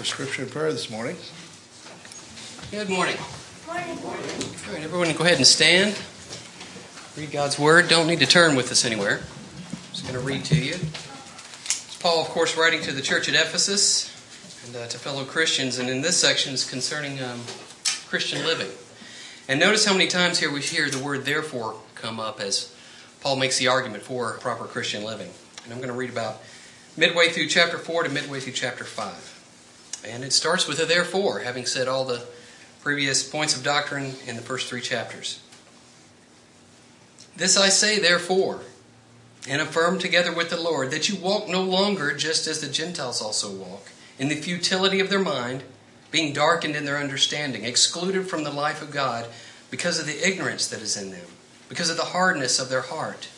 for 0.00 0.06
scripture 0.06 0.42
and 0.44 0.50
prayer 0.50 0.72
this 0.72 0.88
morning. 0.88 1.14
Good 2.70 2.88
morning. 2.88 3.16
Morning. 3.66 3.98
All 4.02 4.72
right, 4.72 4.82
everyone, 4.82 5.12
go 5.12 5.24
ahead 5.24 5.36
and 5.36 5.46
stand. 5.46 5.94
Read 7.18 7.30
God's 7.30 7.58
Word. 7.58 7.88
Don't 7.88 8.06
need 8.06 8.20
to 8.20 8.26
turn 8.26 8.56
with 8.56 8.72
us 8.72 8.86
anywhere. 8.86 9.18
I'm 9.18 9.92
just 9.92 10.04
going 10.04 10.14
to 10.14 10.26
read 10.26 10.42
to 10.46 10.56
you. 10.56 10.72
It's 10.72 11.98
Paul, 12.00 12.22
of 12.22 12.28
course, 12.28 12.56
writing 12.56 12.80
to 12.84 12.92
the 12.92 13.02
church 13.02 13.28
at 13.28 13.34
Ephesus 13.34 14.08
and 14.66 14.74
uh, 14.74 14.86
to 14.86 14.98
fellow 14.98 15.24
Christians, 15.24 15.78
and 15.78 15.90
in 15.90 16.00
this 16.00 16.16
section 16.16 16.54
is 16.54 16.64
concerning 16.64 17.22
um, 17.22 17.40
Christian 18.08 18.42
living. 18.46 18.70
And 19.50 19.60
notice 19.60 19.84
how 19.84 19.92
many 19.92 20.06
times 20.06 20.38
here 20.38 20.50
we 20.50 20.62
hear 20.62 20.88
the 20.88 21.04
word 21.04 21.26
therefore 21.26 21.74
come 21.94 22.18
up 22.18 22.40
as 22.40 22.74
Paul 23.20 23.36
makes 23.36 23.58
the 23.58 23.68
argument 23.68 24.02
for 24.02 24.38
proper 24.38 24.64
Christian 24.64 25.04
living. 25.04 25.28
And 25.64 25.74
I'm 25.74 25.78
going 25.78 25.92
to 25.92 25.94
read 25.94 26.08
about 26.08 26.40
midway 26.96 27.28
through 27.28 27.48
chapter 27.48 27.76
4 27.76 28.04
to 28.04 28.08
midway 28.08 28.40
through 28.40 28.54
chapter 28.54 28.84
5. 28.84 29.39
And 30.06 30.24
it 30.24 30.32
starts 30.32 30.66
with 30.66 30.80
a 30.80 30.86
therefore, 30.86 31.40
having 31.40 31.66
said 31.66 31.88
all 31.88 32.04
the 32.04 32.24
previous 32.82 33.28
points 33.28 33.56
of 33.56 33.62
doctrine 33.62 34.14
in 34.26 34.36
the 34.36 34.42
first 34.42 34.68
three 34.68 34.80
chapters. 34.80 35.40
This 37.36 37.56
I 37.56 37.68
say, 37.68 37.98
therefore, 37.98 38.60
and 39.48 39.60
affirm 39.60 39.98
together 39.98 40.32
with 40.32 40.50
the 40.50 40.60
Lord, 40.60 40.90
that 40.90 41.08
you 41.08 41.16
walk 41.16 41.48
no 41.48 41.62
longer 41.62 42.14
just 42.14 42.46
as 42.46 42.60
the 42.60 42.68
Gentiles 42.68 43.22
also 43.22 43.54
walk, 43.54 43.88
in 44.18 44.28
the 44.28 44.36
futility 44.36 45.00
of 45.00 45.10
their 45.10 45.20
mind, 45.20 45.62
being 46.10 46.32
darkened 46.32 46.76
in 46.76 46.84
their 46.84 46.98
understanding, 46.98 47.64
excluded 47.64 48.28
from 48.28 48.44
the 48.44 48.50
life 48.50 48.82
of 48.82 48.90
God 48.90 49.26
because 49.70 49.98
of 49.98 50.06
the 50.06 50.26
ignorance 50.26 50.66
that 50.66 50.82
is 50.82 50.96
in 50.96 51.10
them, 51.10 51.26
because 51.68 51.88
of 51.88 51.96
the 51.96 52.06
hardness 52.06 52.58
of 52.58 52.68
their 52.68 52.82
heart 52.82 53.28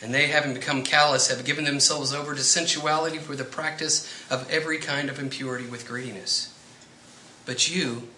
and 0.00 0.14
they, 0.14 0.28
having 0.28 0.54
become 0.54 0.82
callous, 0.84 1.28
have 1.28 1.44
given 1.44 1.64
themselves 1.64 2.14
over 2.14 2.34
to 2.34 2.42
sensuality 2.42 3.18
for 3.18 3.34
the 3.34 3.44
practice 3.44 4.08
of 4.30 4.48
every 4.50 4.78
kind 4.78 5.08
of 5.08 5.18
impurity 5.18 5.66
with 5.66 5.88
greediness. 5.88 6.54
But 7.44 7.74
you, 7.74 8.08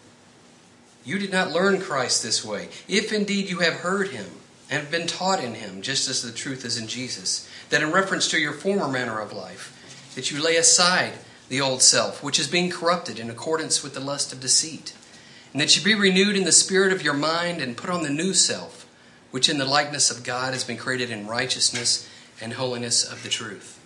you 1.05 1.19
did 1.19 1.33
not 1.33 1.53
learn 1.53 1.81
Christ 1.81 2.23
this 2.23 2.45
way, 2.45 2.69
if 2.87 3.13
indeed 3.13 3.49
you 3.49 3.61
have 3.61 3.75
heard 3.75 4.09
him 4.09 4.27
and 4.69 4.83
have 4.83 4.91
been 4.91 5.07
taught 5.07 5.43
in 5.43 5.55
him, 5.55 5.81
just 5.81 6.09
as 6.09 6.23
the 6.23 6.33
truth 6.33 6.65
is 6.65 6.77
in 6.77 6.87
Jesus, 6.87 7.49
that 7.71 7.83
in 7.83 7.93
reference 7.93 8.29
to 8.29 8.39
your 8.39 8.53
former 8.53 8.89
manner 8.89 9.19
of 9.19 9.33
life, 9.33 10.13
that 10.15 10.31
you 10.31 10.43
lay 10.43 10.57
aside 10.57 11.15
the 11.49 11.61
old 11.61 11.83
self, 11.83 12.23
which 12.23 12.39
is 12.39 12.47
being 12.47 12.71
corrupted 12.71 13.19
in 13.19 13.31
accordance 13.31 13.83
with 13.83 13.95
the 13.95 14.01
lust 14.01 14.33
of 14.33 14.41
deceit, 14.41 14.95
and 15.53 15.61
that 15.61 15.77
you 15.77 15.83
be 15.83 15.95
renewed 15.95 16.37
in 16.37 16.45
the 16.45 16.53
spirit 16.53 16.93
of 16.93 17.03
your 17.03 17.15
mind 17.15 17.61
and 17.61 17.77
put 17.77 17.91
on 17.91 18.03
the 18.03 18.11
new 18.11 18.35
self 18.35 18.80
which 19.31 19.49
in 19.49 19.59
the 19.59 19.65
likeness 19.65 20.11
of 20.11 20.25
God 20.25 20.53
has 20.53 20.65
been 20.65 20.77
created 20.77 21.11
in 21.11 21.27
righteousness 21.27 22.09
and 22.41 22.55
holiness 22.55 23.05
of 23.05 23.23
the 23.23 23.29
truth. 23.29 23.79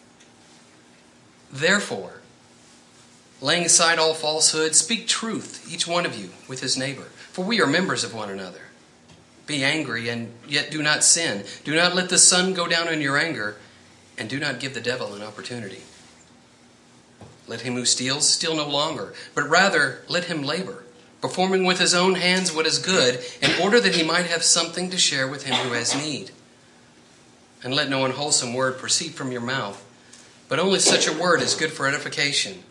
Therefore, 1.53 2.21
laying 3.41 3.65
aside 3.65 3.99
all 3.99 4.15
falsehood, 4.15 4.75
speak 4.75 5.06
truth, 5.06 5.71
each 5.72 5.87
one 5.87 6.06
of 6.06 6.16
you, 6.16 6.31
with 6.49 6.60
his 6.60 6.77
neighbor, 6.77 7.09
for 7.32 7.44
we 7.44 7.60
are 7.60 7.66
members 7.66 8.05
of 8.05 8.15
one 8.15 8.31
another. 8.31 8.60
Be 9.47 9.62
angry 9.62 10.09
and 10.09 10.32
yet 10.49 10.71
do 10.71 10.82
not 10.82 11.05
sin. 11.05 11.44
Do 11.65 11.75
not 11.75 11.94
let 11.94 12.09
the 12.09 12.19
sun 12.19 12.55
go 12.55 12.66
down 12.66 12.88
in 12.88 13.00
your 13.00 13.19
anger, 13.19 13.56
and 14.16 14.31
do 14.31 14.38
not 14.38 14.61
give 14.61 14.75
the 14.75 14.81
devil 14.81 15.15
an 15.15 15.22
opportunity. 15.22 15.82
Let 17.47 17.61
him 17.61 17.75
who 17.75 17.84
steals 17.84 18.26
steal 18.26 18.56
no 18.56 18.69
longer, 18.69 19.12
but 19.34 19.49
rather 19.49 20.03
let 20.09 20.25
him 20.25 20.43
labor 20.43 20.83
performing 21.24 21.64
with 21.64 21.78
his 21.78 21.94
own 21.94 22.16
hands 22.16 22.52
what 22.52 22.66
is 22.66 22.76
good, 22.78 23.18
in 23.40 23.50
order 23.62 23.80
that 23.80 23.94
he 23.94 24.02
might 24.02 24.26
have 24.26 24.42
something 24.42 24.90
to 24.90 24.98
share 24.98 25.26
with 25.26 25.44
him 25.44 25.54
who 25.54 25.72
has 25.72 25.96
need. 25.96 26.30
And 27.62 27.74
let 27.74 27.88
no 27.88 28.04
unwholesome 28.04 28.52
word 28.52 28.76
proceed 28.76 29.14
from 29.14 29.32
your 29.32 29.40
mouth, 29.40 29.82
but 30.50 30.58
only 30.58 30.80
such 30.80 31.08
a 31.08 31.18
word 31.18 31.40
as 31.40 31.54
good 31.54 31.72
for 31.72 31.88
edification, 31.88 32.62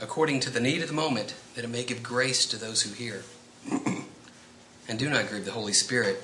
according 0.00 0.38
to 0.38 0.50
the 0.50 0.60
need 0.60 0.82
of 0.82 0.86
the 0.86 0.94
moment, 0.94 1.34
that 1.56 1.64
it 1.64 1.68
may 1.68 1.82
give 1.82 2.00
grace 2.00 2.46
to 2.46 2.56
those 2.56 2.82
who 2.82 2.94
hear. 2.94 3.24
and 4.88 5.00
do 5.00 5.10
not 5.10 5.26
grieve 5.26 5.44
the 5.44 5.50
Holy 5.50 5.72
Spirit, 5.72 6.22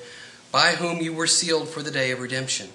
by 0.53 0.77
whom 0.77 1.01
you 1.03 1.13
were 1.13 1.27
sealed 1.27 1.69
for 1.69 1.83
the 1.83 1.91
day 1.91 2.13
of 2.13 2.21
redemption. 2.21 2.69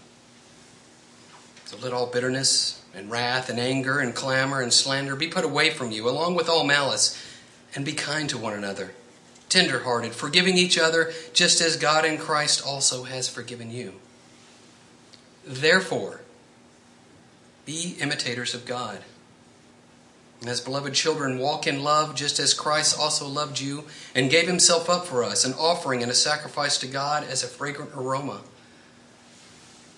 So 1.63 1.77
let 1.77 1.93
all 1.93 2.07
bitterness 2.07 2.83
and 2.93 3.09
wrath 3.09 3.49
and 3.49 3.57
anger 3.57 3.99
and 3.99 4.13
clamor 4.13 4.59
and 4.59 4.73
slander 4.73 5.15
be 5.15 5.29
put 5.29 5.45
away 5.45 5.69
from 5.69 5.91
you, 5.91 6.09
along 6.09 6.35
with 6.35 6.49
all 6.49 6.65
malice 6.65 7.17
and 7.75 7.85
be 7.85 7.93
kind 7.93 8.29
to 8.29 8.37
one 8.37 8.53
another, 8.53 8.91
tenderhearted, 9.49 10.13
forgiving 10.13 10.57
each 10.57 10.77
other, 10.77 11.11
just 11.33 11.61
as 11.61 11.75
God 11.75 12.05
in 12.05 12.17
Christ 12.17 12.65
also 12.65 13.03
has 13.03 13.29
forgiven 13.29 13.71
you. 13.71 13.93
Therefore, 15.45 16.21
be 17.65 17.95
imitators 17.99 18.53
of 18.53 18.65
God. 18.65 18.99
And 20.39 20.49
as 20.49 20.61
beloved 20.61 20.93
children, 20.93 21.39
walk 21.39 21.65
in 21.65 21.83
love 21.83 22.15
just 22.15 22.39
as 22.39 22.53
Christ 22.53 22.97
also 22.99 23.27
loved 23.27 23.59
you 23.59 23.85
and 24.13 24.29
gave 24.29 24.47
himself 24.47 24.89
up 24.89 25.05
for 25.05 25.23
us, 25.23 25.45
an 25.45 25.53
offering 25.53 26.03
and 26.03 26.11
a 26.11 26.15
sacrifice 26.15 26.77
to 26.79 26.87
God 26.87 27.23
as 27.23 27.43
a 27.43 27.47
fragrant 27.47 27.91
aroma. 27.95 28.41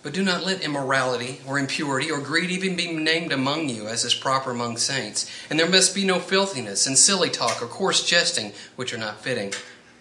But 0.10 0.16
do 0.16 0.24
not 0.24 0.44
let 0.44 0.64
immorality 0.64 1.40
or 1.46 1.60
impurity 1.60 2.10
or 2.10 2.20
greed 2.20 2.50
even 2.50 2.76
be 2.76 2.92
named 2.92 3.32
among 3.32 3.70
you 3.70 3.86
as 3.86 4.04
is 4.04 4.16
proper 4.16 4.50
among 4.50 4.78
saints. 4.78 5.30
And 5.52 5.60
there 5.60 5.70
must 5.70 5.94
be 5.94 6.04
no 6.04 6.18
filthiness 6.18 6.88
and 6.88 6.98
silly 6.98 7.30
talk 7.30 7.62
or 7.62 7.68
coarse 7.68 8.04
jesting, 8.04 8.54
which 8.76 8.92
are 8.92 8.98
not 8.98 9.22
fitting, 9.22 9.54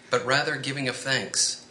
but 0.09 0.25
rather 0.25 0.55
giving 0.55 0.87
of 0.87 0.95
thanks. 0.95 1.63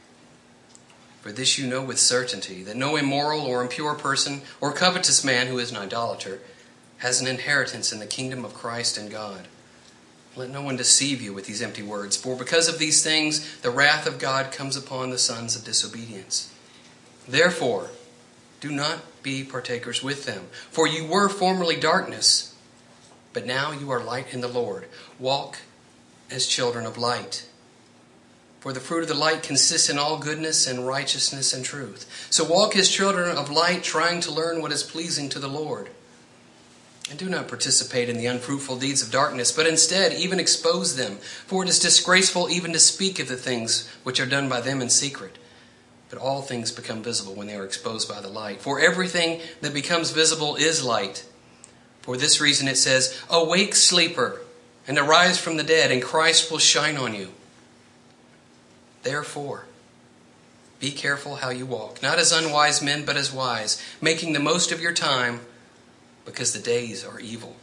For 1.21 1.33
this 1.33 1.59
you 1.59 1.67
know 1.67 1.83
with 1.83 1.99
certainty 1.99 2.63
that 2.63 2.77
no 2.77 2.95
immoral 2.95 3.41
or 3.41 3.61
impure 3.61 3.97
person 3.97 4.43
or 4.61 4.73
covetous 4.73 5.25
man 5.25 5.49
who 5.49 5.59
is 5.59 5.73
an 5.73 5.77
idolater 5.77 6.39
has 6.99 7.21
an 7.21 7.27
inheritance 7.27 7.93
in 7.93 7.99
the 7.99 8.07
kingdom 8.07 8.45
of 8.45 8.55
Christ 8.55 8.97
and 8.97 9.11
God. 9.11 9.49
Let 10.37 10.51
no 10.51 10.63
one 10.63 10.77
deceive 10.77 11.21
you 11.21 11.35
with 11.35 11.47
these 11.47 11.61
empty 11.61 11.83
words, 11.83 12.17
for 12.17 12.37
because 12.37 12.69
of 12.69 12.79
these 12.79 13.03
things 13.03 13.59
the 13.63 13.73
wrath 13.73 14.07
of 14.07 14.21
God 14.21 14.53
comes 14.53 14.77
upon 14.77 15.11
the 15.11 15.19
sons 15.19 15.57
of 15.57 15.65
disobedience. 15.65 16.55
Therefore, 17.27 17.91
do 18.61 18.71
not 18.71 19.23
be 19.23 19.45
partakers 19.45 20.03
with 20.03 20.25
them. 20.27 20.47
For 20.71 20.87
you 20.87 21.07
were 21.07 21.29
formerly 21.29 21.77
darkness, 21.77 22.55
but 23.33 23.47
now 23.47 23.73
you 23.73 23.91
are 23.91 24.03
light 24.03 24.35
in 24.35 24.41
the 24.41 24.49
Lord. 24.49 24.87
Walk 25.19 25.59
as 26.31 26.47
children 26.47 26.87
of 26.87 26.99
light. 26.99 27.47
For 28.61 28.73
the 28.73 28.81
fruit 28.81 29.03
of 29.03 29.09
the 29.09 29.15
light 29.15 29.43
consists 29.43 29.89
in 29.89 29.99
all 29.99 30.19
goodness 30.19 30.67
and 30.67 30.87
righteousness 30.87 31.55
and 31.55 31.65
truth. 31.65 32.27
So 32.31 32.45
walk 32.45 32.75
as 32.77 32.89
children 32.89 33.37
of 33.37 33.51
light, 33.51 33.85
trying 33.85 34.21
to 34.23 34.33
learn 34.33 34.61
what 34.61 34.73
is 34.73 34.83
pleasing 34.83 35.29
to 35.31 35.39
the 35.39 35.49
Lord. 35.49 35.91
And 37.09 37.19
do 37.19 37.29
not 37.29 37.49
participate 37.49 38.09
in 38.09 38.19
the 38.19 38.27
unfruitful 38.27 38.77
deeds 38.79 39.01
of 39.01 39.11
darkness, 39.11 39.53
but 39.53 39.67
instead 39.67 40.13
even 40.13 40.41
expose 40.41 40.97
them. 40.97 41.17
For 41.47 41.63
it 41.63 41.69
is 41.69 41.79
disgraceful 41.79 42.51
even 42.51 42.73
to 42.73 42.79
speak 42.79 43.19
of 43.19 43.29
the 43.29 43.37
things 43.37 43.89
which 44.03 44.21
are 44.21 44.27
done 44.27 44.49
by 44.49 44.61
them 44.61 44.83
in 44.83 44.91
secret. 44.91 45.39
But 46.11 46.19
all 46.19 46.41
things 46.41 46.73
become 46.73 47.03
visible 47.03 47.35
when 47.35 47.47
they 47.47 47.57
are 47.57 47.65
exposed 47.65 48.09
by 48.09 48.21
the 48.21 48.29
light. 48.29 48.61
For 48.61 48.81
everything 48.81 49.41
that 49.61 49.75
becomes 49.75 50.11
visible 50.11 50.57
is 50.57 50.85
light. 50.85 51.27
For 52.01 52.17
this 52.17 52.41
reason 52.41 52.67
it 52.69 52.79
says, 52.79 53.21
Awake, 53.29 53.75
sleeper, 53.75 54.41
and 54.87 54.99
arise 54.99 55.39
from 55.39 55.59
the 55.59 55.63
dead, 55.63 55.91
and 55.91 56.03
Christ 56.03 56.51
will 56.51 56.59
shine 56.59 56.97
on 56.97 57.15
you. 57.15 57.29
Therefore, 59.03 59.67
be 60.81 60.91
careful 60.91 61.37
how 61.37 61.51
you 61.51 61.67
walk, 61.67 62.03
not 62.03 62.19
as 62.19 62.33
unwise 62.33 62.81
men, 62.81 63.05
but 63.05 63.17
as 63.17 63.33
wise, 63.33 63.83
making 64.01 64.33
the 64.33 64.41
most 64.41 64.73
of 64.73 64.81
your 64.81 64.95
time, 64.95 65.41
because 66.25 66.53
the 66.55 66.59
days 66.59 67.05
are 67.05 67.21
evil. 67.21 67.57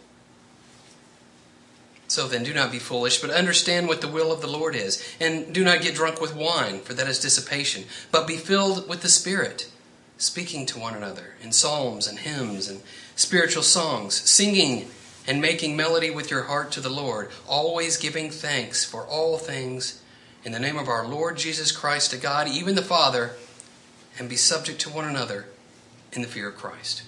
So 2.07 2.27
then, 2.27 2.43
do 2.43 2.53
not 2.53 2.71
be 2.71 2.79
foolish, 2.79 3.19
but 3.19 3.31
understand 3.31 3.87
what 3.87 4.01
the 4.01 4.07
will 4.07 4.31
of 4.31 4.41
the 4.41 4.47
Lord 4.47 4.75
is. 4.75 5.03
And 5.19 5.53
do 5.53 5.63
not 5.63 5.81
get 5.81 5.95
drunk 5.95 6.21
with 6.21 6.35
wine, 6.35 6.79
for 6.81 6.93
that 6.93 7.07
is 7.07 7.19
dissipation, 7.19 7.85
but 8.11 8.27
be 8.27 8.37
filled 8.37 8.87
with 8.87 9.01
the 9.01 9.09
Spirit, 9.09 9.69
speaking 10.17 10.65
to 10.67 10.79
one 10.79 10.93
another 10.93 11.33
in 11.41 11.51
psalms 11.51 12.07
and 12.07 12.19
hymns 12.19 12.69
and 12.69 12.81
spiritual 13.15 13.63
songs, 13.63 14.13
singing 14.13 14.89
and 15.27 15.41
making 15.41 15.75
melody 15.75 16.11
with 16.11 16.29
your 16.29 16.43
heart 16.43 16.71
to 16.73 16.81
the 16.81 16.89
Lord, 16.89 17.31
always 17.47 17.97
giving 17.97 18.29
thanks 18.29 18.85
for 18.85 19.05
all 19.07 19.37
things 19.37 20.01
in 20.43 20.51
the 20.51 20.59
name 20.59 20.77
of 20.77 20.87
our 20.87 21.07
Lord 21.07 21.37
Jesus 21.37 21.71
Christ 21.71 22.11
to 22.11 22.17
God, 22.17 22.47
even 22.47 22.75
the 22.75 22.83
Father, 22.83 23.31
and 24.19 24.29
be 24.29 24.35
subject 24.35 24.79
to 24.81 24.89
one 24.91 25.05
another 25.05 25.47
in 26.13 26.21
the 26.21 26.27
fear 26.27 26.49
of 26.49 26.55
Christ. 26.55 27.01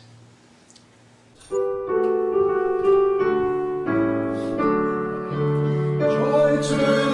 true. 6.64 7.07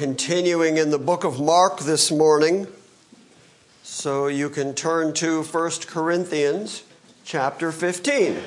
Continuing 0.00 0.78
in 0.78 0.88
the 0.88 0.98
book 0.98 1.24
of 1.24 1.38
Mark 1.38 1.80
this 1.80 2.10
morning. 2.10 2.66
So 3.82 4.28
you 4.28 4.48
can 4.48 4.74
turn 4.74 5.12
to 5.16 5.42
1 5.42 5.70
Corinthians 5.88 6.84
chapter 7.22 7.70
15. 7.70 8.38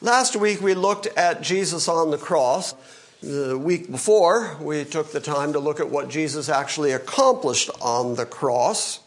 Last 0.00 0.36
week 0.36 0.62
we 0.62 0.72
looked 0.72 1.06
at 1.18 1.42
Jesus 1.42 1.86
on 1.86 2.10
the 2.10 2.16
cross. 2.16 2.74
The 3.22 3.58
week 3.58 3.90
before, 3.90 4.56
we 4.58 4.84
took 4.84 5.12
the 5.12 5.20
time 5.20 5.52
to 5.52 5.58
look 5.58 5.78
at 5.78 5.90
what 5.90 6.08
Jesus 6.08 6.48
actually 6.48 6.92
accomplished 6.92 7.68
on 7.82 8.14
the 8.14 8.24
cross. 8.24 9.00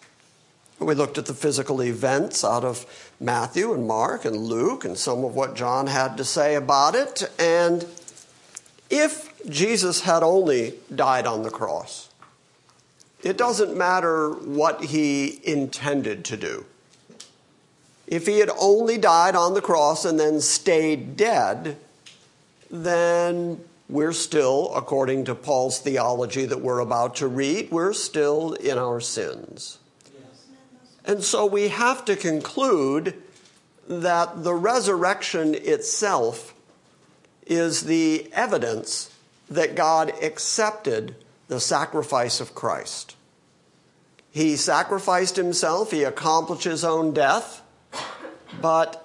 We 0.78 0.94
looked 0.94 1.18
at 1.18 1.26
the 1.26 1.34
physical 1.34 1.82
events 1.82 2.44
out 2.44 2.64
of 2.64 2.86
Matthew 3.20 3.74
and 3.74 3.88
Mark 3.88 4.26
and 4.26 4.36
Luke 4.36 4.86
and 4.86 4.96
some 4.96 5.26
of 5.26 5.34
what 5.34 5.56
John 5.56 5.88
had 5.88 6.18
to 6.18 6.24
say 6.24 6.54
about 6.54 6.94
it. 6.94 7.28
And 7.40 7.84
Jesus 9.50 10.02
had 10.02 10.24
only 10.24 10.74
died 10.94 11.26
on 11.26 11.44
the 11.44 11.50
cross, 11.50 12.10
it 13.24 13.38
doesn't 13.38 13.76
matter 13.76 14.32
what 14.32 14.86
he 14.86 15.40
intended 15.44 16.26
to 16.26 16.38
do. 16.38 16.66
If 18.06 18.26
he 18.26 18.40
had 18.40 18.50
only 18.58 18.98
died 18.98 19.36
on 19.36 19.54
the 19.54 19.62
cross 19.62 20.06
and 20.06 20.20
then 20.20 20.40
stayed 20.40 21.18
dead, 21.18 21.78
then 22.70 23.62
we're 23.90 24.14
still, 24.14 24.74
according 24.76 25.26
to 25.26 25.36
Paul's 25.36 25.80
theology 25.80 26.46
that 26.46 26.62
we're 26.62 26.80
about 26.80 27.16
to 27.18 27.28
read, 27.28 27.72
we're 27.72 27.94
still 27.94 28.54
in 28.54 28.78
our 28.78 29.00
sins. 29.00 29.80
And 31.06 31.24
so 31.24 31.46
we 31.46 31.70
have 31.70 32.04
to 32.06 32.16
conclude 32.16 33.22
that 33.88 34.44
the 34.44 34.54
resurrection 34.54 35.56
itself 35.56 36.54
is 37.46 37.84
the 37.84 38.30
evidence 38.34 39.17
that 39.50 39.76
God 39.76 40.12
accepted 40.22 41.16
the 41.48 41.60
sacrifice 41.60 42.40
of 42.40 42.56
Christ. 42.56 43.16
He 44.30 44.56
sacrificed 44.56 45.36
himself, 45.36 45.92
he 45.92 46.04
accomplished 46.04 46.66
his 46.66 46.84
own 46.84 47.14
death, 47.14 47.62
but 48.62 49.04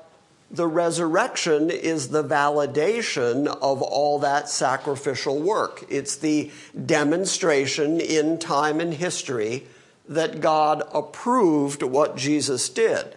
the 0.50 0.66
resurrection 0.66 1.70
is 1.70 2.08
the 2.08 2.22
validation 2.22 3.46
of 3.46 3.80
all 3.80 4.18
that 4.18 4.50
sacrificial 4.50 5.40
work. 5.40 5.84
It's 5.88 6.16
the 6.16 6.50
demonstration 6.84 8.00
in 8.00 8.38
time 8.38 8.78
and 8.78 8.92
history 8.92 9.66
that 10.06 10.40
God 10.40 10.82
approved 10.92 11.82
what 11.82 12.16
Jesus 12.16 12.68
did. 12.68 13.16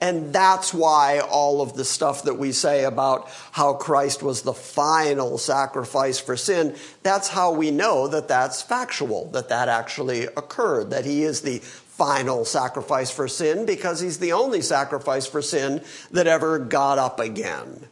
And 0.00 0.32
that's 0.32 0.72
why 0.72 1.18
all 1.18 1.60
of 1.60 1.74
the 1.74 1.84
stuff 1.84 2.22
that 2.22 2.38
we 2.38 2.52
say 2.52 2.84
about 2.84 3.28
how 3.50 3.74
Christ 3.74 4.22
was 4.22 4.42
the 4.42 4.54
final 4.54 5.38
sacrifice 5.38 6.20
for 6.20 6.36
sin, 6.36 6.76
that's 7.02 7.28
how 7.28 7.52
we 7.52 7.72
know 7.72 8.06
that 8.06 8.28
that's 8.28 8.62
factual, 8.62 9.28
that 9.32 9.48
that 9.48 9.68
actually 9.68 10.24
occurred, 10.24 10.90
that 10.90 11.04
he 11.04 11.24
is 11.24 11.40
the 11.40 11.58
final 11.58 12.44
sacrifice 12.44 13.10
for 13.10 13.26
sin 13.26 13.66
because 13.66 13.98
he's 13.98 14.20
the 14.20 14.32
only 14.32 14.62
sacrifice 14.62 15.26
for 15.26 15.42
sin 15.42 15.82
that 16.12 16.28
ever 16.28 16.60
got 16.60 16.96
up 16.96 17.18
again. 17.18 17.88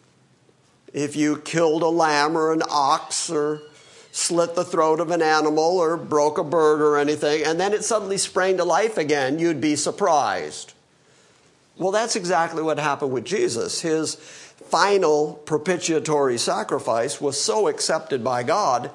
If 0.93 1.17
you 1.17 1.39
killed 1.39 1.83
a 1.83 1.89
lamb 1.89 2.39
or 2.39 2.53
an 2.53 2.63
ox 2.71 3.29
or 3.29 3.63
slit 4.13 4.55
the 4.55 4.65
throat 4.65 5.01
of 5.01 5.11
an 5.11 5.23
animal 5.23 5.79
or 5.79 5.97
broke 5.97 6.39
a 6.39 6.45
bird 6.45 6.81
or 6.81 6.97
anything, 6.99 7.45
and 7.45 7.59
then 7.59 7.73
it 7.73 7.83
suddenly 7.83 8.17
sprang 8.17 8.59
to 8.59 8.65
life 8.65 8.97
again, 8.97 9.41
you'd 9.41 9.61
be 9.61 9.75
surprised. 9.75 10.73
Well, 11.79 11.93
that's 11.93 12.17
exactly 12.17 12.63
what 12.63 12.79
happened 12.79 13.13
with 13.13 13.25
Jesus. 13.25 13.83
His 13.83 14.15
final 14.15 15.35
propitiatory 15.45 16.39
sacrifice 16.39 17.21
was 17.21 17.41
so 17.41 17.69
accepted 17.69 18.25
by 18.25 18.43
God 18.43 18.91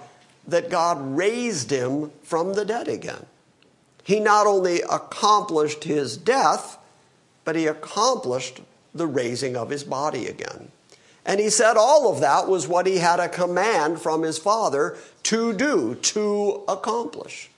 that 0.48 0.70
God 0.70 1.16
raised 1.16 1.72
him 1.72 2.12
from 2.24 2.56
the 2.56 2.66
dead 2.66 2.88
again. 2.88 3.26
He 4.04 4.20
not 4.20 4.48
only 4.48 4.82
accomplished 4.82 5.84
his 5.84 6.18
death, 6.18 6.80
but 7.46 7.56
he 7.56 7.68
accomplished 7.68 8.62
the 8.94 9.08
raising 9.08 9.56
of 9.56 9.70
his 9.70 9.84
body 9.84 10.28
again. 10.28 10.72
And 11.24 11.40
he 11.40 11.52
said 11.52 11.78
all 11.78 12.12
of 12.12 12.20
that 12.22 12.48
was 12.48 12.68
what 12.68 12.88
he 12.88 12.98
had 12.98 13.20
a 13.20 13.30
command 13.30 14.02
from 14.02 14.24
his 14.24 14.40
Father 14.40 14.98
to 15.24 15.54
do, 15.54 15.96
to 15.96 16.64
accomplish. 16.68 17.52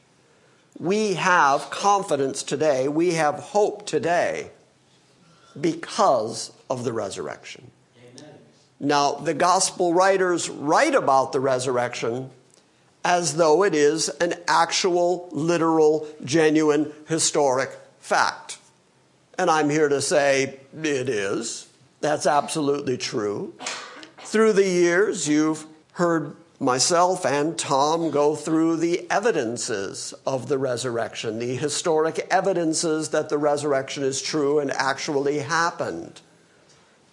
We 0.77 1.13
have 1.13 1.69
confidence 1.69 2.43
today, 2.43 2.89
we 2.89 3.13
have 3.13 3.35
hope 3.35 3.85
today 3.85 4.51
because 5.59 6.51
of 6.69 6.83
the 6.83 6.93
resurrection. 6.93 7.71
Amen. 7.97 8.31
Now, 8.79 9.13
the 9.13 9.33
gospel 9.33 9.93
writers 9.93 10.49
write 10.49 10.95
about 10.95 11.31
the 11.31 11.39
resurrection 11.39 12.31
as 13.05 13.35
though 13.35 13.63
it 13.63 13.75
is 13.75 14.09
an 14.09 14.33
actual, 14.47 15.29
literal, 15.31 16.07
genuine, 16.23 16.91
historic 17.07 17.69
fact. 17.99 18.57
And 19.37 19.49
I'm 19.49 19.69
here 19.69 19.89
to 19.89 20.01
say 20.01 20.59
it 20.81 21.09
is. 21.09 21.67
That's 22.01 22.25
absolutely 22.25 22.97
true. 22.97 23.53
Through 24.19 24.53
the 24.53 24.67
years, 24.67 25.27
you've 25.27 25.65
heard 25.93 26.35
myself 26.63 27.25
and 27.25 27.57
Tom 27.57 28.09
go 28.09 28.35
through 28.35 28.77
the 28.77 29.05
evidences 29.11 30.13
of 30.25 30.47
the 30.47 30.57
resurrection, 30.57 31.39
the 31.39 31.55
historic 31.55 32.25
evidences 32.31 33.09
that 33.09 33.29
the 33.29 33.37
resurrection 33.37 34.03
is 34.03 34.21
true 34.21 34.59
and 34.59 34.71
actually 34.71 35.39
happened. 35.39 36.21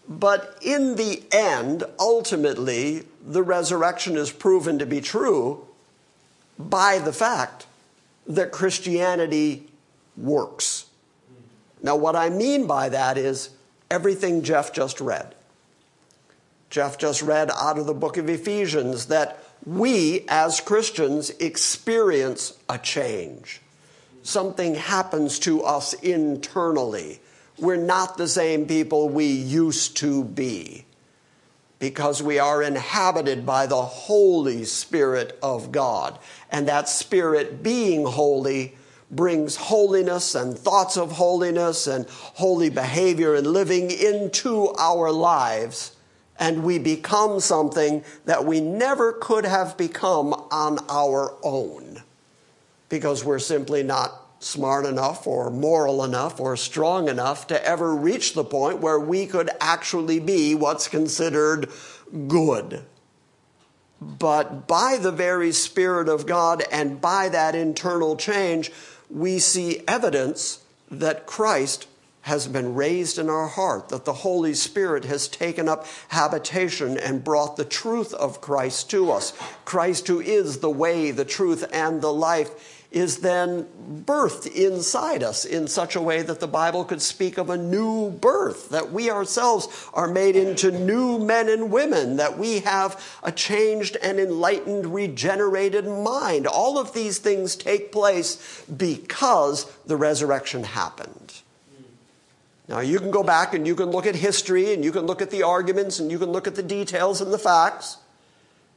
But 0.09 0.57
in 0.63 0.97
the 0.97 1.23
end, 1.33 1.85
ultimately, 1.99 3.07
the 3.25 3.43
resurrection 3.43 4.17
is 4.17 4.33
proven 4.33 4.79
to 4.79 4.87
be 4.87 5.01
true 5.01 5.67
by 6.59 6.99
the 6.99 7.13
fact 7.13 7.67
that 8.27 8.53
Christianity 8.53 9.69
works. 10.17 10.87
Now, 11.83 11.97
what 11.97 12.17
I 12.17 12.29
mean 12.29 12.67
by 12.67 12.89
that 12.89 13.17
is 13.17 13.51
everything 13.91 14.43
Jeff 14.43 14.73
just 14.73 15.01
read. 15.01 15.35
Jeff 16.71 16.99
just 16.99 17.21
read 17.21 17.51
out 17.51 17.79
of 17.79 17.87
the 17.87 17.95
book 17.95 18.17
of 18.17 18.29
Ephesians 18.29 19.07
that 19.07 19.43
we 19.67 20.25
as 20.29 20.61
Christians 20.61 21.31
experience 21.41 22.57
a 22.69 22.79
change. 22.79 23.61
Something 24.23 24.77
happens 24.77 25.39
to 25.41 25.63
us 25.63 25.95
internally. 25.95 27.21
We're 27.59 27.77
not 27.77 28.17
the 28.17 28.29
same 28.29 28.67
people 28.67 29.09
we 29.09 29.27
used 29.27 29.97
to 29.99 30.25
be 30.25 30.87
because 31.81 32.23
we 32.23 32.39
are 32.39 32.63
inhabited 32.63 33.45
by 33.45 33.67
the 33.67 33.83
Holy 33.83 34.65
Spirit 34.65 35.39
of 35.43 35.73
God. 35.73 36.19
And 36.51 36.69
that 36.69 36.89
Spirit 36.89 37.63
being 37.63 38.05
holy 38.05 38.77
brings 39.11 39.57
holiness 39.57 40.35
and 40.35 40.57
thoughts 40.57 40.97
of 40.97 41.13
holiness 41.13 41.87
and 41.87 42.07
holy 42.09 42.71
behavior 42.71 43.35
and 43.35 43.47
living 43.47 43.91
into 43.91 44.69
our 44.79 45.11
lives. 45.11 45.97
And 46.41 46.65
we 46.65 46.79
become 46.79 47.39
something 47.39 48.03
that 48.25 48.45
we 48.45 48.61
never 48.61 49.13
could 49.13 49.45
have 49.45 49.77
become 49.77 50.33
on 50.51 50.79
our 50.89 51.37
own. 51.45 52.03
Because 52.89 53.25
we're 53.25 53.39
simply 53.39 53.85
not 53.85 54.21
smart 54.41 54.87
enough 54.87 55.27
or 55.27 55.51
moral 55.51 56.03
enough 56.03 56.41
or 56.41 56.57
strong 56.57 57.09
enough 57.09 57.47
to 57.49 57.65
ever 57.65 57.95
reach 57.95 58.33
the 58.33 58.43
point 58.43 58.79
where 58.79 58.99
we 58.99 59.27
could 59.27 59.51
actually 59.61 60.19
be 60.19 60.55
what's 60.55 60.89
considered 60.89 61.71
good. 62.27 62.83
But 64.01 64.67
by 64.67 64.97
the 64.97 65.13
very 65.13 65.53
Spirit 65.53 66.09
of 66.09 66.27
God 66.27 66.65
and 66.73 67.03
by 67.03 67.29
that 67.29 67.55
internal 67.55 68.17
change, 68.17 68.73
we 69.11 69.39
see 69.39 69.83
evidence 69.87 70.65
that 70.91 71.27
Christ 71.27 71.87
has 72.23 72.47
been 72.47 72.75
raised 72.75 73.19
in 73.19 73.29
our 73.31 73.49
heart, 73.49 73.89
that 73.89 74.05
the 74.05 74.13
Holy 74.13 74.55
Spirit 74.55 75.05
has 75.05 75.29
taken 75.29 75.69
up 75.69 75.87
habitation 76.09 76.99
and 76.99 77.25
brought 77.25 77.57
the 77.57 77.65
truth 77.65 78.13
of 78.15 78.41
Christ 78.41 78.91
to 78.91 79.11
us. 79.11 79.33
Christ, 79.65 80.07
who 80.09 80.21
is 80.21 80.59
the 80.59 80.71
way, 80.71 81.11
the 81.11 81.25
truth, 81.25 81.65
and 81.73 82.03
the 82.03 82.13
life, 82.13 82.77
is 82.91 83.19
then 83.19 83.67
birthed 84.05 84.53
inside 84.53 85.23
us 85.23 85.45
in 85.45 85.69
such 85.69 85.95
a 85.95 86.01
way 86.01 86.23
that 86.23 86.41
the 86.41 86.49
Bible 86.49 86.85
could 86.85 87.01
speak 87.01 87.39
of 87.39 87.49
a 87.49 87.57
new 87.57 88.11
birth, 88.11 88.71
that 88.71 88.91
we 88.91 89.11
ourselves 89.11 89.89
are 89.95 90.09
made 90.09 90.35
into 90.35 90.73
new 90.73 91.19
men 91.19 91.49
and 91.49 91.71
women, 91.71 92.17
that 92.17 92.37
we 92.37 92.61
have 92.61 93.01
a 93.23 93.31
changed 93.31 93.97
and 94.03 94.19
enlightened, 94.19 94.93
regenerated 94.93 95.87
mind. 95.87 96.47
All 96.47 96.79
of 96.79 96.93
these 96.93 97.19
things 97.19 97.55
take 97.55 97.93
place 97.93 98.65
because 98.65 99.71
the 99.87 99.97
resurrection 99.97 100.65
happened. 100.65 101.40
Now, 102.71 102.79
you 102.79 103.01
can 103.01 103.11
go 103.11 103.25
back 103.25 103.53
and 103.53 103.67
you 103.67 103.75
can 103.75 103.91
look 103.91 104.07
at 104.07 104.15
history 104.15 104.73
and 104.73 104.85
you 104.85 104.93
can 104.93 105.05
look 105.05 105.21
at 105.21 105.31
the 105.33 105.43
arguments 105.43 105.99
and 105.99 106.09
you 106.09 106.21
can 106.21 106.31
look 106.31 106.47
at 106.47 106.55
the 106.55 106.63
details 106.63 107.21
and 107.21 107.33
the 107.33 107.39
facts, 107.39 107.97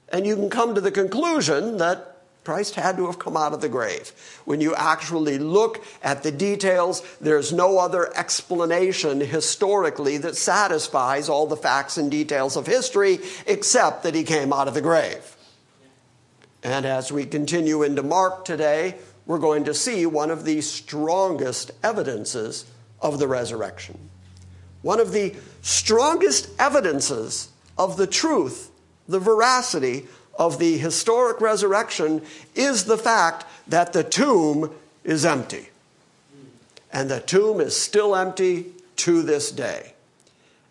and 0.09 0.25
you 0.25 0.35
can 0.35 0.49
come 0.49 0.73
to 0.73 0.81
the 0.81 0.89
conclusion 0.89 1.77
that 1.77 2.17
Christ 2.43 2.73
had 2.73 2.97
to 2.97 3.05
have 3.05 3.19
come 3.19 3.37
out 3.37 3.53
of 3.53 3.61
the 3.61 3.69
grave. 3.69 4.11
When 4.45 4.61
you 4.61 4.73
actually 4.73 5.37
look 5.37 5.85
at 6.01 6.23
the 6.23 6.31
details, 6.31 7.03
there's 7.21 7.53
no 7.53 7.77
other 7.77 8.11
explanation 8.17 9.19
historically 9.21 10.17
that 10.17 10.37
satisfies 10.37 11.29
all 11.29 11.45
the 11.45 11.55
facts 11.55 11.95
and 11.95 12.09
details 12.09 12.57
of 12.57 12.65
history 12.65 13.19
except 13.45 14.01
that 14.03 14.15
he 14.15 14.23
came 14.23 14.51
out 14.51 14.67
of 14.67 14.73
the 14.73 14.81
grave. 14.81 15.37
And 16.63 16.87
as 16.87 17.11
we 17.11 17.25
continue 17.27 17.83
into 17.83 18.01
Mark 18.01 18.43
today, 18.43 18.95
we're 19.27 19.37
going 19.37 19.65
to 19.65 19.73
see 19.75 20.07
one 20.07 20.31
of 20.31 20.45
the 20.45 20.61
strongest 20.61 21.69
evidences 21.83 22.65
of 23.03 23.19
the 23.19 23.27
resurrection. 23.27 24.09
One 24.81 24.99
of 24.99 25.11
the 25.11 25.35
strongest 25.61 26.49
evidences 26.57 27.49
of 27.77 27.97
the 27.97 28.07
truth, 28.07 28.71
the 29.07 29.19
veracity 29.19 30.07
of 30.39 30.57
the 30.57 30.77
historic 30.77 31.39
resurrection 31.39 32.21
is 32.55 32.85
the 32.85 32.97
fact 32.97 33.45
that 33.67 33.93
the 33.93 34.03
tomb 34.03 34.73
is 35.03 35.25
empty. 35.25 35.69
And 36.91 37.09
the 37.09 37.19
tomb 37.19 37.59
is 37.59 37.79
still 37.79 38.15
empty 38.15 38.67
to 38.97 39.21
this 39.21 39.51
day. 39.51 39.93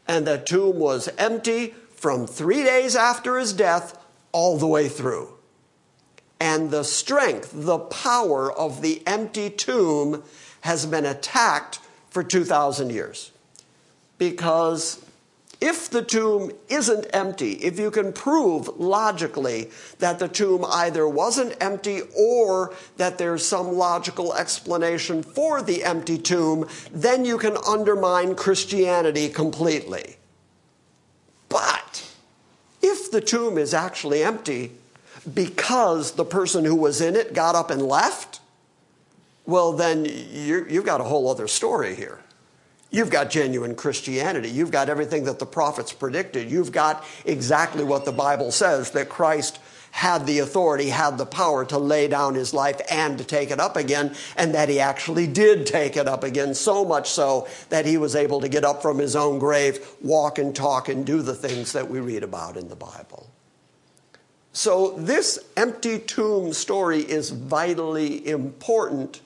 And 0.09 0.27
the 0.27 0.39
tomb 0.39 0.79
was 0.79 1.09
empty 1.19 1.75
from 1.95 2.27
three 2.27 2.65
days 2.65 2.97
after 2.97 3.39
his 3.39 3.53
death 3.53 3.99
all 4.33 4.59
the 4.59 4.67
way 4.67 4.89
through. 4.89 5.29
And 6.41 6.71
the 6.71 6.83
strength, 6.83 7.53
the 7.55 7.79
power 7.79 8.51
of 8.51 8.83
the 8.83 9.03
empty 9.07 9.49
tomb 9.49 10.25
has 10.63 10.87
been 10.87 11.07
attacked 11.07 11.79
for 12.13 12.23
2,000 12.23 12.91
years. 12.91 13.33
Because 14.19 15.03
if 15.63 15.89
the 15.89 16.03
tomb 16.03 16.53
isn't 16.69 17.07
empty, 17.15 17.53
if 17.53 17.79
you 17.79 17.91
can 17.91 18.13
prove 18.13 18.69
logically 18.79 19.71
that 19.99 20.19
the 20.19 20.29
tomb 20.29 20.65
either 20.69 21.09
wasn't 21.09 21.57
empty 21.61 22.03
or 22.15 22.75
that 22.99 23.17
there's 23.17 23.47
some 23.47 23.73
logical 23.73 24.35
explanation 24.35 25.23
for 25.23 25.63
the 25.63 25.85
empty 25.85 26.19
tomb, 26.19 26.69
then 26.93 27.25
you 27.25 27.39
can 27.39 27.57
undermine 27.67 28.35
Christianity 28.35 29.31
completely. 29.31 30.17
But 31.49 32.13
if 32.83 33.11
the 33.11 33.23
tomb 33.23 33.57
is 33.57 33.73
actually 33.73 34.23
empty 34.23 34.73
because 35.33 36.13
the 36.13 36.27
person 36.27 36.67
who 36.67 36.77
was 36.77 37.01
in 37.01 37.17
it 37.17 37.33
got 37.33 37.55
up 37.55 37.71
and 37.71 37.81
left, 37.81 38.41
well, 39.47 39.73
then 39.73 40.05
you 40.05 40.65
have 40.65 40.85
got 40.85 41.01
a 41.01 41.05
whole 41.05 41.29
other 41.29 41.49
story 41.49 41.95
here. 41.95 42.21
You've 42.91 43.11
got 43.11 43.31
genuine 43.31 43.75
Christianity. 43.75 44.51
You've 44.51 44.71
got 44.71 44.91
everything 44.91 45.25
that 45.25 45.39
the 45.39 45.47
prophets 45.47 45.93
predicted. 45.93 46.51
You've 46.51 46.73
got 46.73 47.05
exactly 47.25 47.85
what 47.85 48.05
the 48.05 48.13
Bible 48.13 48.53
says 48.53 48.91
that 48.91 49.09
Christ 49.09 49.59
had 49.93 50.27
the 50.27 50.39
authority, 50.41 50.89
had 50.89 51.19
the 51.19 51.27
power 51.27 51.65
to 51.67 51.79
lay 51.79 52.09
down 52.09 52.35
his 52.35 52.55
life 52.55 52.81
and 52.91 53.19
to 53.19 53.25
take 53.25 53.51
it 53.51 53.61
up 53.61 53.77
again, 53.77 54.15
and 54.37 54.55
that 54.55 54.69
he 54.69 54.81
actually 54.81 55.27
did 55.27 55.67
take 55.67 55.97
it 55.97 56.09
up 56.09 56.23
again, 56.23 56.55
so 56.55 56.85
much 56.85 57.11
so 57.11 57.47
that 57.69 57.85
he 57.85 57.99
was 57.99 58.17
able 58.17 58.41
to 58.41 58.49
get 58.49 58.65
up 58.65 58.83
from 58.83 58.99
his 58.99 59.15
own 59.15 59.39
grave, 59.39 59.87
walk 60.01 60.39
and 60.39 60.57
talk, 60.57 60.89
and 60.89 61.05
do 61.05 61.21
the 61.21 61.35
things 61.35 61.73
that 61.73 61.89
we 61.89 62.01
read 62.01 62.23
about 62.23 62.57
in 62.57 62.69
the 62.69 62.77
Bible. 62.77 63.29
So, 64.55 64.93
this 64.99 65.39
empty 65.57 65.99
tomb 65.99 66.53
story 66.53 67.01
is 67.01 67.31
vitally 67.31 68.27
important 68.27 69.21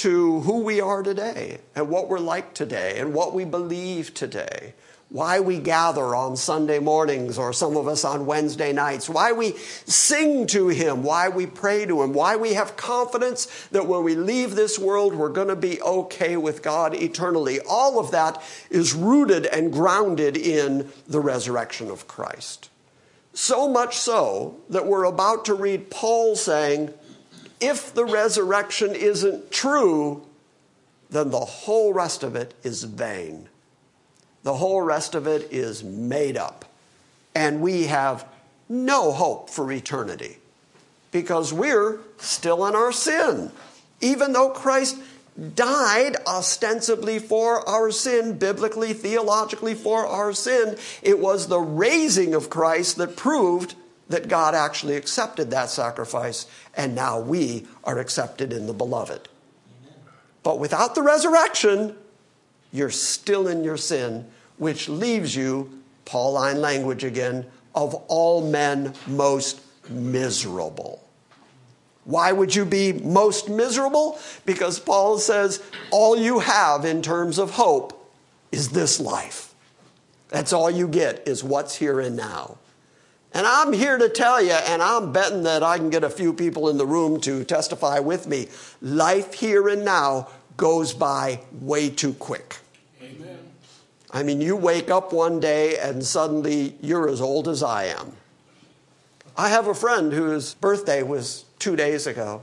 to 0.00 0.40
who 0.40 0.60
we 0.62 0.80
are 0.80 1.02
today 1.02 1.58
and 1.74 1.90
what 1.90 2.08
we're 2.08 2.18
like 2.18 2.54
today 2.54 2.98
and 2.98 3.12
what 3.12 3.34
we 3.34 3.44
believe 3.44 4.14
today. 4.14 4.72
Why 5.10 5.40
we 5.40 5.58
gather 5.58 6.14
on 6.14 6.38
Sunday 6.38 6.78
mornings 6.78 7.36
or 7.36 7.52
some 7.52 7.76
of 7.76 7.86
us 7.86 8.02
on 8.02 8.24
Wednesday 8.24 8.72
nights, 8.72 9.10
why 9.10 9.32
we 9.32 9.56
sing 9.84 10.46
to 10.46 10.68
Him, 10.68 11.02
why 11.02 11.28
we 11.28 11.44
pray 11.44 11.84
to 11.84 12.02
Him, 12.02 12.14
why 12.14 12.36
we 12.36 12.54
have 12.54 12.78
confidence 12.78 13.46
that 13.72 13.86
when 13.86 14.02
we 14.02 14.14
leave 14.14 14.54
this 14.54 14.78
world, 14.78 15.14
we're 15.14 15.28
going 15.28 15.48
to 15.48 15.56
be 15.56 15.82
okay 15.82 16.38
with 16.38 16.62
God 16.62 16.94
eternally. 16.94 17.60
All 17.68 17.98
of 17.98 18.10
that 18.12 18.42
is 18.70 18.94
rooted 18.94 19.44
and 19.44 19.70
grounded 19.70 20.34
in 20.34 20.90
the 21.08 21.20
resurrection 21.20 21.90
of 21.90 22.08
Christ. 22.08 22.70
So 23.34 23.68
much 23.68 23.98
so 23.98 24.56
that 24.70 24.86
we're 24.86 25.04
about 25.04 25.44
to 25.44 25.54
read 25.54 25.90
Paul 25.90 26.36
saying, 26.36 26.94
if 27.60 27.94
the 27.94 28.04
resurrection 28.04 28.94
isn't 28.94 29.50
true, 29.50 30.26
then 31.10 31.30
the 31.30 31.40
whole 31.40 31.92
rest 31.92 32.22
of 32.22 32.36
it 32.36 32.54
is 32.62 32.84
vain. 32.84 33.48
The 34.42 34.54
whole 34.54 34.80
rest 34.80 35.14
of 35.14 35.26
it 35.26 35.52
is 35.52 35.84
made 35.84 36.36
up. 36.36 36.64
And 37.34 37.60
we 37.60 37.84
have 37.86 38.26
no 38.68 39.12
hope 39.12 39.50
for 39.50 39.70
eternity 39.70 40.38
because 41.12 41.52
we're 41.52 41.98
still 42.18 42.66
in 42.66 42.74
our 42.74 42.92
sin. 42.92 43.50
Even 44.00 44.32
though 44.32 44.50
Christ 44.50 44.98
died 45.54 46.16
ostensibly 46.26 47.18
for 47.18 47.68
our 47.68 47.90
sin, 47.90 48.38
biblically, 48.38 48.92
theologically 48.92 49.74
for 49.74 50.06
our 50.06 50.32
sin, 50.32 50.76
it 51.02 51.18
was 51.18 51.48
the 51.48 51.60
raising 51.60 52.34
of 52.34 52.50
Christ 52.50 52.96
that 52.96 53.16
proved 53.16 53.74
that 54.10 54.28
God 54.28 54.54
actually 54.54 54.96
accepted 54.96 55.50
that 55.50 55.70
sacrifice, 55.70 56.46
and 56.76 56.94
now 56.94 57.18
we 57.18 57.66
are 57.84 57.98
accepted 57.98 58.52
in 58.52 58.66
the 58.66 58.72
beloved. 58.72 59.28
But 60.42 60.58
without 60.58 60.94
the 60.94 61.02
resurrection, 61.02 61.96
you're 62.72 62.90
still 62.90 63.46
in 63.48 63.62
your 63.64 63.76
sin, 63.76 64.26
which 64.58 64.88
leaves 64.88 65.34
you, 65.34 65.80
Pauline 66.04 66.60
language 66.60 67.04
again, 67.04 67.46
of 67.74 67.94
all 68.08 68.46
men 68.50 68.94
most 69.06 69.60
miserable. 69.88 71.06
Why 72.04 72.32
would 72.32 72.54
you 72.54 72.64
be 72.64 72.92
most 72.92 73.48
miserable? 73.48 74.18
Because 74.44 74.80
Paul 74.80 75.18
says 75.18 75.62
all 75.92 76.16
you 76.16 76.40
have 76.40 76.84
in 76.84 77.00
terms 77.00 77.38
of 77.38 77.52
hope 77.52 78.12
is 78.50 78.70
this 78.70 78.98
life. 78.98 79.54
That's 80.30 80.52
all 80.52 80.70
you 80.70 80.88
get 80.88 81.28
is 81.28 81.44
what's 81.44 81.76
here 81.76 82.00
and 82.00 82.16
now. 82.16 82.58
And 83.32 83.46
I'm 83.46 83.72
here 83.72 83.96
to 83.96 84.08
tell 84.08 84.42
you, 84.42 84.52
and 84.52 84.82
I'm 84.82 85.12
betting 85.12 85.44
that 85.44 85.62
I 85.62 85.78
can 85.78 85.90
get 85.90 86.02
a 86.02 86.10
few 86.10 86.32
people 86.32 86.68
in 86.68 86.78
the 86.78 86.86
room 86.86 87.20
to 87.20 87.44
testify 87.44 88.00
with 88.00 88.26
me 88.26 88.48
life 88.82 89.34
here 89.34 89.68
and 89.68 89.84
now 89.84 90.28
goes 90.56 90.92
by 90.92 91.40
way 91.52 91.90
too 91.90 92.14
quick. 92.14 92.56
Amen. 93.00 93.38
I 94.10 94.24
mean, 94.24 94.40
you 94.40 94.56
wake 94.56 94.90
up 94.90 95.12
one 95.12 95.38
day 95.38 95.78
and 95.78 96.04
suddenly 96.04 96.76
you're 96.80 97.08
as 97.08 97.20
old 97.20 97.46
as 97.46 97.62
I 97.62 97.84
am. 97.84 98.14
I 99.36 99.48
have 99.48 99.68
a 99.68 99.74
friend 99.74 100.12
whose 100.12 100.54
birthday 100.54 101.02
was 101.02 101.44
two 101.58 101.76
days 101.76 102.06
ago. 102.08 102.42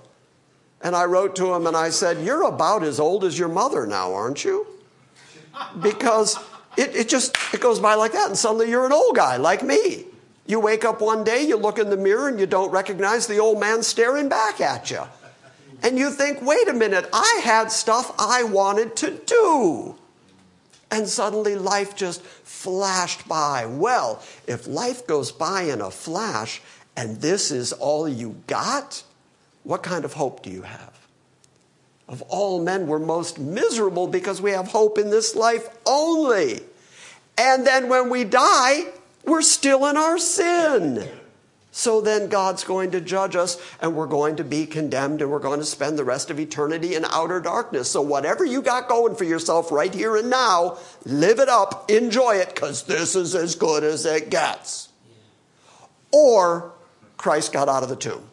And 0.81 0.95
I 0.95 1.05
wrote 1.05 1.35
to 1.37 1.53
him 1.53 1.67
and 1.67 1.75
I 1.75 1.89
said, 1.89 2.23
You're 2.23 2.43
about 2.43 2.83
as 2.83 2.99
old 2.99 3.23
as 3.23 3.37
your 3.37 3.49
mother 3.49 3.85
now, 3.85 4.13
aren't 4.13 4.43
you? 4.45 4.65
Because 5.81 6.37
it, 6.77 6.95
it 6.95 7.09
just 7.09 7.35
it 7.51 7.59
goes 7.59 7.79
by 7.79 7.95
like 7.95 8.11
that, 8.11 8.27
and 8.27 8.37
suddenly 8.37 8.69
you're 8.69 8.85
an 8.85 8.93
old 8.93 9.15
guy 9.15 9.37
like 9.37 9.63
me. 9.63 10.05
You 10.47 10.61
wake 10.61 10.85
up 10.85 11.01
one 11.01 11.23
day, 11.25 11.45
you 11.45 11.57
look 11.57 11.77
in 11.77 11.89
the 11.89 11.97
mirror, 11.97 12.29
and 12.29 12.39
you 12.39 12.47
don't 12.47 12.71
recognize 12.71 13.27
the 13.27 13.37
old 13.37 13.59
man 13.59 13.83
staring 13.83 14.29
back 14.29 14.61
at 14.61 14.89
you. 14.89 15.03
And 15.83 15.99
you 15.99 16.09
think, 16.09 16.41
wait 16.41 16.67
a 16.67 16.73
minute, 16.73 17.07
I 17.13 17.41
had 17.43 17.71
stuff 17.71 18.15
I 18.17 18.43
wanted 18.43 18.95
to 18.97 19.11
do. 19.11 19.95
And 20.89 21.07
suddenly 21.07 21.55
life 21.55 21.95
just 21.95 22.21
flashed 22.21 23.27
by. 23.27 23.65
Well, 23.65 24.23
if 24.47 24.67
life 24.67 25.05
goes 25.05 25.31
by 25.33 25.63
in 25.63 25.81
a 25.81 25.91
flash 25.91 26.61
and 26.95 27.17
this 27.17 27.51
is 27.51 27.73
all 27.73 28.07
you 28.07 28.37
got, 28.47 29.03
what 29.63 29.83
kind 29.83 30.05
of 30.05 30.13
hope 30.13 30.41
do 30.43 30.49
you 30.49 30.61
have? 30.61 30.97
Of 32.07 32.21
all 32.23 32.63
men, 32.63 32.87
we're 32.87 32.99
most 32.99 33.37
miserable 33.37 34.07
because 34.07 34.41
we 34.41 34.51
have 34.51 34.69
hope 34.69 34.97
in 34.97 35.09
this 35.09 35.35
life 35.35 35.67
only. 35.85 36.61
And 37.37 37.67
then 37.67 37.89
when 37.89 38.09
we 38.09 38.23
die, 38.23 38.85
we're 39.25 39.41
still 39.41 39.85
in 39.85 39.97
our 39.97 40.17
sin. 40.17 41.07
So 41.77 42.01
then 42.01 42.27
God's 42.27 42.63
going 42.63 42.89
to 42.91 43.01
judge 43.01 43.35
us 43.35 43.61
and 43.79 43.95
we're 43.95 44.07
going 44.07 44.37
to 44.37 44.43
be 44.43 44.65
condemned 44.65 45.21
and 45.21 45.29
we're 45.29 45.37
going 45.37 45.59
to 45.59 45.65
spend 45.65 45.95
the 45.95 46.03
rest 46.03 46.31
of 46.31 46.39
eternity 46.39 46.95
in 46.95 47.05
outer 47.05 47.39
darkness. 47.39 47.91
So 47.91 48.01
whatever 48.01 48.43
you 48.43 48.63
got 48.63 48.87
going 48.87 49.15
for 49.15 49.25
yourself 49.25 49.71
right 49.71 49.93
here 49.93 50.15
and 50.15 50.27
now, 50.27 50.79
live 51.05 51.37
it 51.37 51.49
up, 51.49 51.91
enjoy 51.91 52.37
it, 52.37 52.55
because 52.55 52.83
this 52.83 53.15
is 53.15 53.35
as 53.35 53.53
good 53.53 53.83
as 53.83 54.07
it 54.07 54.31
gets. 54.31 54.89
Or 56.11 56.71
Christ 57.17 57.53
got 57.53 57.69
out 57.69 57.83
of 57.83 57.89
the 57.89 57.95
tomb. 57.95 58.23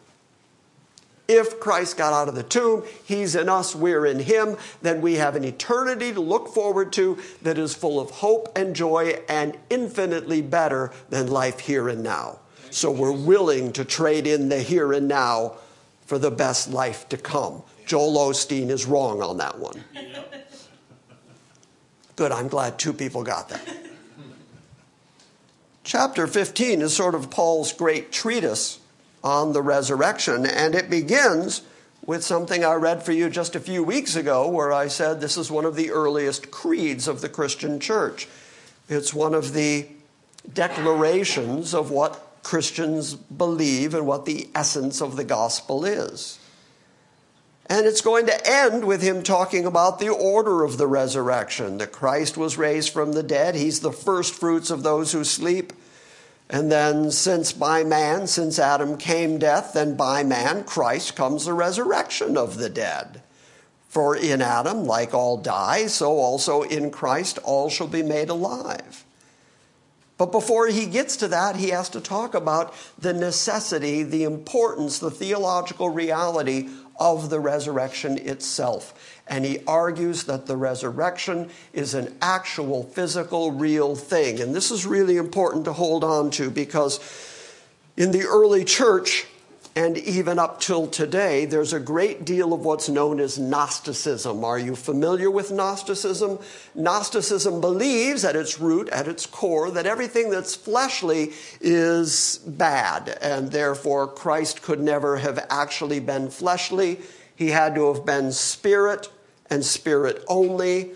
If 1.27 1.59
Christ 1.59 1.97
got 1.97 2.13
out 2.13 2.27
of 2.27 2.35
the 2.35 2.43
tomb, 2.43 2.83
He's 3.03 3.35
in 3.35 3.49
us, 3.49 3.75
we're 3.75 4.05
in 4.05 4.19
Him, 4.19 4.57
then 4.81 5.01
we 5.01 5.15
have 5.15 5.35
an 5.35 5.43
eternity 5.43 6.13
to 6.13 6.21
look 6.21 6.49
forward 6.49 6.93
to 6.93 7.17
that 7.41 7.57
is 7.57 7.73
full 7.73 7.99
of 7.99 8.11
hope 8.11 8.55
and 8.55 8.75
joy 8.75 9.19
and 9.27 9.57
infinitely 9.69 10.41
better 10.41 10.91
than 11.09 11.27
life 11.27 11.61
here 11.61 11.89
and 11.89 12.03
now. 12.03 12.39
So 12.69 12.91
we're 12.91 13.11
willing 13.11 13.73
to 13.73 13.85
trade 13.85 14.27
in 14.27 14.49
the 14.49 14.59
here 14.59 14.93
and 14.93 15.07
now 15.07 15.55
for 16.05 16.19
the 16.19 16.31
best 16.31 16.69
life 16.69 17.09
to 17.09 17.17
come. 17.17 17.63
Joel 17.85 18.15
Osteen 18.31 18.69
is 18.69 18.85
wrong 18.85 19.21
on 19.21 19.37
that 19.37 19.57
one. 19.57 19.83
Good, 22.15 22.31
I'm 22.31 22.47
glad 22.47 22.77
two 22.77 22.93
people 22.93 23.23
got 23.23 23.49
that. 23.49 23.61
Chapter 25.83 26.27
15 26.27 26.81
is 26.81 26.95
sort 26.95 27.13
of 27.13 27.29
Paul's 27.29 27.71
great 27.71 28.11
treatise 28.11 28.79
on 29.25 29.51
the 29.51 29.61
resurrection. 29.61 30.45
And 30.45 30.75
it 30.75 30.89
begins 30.89 31.63
with 32.05 32.23
something 32.23 32.63
I 32.63 32.75
read 32.75 33.03
for 33.03 33.11
you 33.11 33.29
just 33.29 33.55
a 33.55 33.59
few 33.59 33.83
weeks 33.83 34.15
ago, 34.15 34.47
where 34.47 34.71
I 34.71 34.87
said 34.87 35.19
this 35.19 35.37
is 35.37 35.49
one 35.49 35.65
of 35.65 35.75
the 35.75 35.89
earliest 35.91 36.51
creeds 36.51 37.07
of 37.07 37.21
the 37.21 37.29
Christian 37.29 37.79
church. 37.79 38.27
It's 38.87 39.13
one 39.13 39.33
of 39.33 39.53
the 39.53 39.87
declarations 40.53 41.73
of 41.73 41.89
what 41.89 42.21
Christians 42.43 43.15
believe 43.15 43.95
and 43.95 44.05
what 44.05 44.25
the 44.25 44.47
essence 44.53 45.01
of 45.01 45.15
the 45.15 45.23
gospel 45.23 45.83
is. 45.83 46.37
And 47.67 47.87
it's 47.87 48.01
going 48.01 48.27
to 48.27 48.47
end 48.47 48.85
with 48.85 49.01
him 49.01 49.23
talking 49.23 49.65
about 49.65 49.97
the 49.97 50.09
order 50.09 50.63
of 50.63 50.77
the 50.77 50.85
resurrection 50.85 51.79
that 51.79 51.91
Christ 51.91 52.37
was 52.37 52.59
raised 52.59 52.93
from 52.93 53.13
the 53.13 53.23
dead. 53.23 53.55
He's 53.55 53.79
the 53.79 53.91
first 53.91 54.35
fruits 54.35 54.69
of 54.69 54.83
those 54.83 55.13
who 55.13 55.23
sleep. 55.23 55.73
And 56.49 56.71
then, 56.71 57.09
since 57.11 57.51
by 57.51 57.83
man, 57.83 58.27
since 58.27 58.59
Adam 58.59 58.97
came 58.97 59.39
death, 59.39 59.73
then 59.73 59.95
by 59.95 60.23
man, 60.23 60.63
Christ 60.63 61.15
comes 61.15 61.45
the 61.45 61.53
resurrection 61.53 62.37
of 62.37 62.57
the 62.57 62.69
dead. 62.69 63.23
For 63.89 64.15
in 64.15 64.41
Adam, 64.41 64.85
like 64.85 65.13
all 65.13 65.37
die, 65.37 65.87
so 65.87 66.17
also 66.17 66.61
in 66.61 66.91
Christ 66.91 67.39
all 67.43 67.69
shall 67.69 67.87
be 67.87 68.03
made 68.03 68.29
alive. 68.29 69.05
But 70.17 70.31
before 70.31 70.67
he 70.67 70.85
gets 70.85 71.17
to 71.17 71.27
that, 71.29 71.57
he 71.57 71.69
has 71.69 71.89
to 71.89 71.99
talk 71.99 72.35
about 72.35 72.73
the 72.97 73.13
necessity, 73.13 74.03
the 74.03 74.23
importance, 74.23 74.99
the 74.99 75.11
theological 75.11 75.89
reality 75.89 76.69
of 76.99 77.29
the 77.29 77.39
resurrection 77.39 78.17
itself. 78.17 79.14
And 79.27 79.43
he 79.43 79.59
argues 79.65 80.25
that 80.25 80.45
the 80.45 80.55
resurrection 80.55 81.49
is 81.73 81.93
an 81.93 82.15
actual, 82.21 82.83
physical, 82.83 83.51
real 83.51 83.95
thing. 83.95 84.39
And 84.39 84.53
this 84.53 84.69
is 84.69 84.85
really 84.85 85.17
important 85.17 85.65
to 85.65 85.73
hold 85.73 86.03
on 86.03 86.29
to 86.31 86.51
because 86.51 86.99
in 87.97 88.11
the 88.11 88.23
early 88.23 88.63
church, 88.65 89.25
and 89.77 89.97
even 89.97 90.39
up 90.39 90.61
till 90.61 90.87
today, 90.87 91.43
there's 91.45 91.73
a 91.73 91.81
great 91.81 92.23
deal 92.23 92.53
of 92.53 92.63
what's 92.63 92.87
known 92.87 93.19
as 93.19 93.37
Gnosticism. 93.37 94.45
Are 94.45 94.57
you 94.57 94.73
familiar 94.73 95.29
with 95.29 95.51
Gnosticism? 95.51 96.39
Gnosticism 96.75 97.59
believes 97.59 98.23
at 98.23 98.37
its 98.37 98.57
root, 98.57 98.87
at 98.89 99.09
its 99.09 99.25
core, 99.25 99.69
that 99.71 99.85
everything 99.85 100.29
that's 100.29 100.55
fleshly 100.55 101.33
is 101.59 102.37
bad, 102.47 103.17
and 103.21 103.51
therefore 103.51 104.07
Christ 104.07 104.61
could 104.61 104.79
never 104.79 105.17
have 105.17 105.45
actually 105.49 105.99
been 105.99 106.29
fleshly. 106.29 107.01
He 107.35 107.49
had 107.49 107.75
to 107.75 107.93
have 107.93 108.05
been 108.05 108.31
spirit 108.31 109.09
and 109.49 109.63
spirit 109.63 110.23
only, 110.27 110.91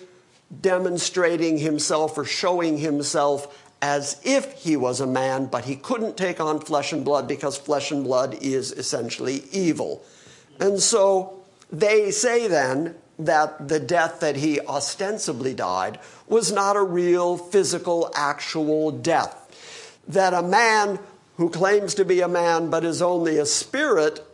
demonstrating 0.62 1.58
himself 1.58 2.18
or 2.18 2.26
showing 2.26 2.78
himself 2.78 3.66
as 3.82 4.20
if 4.24 4.54
he 4.54 4.76
was 4.76 5.00
a 5.00 5.08
man, 5.08 5.46
but 5.46 5.66
he 5.66 5.76
couldn't 5.76 6.18
take 6.18 6.40
on 6.40 6.60
flesh 6.60 6.92
and 6.92 7.06
blood 7.06 7.28
because 7.28 7.58
flesh 7.58 7.92
and 7.92 8.04
blood 8.04 8.38
is 8.42 8.72
essentially 8.72 9.44
evil. 9.52 10.04
And 10.60 10.80
so 10.80 11.42
they 11.72 12.12
say 12.12 12.48
then 12.48 12.96
that 13.18 13.68
the 13.68 13.80
death 13.80 14.20
that 14.22 14.38
he 14.38 14.60
ostensibly 14.62 15.54
died 15.54 16.00
was 16.28 16.52
not 16.52 16.76
a 16.76 16.82
real 16.82 17.38
physical, 17.38 18.12
actual 18.16 18.92
death. 18.92 19.36
That 20.08 20.34
a 20.34 20.42
man 20.42 21.00
who 21.38 21.50
claims 21.50 21.94
to 21.96 22.06
be 22.06 22.22
a 22.22 22.28
man 22.28 22.70
but 22.70 22.84
is 22.84 23.02
only 23.02 23.38
a 23.38 23.46
spirit 23.46 24.26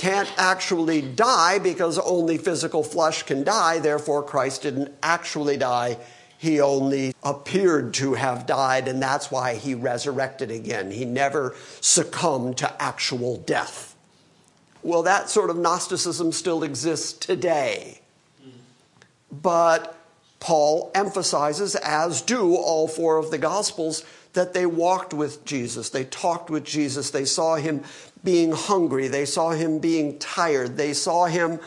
can't 0.00 0.32
actually 0.38 1.02
die 1.02 1.58
because 1.58 1.98
only 1.98 2.38
physical 2.38 2.82
flesh 2.82 3.22
can 3.24 3.44
die, 3.44 3.78
therefore, 3.78 4.22
Christ 4.22 4.62
didn't 4.62 4.92
actually 5.02 5.58
die 5.58 5.98
he 6.40 6.58
only 6.58 7.14
appeared 7.22 7.92
to 7.92 8.14
have 8.14 8.46
died, 8.46 8.88
and 8.88 9.02
that's 9.02 9.30
why 9.30 9.56
he 9.56 9.74
resurrected 9.74 10.50
again. 10.50 10.90
He 10.90 11.04
never 11.04 11.54
succumbed 11.82 12.56
to 12.58 12.82
actual 12.82 13.36
death. 13.36 13.94
Well, 14.82 15.02
that 15.02 15.28
sort 15.28 15.50
of 15.50 15.58
Gnosticism 15.58 16.32
still 16.32 16.62
exists 16.64 17.12
today. 17.12 18.00
But 19.30 19.98
Paul 20.40 20.90
emphasizes, 20.94 21.74
as 21.76 22.22
do 22.22 22.54
all 22.54 22.88
four 22.88 23.18
of 23.18 23.30
the 23.30 23.36
Gospels, 23.36 24.02
that 24.32 24.54
they 24.54 24.64
walked 24.64 25.12
with 25.12 25.44
Jesus. 25.44 25.90
They 25.90 26.04
talked 26.04 26.48
with 26.48 26.64
Jesus. 26.64 27.10
They 27.10 27.26
saw 27.26 27.56
him 27.56 27.82
being 28.22 28.52
hungry. 28.52 29.08
They 29.08 29.24
saw 29.24 29.50
him 29.50 29.78
being 29.78 30.18
tired. 30.18 30.76
They 30.76 30.92
saw 30.92 31.26
him 31.26 31.60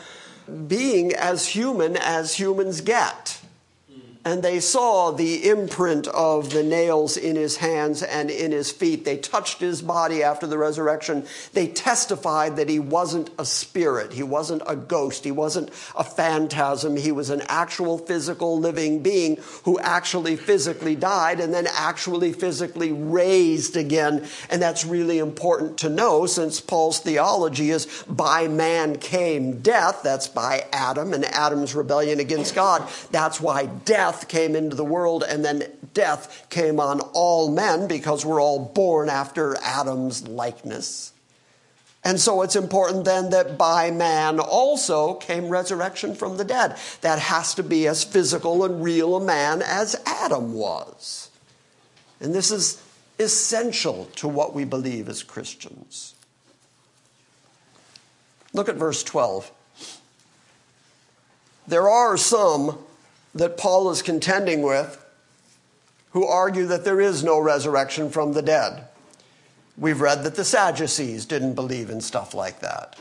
being 0.66 1.12
as 1.14 1.48
human 1.48 1.96
as 1.96 2.34
humans 2.34 2.80
get 2.80 3.40
and 4.24 4.42
they 4.42 4.58
saw 4.58 5.10
the 5.10 5.48
imprint 5.48 6.06
of 6.08 6.50
the 6.50 6.62
nails 6.62 7.16
in 7.16 7.36
his 7.36 7.58
hands 7.58 8.02
and 8.02 8.30
in 8.30 8.52
his 8.52 8.72
feet. 8.72 9.04
They 9.04 9.18
touched 9.18 9.60
his 9.60 9.82
body 9.82 10.22
after 10.22 10.46
the 10.46 10.56
resurrection. 10.56 11.26
They 11.52 11.66
testified 11.68 12.56
that 12.56 12.70
he 12.70 12.78
wasn't 12.78 13.30
a 13.38 13.44
spirit, 13.44 14.14
he 14.14 14.22
wasn't 14.22 14.62
a 14.66 14.76
ghost, 14.76 15.24
he 15.24 15.30
wasn't 15.30 15.70
a 15.94 16.04
phantasm. 16.04 16.96
He 16.96 17.12
was 17.12 17.28
an 17.28 17.42
actual 17.48 17.98
physical 17.98 18.58
living 18.58 19.02
being 19.02 19.38
who 19.64 19.78
actually 19.80 20.36
physically 20.36 20.94
died 20.96 21.40
and 21.40 21.52
then 21.52 21.66
actually 21.70 22.32
physically 22.32 22.92
raised 22.92 23.76
again. 23.76 24.26
And 24.48 24.62
that's 24.62 24.86
really 24.86 25.18
important 25.18 25.78
to 25.78 25.90
know 25.90 26.26
since 26.26 26.60
Paul's 26.60 27.00
theology 27.00 27.70
is 27.70 28.04
by 28.08 28.48
man 28.48 28.96
came 28.96 29.60
death. 29.60 30.00
That's 30.02 30.28
by 30.28 30.66
Adam 30.72 31.12
and 31.12 31.24
Adam's 31.26 31.74
rebellion 31.74 32.20
against 32.20 32.54
God. 32.54 32.88
That's 33.10 33.40
why 33.40 33.66
death 33.66 34.13
death 34.14 34.28
came 34.28 34.54
into 34.54 34.76
the 34.76 34.84
world, 34.84 35.24
and 35.26 35.44
then 35.44 35.64
death 35.92 36.46
came 36.48 36.78
on 36.78 37.00
all 37.14 37.50
men 37.50 37.88
because 37.88 38.24
we're 38.24 38.40
all 38.40 38.60
born 38.60 39.08
after 39.08 39.56
Adam's 39.60 40.28
likeness. 40.28 41.12
And 42.04 42.20
so 42.20 42.42
it's 42.42 42.54
important 42.54 43.06
then 43.06 43.30
that 43.30 43.58
by 43.58 43.90
man 43.90 44.38
also 44.38 45.14
came 45.14 45.48
resurrection 45.48 46.14
from 46.14 46.36
the 46.36 46.44
dead. 46.44 46.76
That 47.00 47.18
has 47.18 47.54
to 47.54 47.62
be 47.64 47.88
as 47.88 48.04
physical 48.04 48.64
and 48.64 48.84
real 48.84 49.16
a 49.16 49.24
man 49.24 49.62
as 49.62 49.96
Adam 50.06 50.52
was. 50.52 51.30
And 52.20 52.32
this 52.32 52.52
is 52.52 52.80
essential 53.18 54.04
to 54.16 54.28
what 54.28 54.54
we 54.54 54.64
believe 54.64 55.08
as 55.08 55.24
Christians. 55.24 56.14
Look 58.52 58.68
at 58.68 58.76
verse 58.76 59.02
12. 59.02 59.50
There 61.66 61.88
are 61.88 62.16
some 62.16 62.78
that 63.34 63.56
Paul 63.56 63.90
is 63.90 64.02
contending 64.02 64.62
with 64.62 65.04
who 66.10 66.26
argue 66.26 66.66
that 66.66 66.84
there 66.84 67.00
is 67.00 67.24
no 67.24 67.38
resurrection 67.40 68.08
from 68.08 68.32
the 68.32 68.42
dead. 68.42 68.86
We've 69.76 70.00
read 70.00 70.22
that 70.22 70.36
the 70.36 70.44
Sadducees 70.44 71.26
didn't 71.26 71.54
believe 71.54 71.90
in 71.90 72.00
stuff 72.00 72.34
like 72.34 72.60
that. 72.60 72.96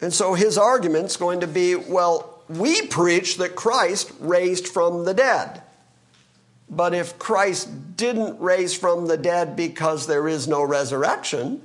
And 0.00 0.14
so 0.14 0.34
his 0.34 0.56
argument's 0.56 1.16
going 1.16 1.40
to 1.40 1.48
be 1.48 1.74
well, 1.74 2.40
we 2.48 2.86
preach 2.86 3.36
that 3.38 3.56
Christ 3.56 4.12
raised 4.20 4.68
from 4.68 5.04
the 5.04 5.14
dead. 5.14 5.62
But 6.70 6.94
if 6.94 7.18
Christ 7.18 7.96
didn't 7.96 8.38
raise 8.40 8.74
from 8.74 9.06
the 9.06 9.16
dead 9.16 9.56
because 9.56 10.06
there 10.06 10.28
is 10.28 10.46
no 10.46 10.62
resurrection, 10.62 11.62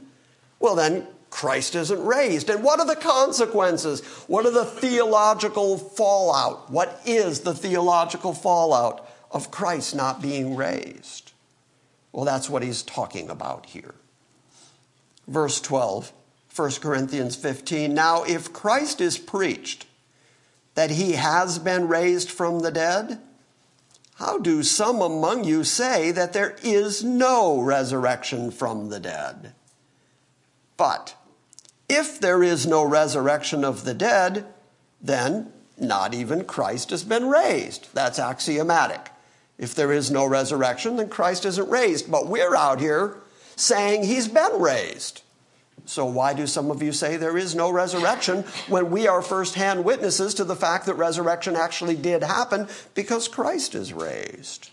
well, 0.60 0.76
then 0.76 1.06
Christ 1.34 1.74
isn't 1.74 2.06
raised. 2.06 2.48
And 2.48 2.64
what 2.64 2.80
are 2.80 2.86
the 2.86 2.96
consequences? 2.96 4.02
What 4.28 4.46
are 4.46 4.52
the 4.52 4.66
theological 4.66 5.80
fallout? 5.80 6.70
What 6.70 7.02
is 7.08 7.40
the 7.40 7.56
theological 7.56 8.36
fallout 8.36 9.10
of 9.32 9.50
Christ 9.50 9.96
not 9.96 10.22
being 10.22 10.56
raised? 10.56 11.32
Well, 12.12 12.24
that's 12.24 12.52
what 12.52 12.62
he's 12.62 12.84
talking 12.84 13.32
about 13.32 13.66
here. 13.66 13.96
Verse 15.28 15.60
12, 15.60 16.14
1 16.56 16.72
Corinthians 16.74 17.36
15. 17.36 17.96
Now, 17.96 18.24
if 18.24 18.54
Christ 18.54 19.02
is 19.02 19.18
preached 19.18 19.88
that 20.76 20.92
he 20.92 21.14
has 21.14 21.58
been 21.58 21.88
raised 21.88 22.30
from 22.30 22.60
the 22.60 22.72
dead, 22.72 23.20
how 24.16 24.38
do 24.38 24.62
some 24.62 25.02
among 25.02 25.46
you 25.46 25.64
say 25.64 26.12
that 26.12 26.34
there 26.34 26.56
is 26.62 27.04
no 27.04 27.60
resurrection 27.60 28.52
from 28.52 28.90
the 28.90 29.00
dead? 29.00 29.54
But 30.78 31.16
if 31.94 32.20
there 32.20 32.44
is 32.44 32.66
no 32.66 32.84
resurrection 32.84 33.64
of 33.64 33.86
the 33.86 33.94
dead, 33.94 34.46
then 35.02 35.52
not 35.78 36.14
even 36.14 36.46
Christ 36.46 36.90
has 36.92 37.04
been 37.04 37.30
raised. 37.30 37.90
That's 37.94 38.20
axiomatic. 38.20 39.10
If 39.58 39.76
there 39.76 39.92
is 39.92 40.12
no 40.12 40.26
resurrection, 40.26 40.96
then 40.98 41.10
Christ 41.10 41.46
isn't 41.46 41.70
raised. 41.70 42.12
But 42.12 42.28
we're 42.28 42.56
out 42.56 42.80
here 42.80 43.18
saying 43.56 44.04
he's 44.04 44.28
been 44.28 44.60
raised. 44.60 45.22
So, 45.86 46.06
why 46.06 46.34
do 46.34 46.48
some 46.48 46.72
of 46.72 46.82
you 46.82 46.94
say 46.94 47.18
there 47.18 47.38
is 47.38 47.56
no 47.56 47.70
resurrection 47.70 48.44
when 48.70 48.90
we 48.90 49.08
are 49.08 49.22
firsthand 49.22 49.84
witnesses 49.84 50.34
to 50.36 50.46
the 50.46 50.56
fact 50.56 50.86
that 50.86 50.94
resurrection 50.94 51.56
actually 51.58 51.96
did 51.96 52.24
happen 52.24 52.68
because 52.96 53.28
Christ 53.28 53.76
is 53.76 53.92
raised? 53.92 54.70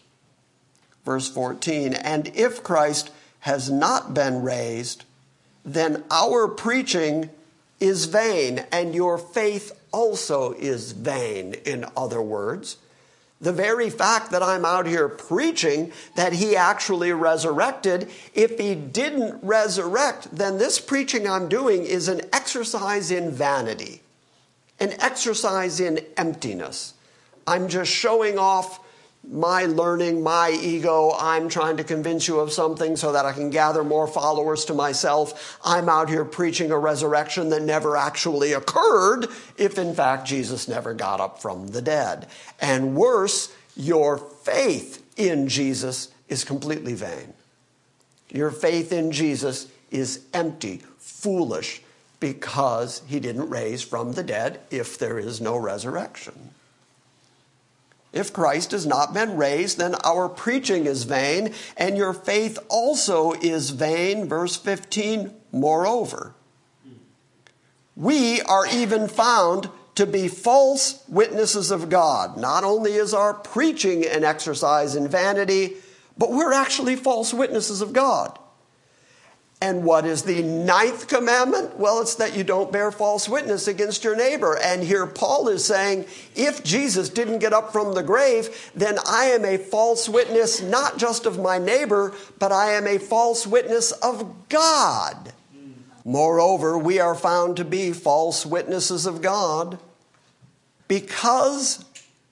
Verse 1.04 1.28
14 1.28 1.94
And 1.94 2.28
if 2.28 2.62
Christ 2.62 3.10
has 3.40 3.70
not 3.70 4.14
been 4.14 4.42
raised, 4.42 5.04
then 5.64 6.04
our 6.10 6.48
preaching 6.48 7.30
is 7.78 8.06
vain, 8.06 8.66
and 8.70 8.94
your 8.94 9.18
faith 9.18 9.72
also 9.92 10.52
is 10.52 10.92
vain, 10.92 11.54
in 11.64 11.84
other 11.96 12.20
words. 12.22 12.76
The 13.40 13.52
very 13.52 13.88
fact 13.88 14.32
that 14.32 14.42
I'm 14.42 14.66
out 14.66 14.86
here 14.86 15.08
preaching 15.08 15.92
that 16.14 16.34
he 16.34 16.56
actually 16.56 17.12
resurrected, 17.12 18.10
if 18.34 18.58
he 18.58 18.74
didn't 18.74 19.42
resurrect, 19.42 20.28
then 20.36 20.58
this 20.58 20.78
preaching 20.78 21.26
I'm 21.26 21.48
doing 21.48 21.84
is 21.84 22.08
an 22.08 22.20
exercise 22.34 23.10
in 23.10 23.30
vanity, 23.30 24.02
an 24.78 24.92
exercise 25.00 25.80
in 25.80 26.04
emptiness. 26.18 26.92
I'm 27.46 27.68
just 27.68 27.90
showing 27.90 28.38
off 28.38 28.80
my 29.28 29.64
learning, 29.64 30.22
my 30.22 30.50
ego, 30.50 31.12
I'm 31.18 31.48
trying 31.48 31.76
to 31.76 31.84
convince 31.84 32.26
you 32.26 32.40
of 32.40 32.52
something 32.52 32.96
so 32.96 33.12
that 33.12 33.26
I 33.26 33.32
can 33.32 33.50
gather 33.50 33.84
more 33.84 34.06
followers 34.06 34.64
to 34.66 34.74
myself. 34.74 35.58
I'm 35.64 35.88
out 35.88 36.08
here 36.08 36.24
preaching 36.24 36.70
a 36.70 36.78
resurrection 36.78 37.50
that 37.50 37.62
never 37.62 37.96
actually 37.96 38.52
occurred 38.52 39.28
if, 39.56 39.78
in 39.78 39.94
fact, 39.94 40.26
Jesus 40.26 40.68
never 40.68 40.94
got 40.94 41.20
up 41.20 41.40
from 41.40 41.68
the 41.68 41.82
dead. 41.82 42.28
And 42.60 42.96
worse, 42.96 43.54
your 43.76 44.18
faith 44.18 45.04
in 45.16 45.48
Jesus 45.48 46.08
is 46.28 46.42
completely 46.42 46.94
vain. 46.94 47.34
Your 48.30 48.50
faith 48.50 48.92
in 48.92 49.12
Jesus 49.12 49.66
is 49.90 50.24
empty, 50.32 50.82
foolish, 50.98 51.82
because 52.20 53.02
he 53.06 53.20
didn't 53.20 53.50
raise 53.50 53.82
from 53.82 54.12
the 54.12 54.22
dead 54.22 54.60
if 54.70 54.98
there 54.98 55.18
is 55.18 55.40
no 55.40 55.56
resurrection. 55.56 56.50
If 58.12 58.32
Christ 58.32 58.72
has 58.72 58.86
not 58.86 59.14
been 59.14 59.36
raised, 59.36 59.78
then 59.78 59.94
our 60.04 60.28
preaching 60.28 60.86
is 60.86 61.04
vain, 61.04 61.54
and 61.76 61.96
your 61.96 62.12
faith 62.12 62.58
also 62.68 63.32
is 63.34 63.70
vain. 63.70 64.28
Verse 64.28 64.56
15, 64.56 65.32
moreover, 65.52 66.34
we 67.94 68.40
are 68.42 68.66
even 68.66 69.06
found 69.06 69.68
to 69.94 70.06
be 70.06 70.28
false 70.28 71.04
witnesses 71.08 71.70
of 71.70 71.88
God. 71.88 72.36
Not 72.36 72.64
only 72.64 72.94
is 72.94 73.12
our 73.14 73.34
preaching 73.34 74.04
an 74.06 74.24
exercise 74.24 74.96
in 74.96 75.06
vanity, 75.06 75.76
but 76.16 76.32
we're 76.32 76.52
actually 76.52 76.96
false 76.96 77.32
witnesses 77.32 77.80
of 77.80 77.92
God. 77.92 78.38
And 79.62 79.84
what 79.84 80.06
is 80.06 80.22
the 80.22 80.42
ninth 80.42 81.06
commandment? 81.06 81.78
Well, 81.78 82.00
it's 82.00 82.14
that 82.14 82.34
you 82.34 82.44
don't 82.44 82.72
bear 82.72 82.90
false 82.90 83.28
witness 83.28 83.68
against 83.68 84.04
your 84.04 84.16
neighbor. 84.16 84.56
And 84.56 84.82
here 84.82 85.06
Paul 85.06 85.48
is 85.48 85.66
saying, 85.66 86.06
if 86.34 86.64
Jesus 86.64 87.10
didn't 87.10 87.40
get 87.40 87.52
up 87.52 87.70
from 87.70 87.92
the 87.92 88.02
grave, 88.02 88.70
then 88.74 88.98
I 89.06 89.26
am 89.26 89.44
a 89.44 89.58
false 89.58 90.08
witness, 90.08 90.62
not 90.62 90.96
just 90.96 91.26
of 91.26 91.38
my 91.38 91.58
neighbor, 91.58 92.14
but 92.38 92.52
I 92.52 92.72
am 92.72 92.86
a 92.86 92.96
false 92.96 93.46
witness 93.46 93.92
of 93.92 94.48
God. 94.48 95.34
Moreover, 96.06 96.78
we 96.78 96.98
are 96.98 97.14
found 97.14 97.58
to 97.58 97.64
be 97.64 97.92
false 97.92 98.46
witnesses 98.46 99.04
of 99.04 99.20
God 99.20 99.78
because 100.88 101.84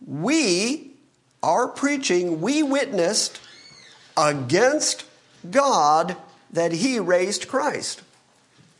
we, 0.06 0.92
are 1.42 1.68
preaching, 1.68 2.40
we 2.40 2.62
witnessed 2.62 3.38
against 4.16 5.04
God 5.50 6.16
that 6.52 6.72
he 6.72 6.98
raised 6.98 7.48
Christ. 7.48 8.02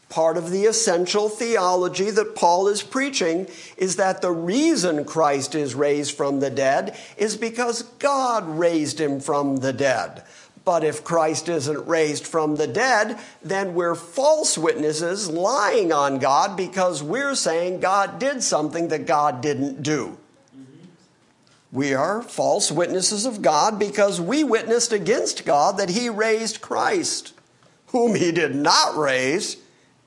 Part 0.09 0.39
of 0.39 0.51
the 0.51 0.65
essential 0.65 1.29
theology 1.29 2.11
that 2.11 2.35
Paul 2.35 2.69
is 2.69 2.83
preaching 2.83 3.47
is 3.77 3.97
that 3.97 4.23
the 4.23 4.33
reason 4.33 5.05
Christ 5.05 5.55
is 5.55 5.75
raised 5.75 6.17
from 6.17 6.41
the 6.41 6.49
dead 6.49 6.97
is 7.19 7.37
because 7.37 7.83
God 7.83 8.49
raised 8.49 8.99
him 8.99 9.21
from 9.21 9.59
the 9.59 9.73
dead. 9.73 10.23
But 10.65 10.83
if 10.83 11.05
Christ 11.05 11.49
isn't 11.49 11.87
raised 11.87 12.27
from 12.27 12.57
the 12.57 12.67
dead, 12.67 13.19
then 13.43 13.75
we're 13.75 13.95
false 13.95 14.57
witnesses 14.57 15.29
lying 15.29 15.93
on 15.93 16.19
God 16.19 16.57
because 16.57 17.03
we're 17.03 17.35
saying 17.35 17.81
God 17.81 18.19
did 18.19 18.43
something 18.43 18.89
that 18.89 19.07
God 19.07 19.43
didn't 19.43 19.83
do. 19.83 20.17
We 21.71 21.93
are 21.93 22.23
false 22.23 22.73
witnesses 22.73 23.27
of 23.27 23.43
God 23.43 23.79
because 23.79 24.23
we 24.23 24.43
witnessed 24.43 24.93
against 24.93 25.45
God 25.45 25.77
that 25.77 25.91
He 25.91 26.09
raised 26.09 26.63
Christ 26.63 27.35
whom 27.89 28.15
he 28.15 28.33
did 28.33 28.55
not 28.55 28.97
raise, 28.97 29.57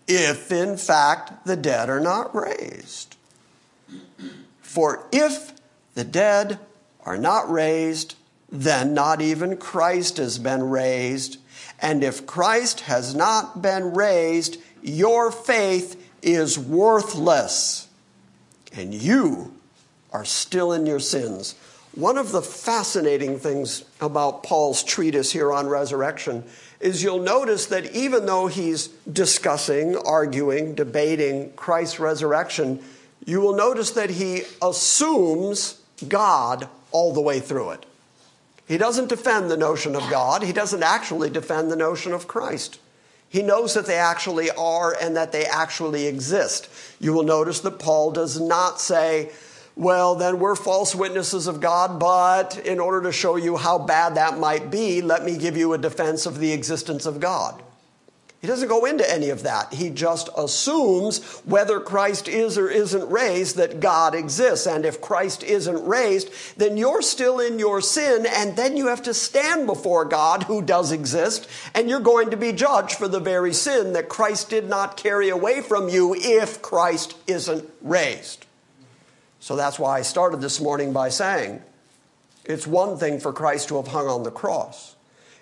if 0.08 0.52
in 0.52 0.78
fact 0.78 1.46
the 1.46 1.56
dead 1.56 1.90
are 1.90 2.00
not 2.00 2.36
raised. 2.36 3.16
For 4.62 5.08
if 5.12 5.54
the 5.96 6.04
dead 6.04 6.60
are 7.06 7.18
not 7.18 7.50
raised, 7.52 8.16
then 8.50 8.94
not 8.94 9.22
even 9.22 9.58
Christ 9.58 10.18
has 10.18 10.38
been 10.38 10.70
raised. 10.70 11.38
And 11.80 12.04
if 12.04 12.26
Christ 12.26 12.82
has 12.82 13.16
not 13.16 13.62
been 13.62 13.94
raised, 13.94 14.58
your 14.82 15.32
faith 15.32 16.10
is 16.22 16.58
worthless, 16.58 17.88
and 18.74 18.94
you 18.94 19.54
are 20.12 20.26
still 20.26 20.72
in 20.74 20.86
your 20.86 21.00
sins. 21.00 21.56
One 21.94 22.18
of 22.18 22.32
the 22.32 22.42
fascinating 22.42 23.40
things 23.40 23.84
about 24.00 24.44
Paul's 24.44 24.84
treatise 24.84 25.32
here 25.32 25.52
on 25.52 25.68
resurrection 25.68 26.44
is 26.82 27.04
you'll 27.04 27.20
notice 27.20 27.68
that 27.68 27.94
even 27.96 28.26
though 28.26 28.48
he's 28.48 28.88
discussing, 29.12 29.98
arguing, 29.98 30.76
debating 30.76 31.54
Christ's 31.54 32.00
resurrection, 32.00 32.84
you 33.26 33.42
will 33.42 33.56
notice 33.56 33.92
that 33.92 34.10
he 34.10 34.44
assumes 34.62 35.82
God 36.08 36.68
all 36.92 37.14
the 37.14 37.22
way 37.22 37.40
through 37.40 37.72
it. 37.72 37.86
He 38.68 38.78
doesn't 38.78 39.10
defend 39.10 39.52
the 39.52 39.58
notion 39.58 39.96
of 39.96 40.10
God, 40.10 40.44
he 40.44 40.54
doesn't 40.54 40.84
actually 40.84 41.30
defend 41.30 41.72
the 41.72 41.76
notion 41.76 42.14
of 42.14 42.28
Christ. 42.28 42.80
He 43.28 43.44
knows 43.44 43.74
that 43.76 43.86
they 43.86 43.96
actually 43.96 44.52
are 44.52 44.94
and 45.02 45.16
that 45.16 45.32
they 45.32 45.46
actually 45.46 46.06
exist. 46.06 46.70
You 47.00 47.14
will 47.14 47.24
notice 47.24 47.62
that 47.62 47.80
Paul 47.80 48.12
does 48.12 48.40
not 48.40 48.82
say, 48.82 49.32
well, 49.76 50.16
then 50.16 50.40
we're 50.40 50.56
false 50.56 50.94
witnesses 50.94 51.48
of 51.48 51.62
God, 51.62 52.00
but 52.00 52.58
in 52.66 52.80
order 52.80 53.02
to 53.04 53.12
show 53.12 53.36
you 53.36 53.58
how 53.58 53.80
bad 53.80 54.16
that 54.16 54.38
might 54.38 54.70
be, 54.70 55.02
let 55.02 55.24
me 55.24 55.38
give 55.38 55.56
you 55.56 55.74
a 55.74 55.78
defense 55.78 56.26
of 56.26 56.40
the 56.40 56.52
existence 56.52 57.06
of 57.06 57.20
God. 57.20 57.62
He 58.42 58.48
doesn't 58.48 58.70
go 58.70 58.86
into 58.86 59.10
any 59.10 59.30
of 59.30 59.44
that. 59.44 59.72
He 59.72 59.92
just 59.92 60.28
assumes 60.36 61.24
whether 61.46 61.80
Christ 61.80 62.28
is 62.28 62.58
or 62.58 62.70
isn't 62.70 63.08
raised 63.12 63.58
that 63.58 63.80
God 63.80 64.16
exists. 64.16 64.66
And 64.66 64.84
if 64.84 65.00
Christ 65.00 65.44
isn't 65.44 65.86
raised, 65.86 66.32
then 66.58 66.76
you're 66.76 67.04
still 67.04 67.40
in 67.40 67.60
your 67.60 67.82
sin, 67.82 68.26
and 68.26 68.56
then 68.56 68.78
you 68.78 68.88
have 68.88 69.04
to 69.04 69.14
stand 69.14 69.68
before 69.68 70.06
God 70.06 70.44
who 70.44 70.64
does 70.64 70.92
exist, 70.92 71.48
and 71.76 71.88
you're 71.88 72.00
going 72.00 72.32
to 72.32 72.38
be 72.38 72.52
judged 72.52 72.96
for 72.96 73.08
the 73.08 73.20
very 73.20 73.54
sin 73.54 73.94
that 73.94 74.10
Christ 74.10 74.50
did 74.50 74.68
not 74.68 74.98
carry 74.98 75.30
away 75.30 75.62
from 75.62 75.88
you 75.88 76.16
if 76.16 76.64
Christ 76.64 77.16
isn't 77.28 77.70
raised. 77.80 78.48
So 79.42 79.56
that's 79.56 79.80
why 79.80 79.98
I 79.98 80.04
started 80.04 80.40
this 80.40 80.62
morning 80.62 80.94
by 80.94 81.10
saying 81.10 81.64
it's 82.46 82.68
one 82.68 82.98
thing 82.98 83.20
for 83.20 83.34
Christ 83.34 83.70
to 83.70 83.78
have 83.78 83.88
hung 83.88 84.08
on 84.08 84.22
the 84.22 84.32
cross. 84.32 84.96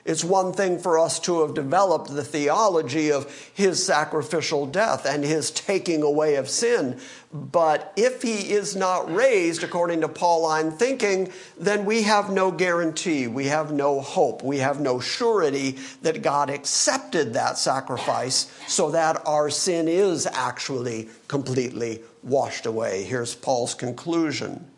It's 0.06 0.24
one 0.24 0.54
thing 0.54 0.80
for 0.80 0.98
us 0.98 1.20
to 1.20 1.42
have 1.42 1.54
developed 1.54 2.10
the 2.10 2.24
theology 2.24 3.12
of 3.12 3.30
his 3.54 3.86
sacrificial 3.86 4.66
death 4.66 5.06
and 5.06 5.24
his 5.26 5.52
taking 5.52 6.02
away 6.02 6.36
of 6.36 6.50
sin. 6.50 7.00
But 7.34 7.92
if 7.98 8.22
he 8.22 8.54
is 8.54 8.74
not 8.74 9.14
raised, 9.14 9.64
according 9.64 10.00
to 10.02 10.08
Pauline 10.08 10.72
thinking, 10.72 11.32
then 11.60 11.84
we 11.84 12.04
have 12.04 12.32
no 12.32 12.52
guarantee, 12.52 13.28
we 13.28 13.48
have 13.48 13.74
no 13.74 14.00
hope, 14.00 14.42
we 14.42 14.60
have 14.60 14.80
no 14.80 15.02
surety 15.02 15.78
that 16.04 16.22
God 16.22 16.50
accepted 16.50 17.34
that 17.34 17.58
sacrifice 17.58 18.50
so 18.68 18.92
that 18.92 19.22
our 19.28 19.50
sin 19.50 19.90
is 19.90 20.26
actually 20.26 21.10
completely 21.28 22.02
washed 22.24 22.66
away. 22.66 23.04
Here's 23.04 23.36
Paul's 23.36 23.74
conclusion. 23.74 24.70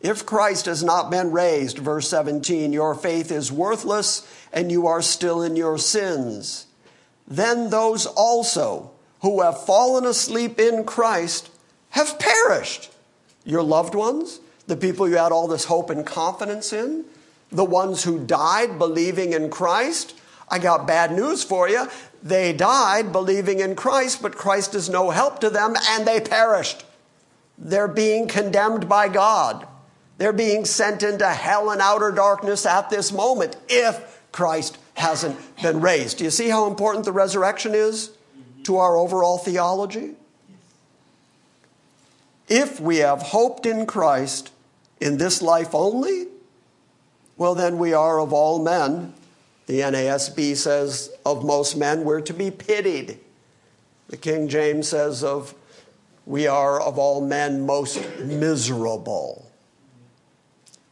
If 0.00 0.26
Christ 0.26 0.66
has 0.66 0.82
not 0.82 1.10
been 1.10 1.30
raised, 1.30 1.78
verse 1.78 2.08
17, 2.08 2.72
your 2.72 2.94
faith 2.94 3.30
is 3.30 3.52
worthless 3.52 4.26
and 4.52 4.70
you 4.72 4.86
are 4.86 5.00
still 5.00 5.42
in 5.42 5.54
your 5.54 5.78
sins. 5.78 6.66
Then 7.28 7.70
those 7.70 8.06
also 8.06 8.90
who 9.20 9.42
have 9.42 9.64
fallen 9.64 10.04
asleep 10.04 10.58
in 10.58 10.84
Christ 10.84 11.50
have 11.90 12.18
perished. 12.18 12.90
Your 13.44 13.62
loved 13.62 13.94
ones, 13.94 14.40
the 14.66 14.76
people 14.76 15.08
you 15.08 15.16
had 15.16 15.30
all 15.32 15.46
this 15.46 15.66
hope 15.66 15.90
and 15.90 16.04
confidence 16.04 16.72
in, 16.72 17.04
the 17.50 17.64
ones 17.64 18.02
who 18.02 18.24
died 18.24 18.78
believing 18.78 19.32
in 19.32 19.50
Christ. 19.50 20.18
I 20.52 20.58
got 20.58 20.86
bad 20.86 21.12
news 21.12 21.42
for 21.42 21.66
you. 21.66 21.88
They 22.22 22.52
died 22.52 23.10
believing 23.10 23.60
in 23.60 23.74
Christ, 23.74 24.20
but 24.20 24.36
Christ 24.36 24.74
is 24.74 24.90
no 24.90 25.08
help 25.08 25.40
to 25.40 25.48
them 25.48 25.74
and 25.88 26.06
they 26.06 26.20
perished. 26.20 26.84
They're 27.56 27.88
being 27.88 28.28
condemned 28.28 28.86
by 28.86 29.08
God. 29.08 29.66
They're 30.18 30.34
being 30.34 30.66
sent 30.66 31.02
into 31.02 31.26
hell 31.26 31.70
and 31.70 31.80
outer 31.80 32.10
darkness 32.10 32.66
at 32.66 32.90
this 32.90 33.12
moment 33.12 33.56
if 33.70 34.20
Christ 34.30 34.76
hasn't 34.94 35.38
been 35.62 35.80
raised. 35.80 36.18
Do 36.18 36.24
you 36.24 36.30
see 36.30 36.50
how 36.50 36.66
important 36.66 37.06
the 37.06 37.12
resurrection 37.12 37.74
is 37.74 38.10
to 38.64 38.76
our 38.76 38.98
overall 38.98 39.38
theology? 39.38 40.16
If 42.46 42.78
we 42.78 42.98
have 42.98 43.22
hoped 43.22 43.64
in 43.64 43.86
Christ 43.86 44.52
in 45.00 45.16
this 45.16 45.40
life 45.40 45.74
only, 45.74 46.26
well, 47.38 47.54
then 47.54 47.78
we 47.78 47.94
are 47.94 48.20
of 48.20 48.34
all 48.34 48.62
men. 48.62 49.14
The 49.66 49.80
NASB 49.80 50.56
says 50.56 51.10
of 51.24 51.44
most 51.44 51.76
men, 51.76 52.04
we're 52.04 52.20
to 52.22 52.34
be 52.34 52.50
pitied. 52.50 53.18
The 54.08 54.16
King 54.16 54.48
James 54.48 54.88
says 54.88 55.22
of 55.22 55.54
we 56.26 56.46
are 56.46 56.80
of 56.80 56.98
all 56.98 57.20
men 57.20 57.66
most 57.66 58.06
miserable. 58.20 59.50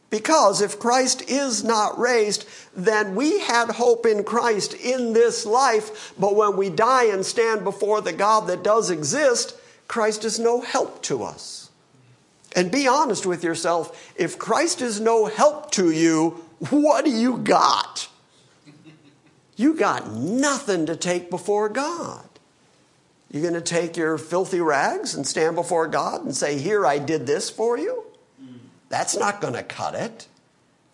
Because 0.09 0.61
if 0.61 0.77
Christ 0.77 1.29
is 1.29 1.63
not 1.63 1.97
raised, 1.97 2.45
then 2.75 3.15
we 3.15 3.39
had 3.39 3.69
hope 3.71 4.05
in 4.05 4.25
Christ 4.25 4.73
in 4.73 5.13
this 5.13 5.45
life, 5.45 6.13
but 6.19 6.35
when 6.35 6.57
we 6.57 6.69
die 6.69 7.05
and 7.05 7.25
stand 7.25 7.63
before 7.63 8.01
the 8.01 8.11
God 8.11 8.47
that 8.47 8.61
does 8.61 8.89
exist, 8.89 9.55
Christ 9.87 10.25
is 10.25 10.37
no 10.37 10.59
help 10.61 11.01
to 11.03 11.23
us. 11.23 11.69
And 12.53 12.69
be 12.69 12.87
honest 12.87 13.25
with 13.25 13.43
yourself. 13.43 14.13
If 14.17 14.37
Christ 14.37 14.81
is 14.81 14.99
no 14.99 15.27
help 15.27 15.71
to 15.71 15.91
you, 15.91 16.43
what 16.69 17.05
do 17.05 17.11
you 17.11 17.37
got? 17.37 18.09
You 19.61 19.75
got 19.75 20.11
nothing 20.11 20.87
to 20.87 20.95
take 20.95 21.29
before 21.29 21.69
God. 21.69 22.27
You're 23.29 23.43
going 23.43 23.53
to 23.53 23.61
take 23.61 23.95
your 23.95 24.17
filthy 24.17 24.59
rags 24.59 25.13
and 25.13 25.25
stand 25.25 25.55
before 25.55 25.85
God 25.85 26.25
and 26.25 26.35
say, 26.35 26.57
Here, 26.57 26.83
I 26.83 26.97
did 26.97 27.27
this 27.27 27.51
for 27.51 27.77
you? 27.77 28.05
That's 28.89 29.15
not 29.15 29.39
going 29.39 29.53
to 29.53 29.61
cut 29.61 29.93
it. 29.93 30.27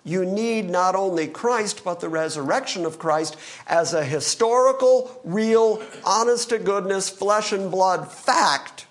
You 0.03 0.25
need 0.25 0.69
not 0.69 0.95
only 0.95 1.27
Christ, 1.27 1.85
but 1.85 2.01
the 2.01 2.09
resurrection 2.09 2.85
of 2.85 2.99
Christ 2.99 3.37
as 3.67 3.93
a 3.93 4.03
historical, 4.03 5.21
real, 5.23 5.81
honest 6.03 6.49
to 6.49 6.59
goodness, 6.59 7.09
flesh 7.09 7.53
and 7.53 7.71
blood 7.71 8.11
fact 8.11 8.85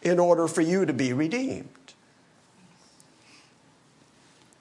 in 0.00 0.18
order 0.18 0.48
for 0.48 0.62
you 0.62 0.86
to 0.86 0.94
be 0.94 1.12
redeemed. 1.12 1.68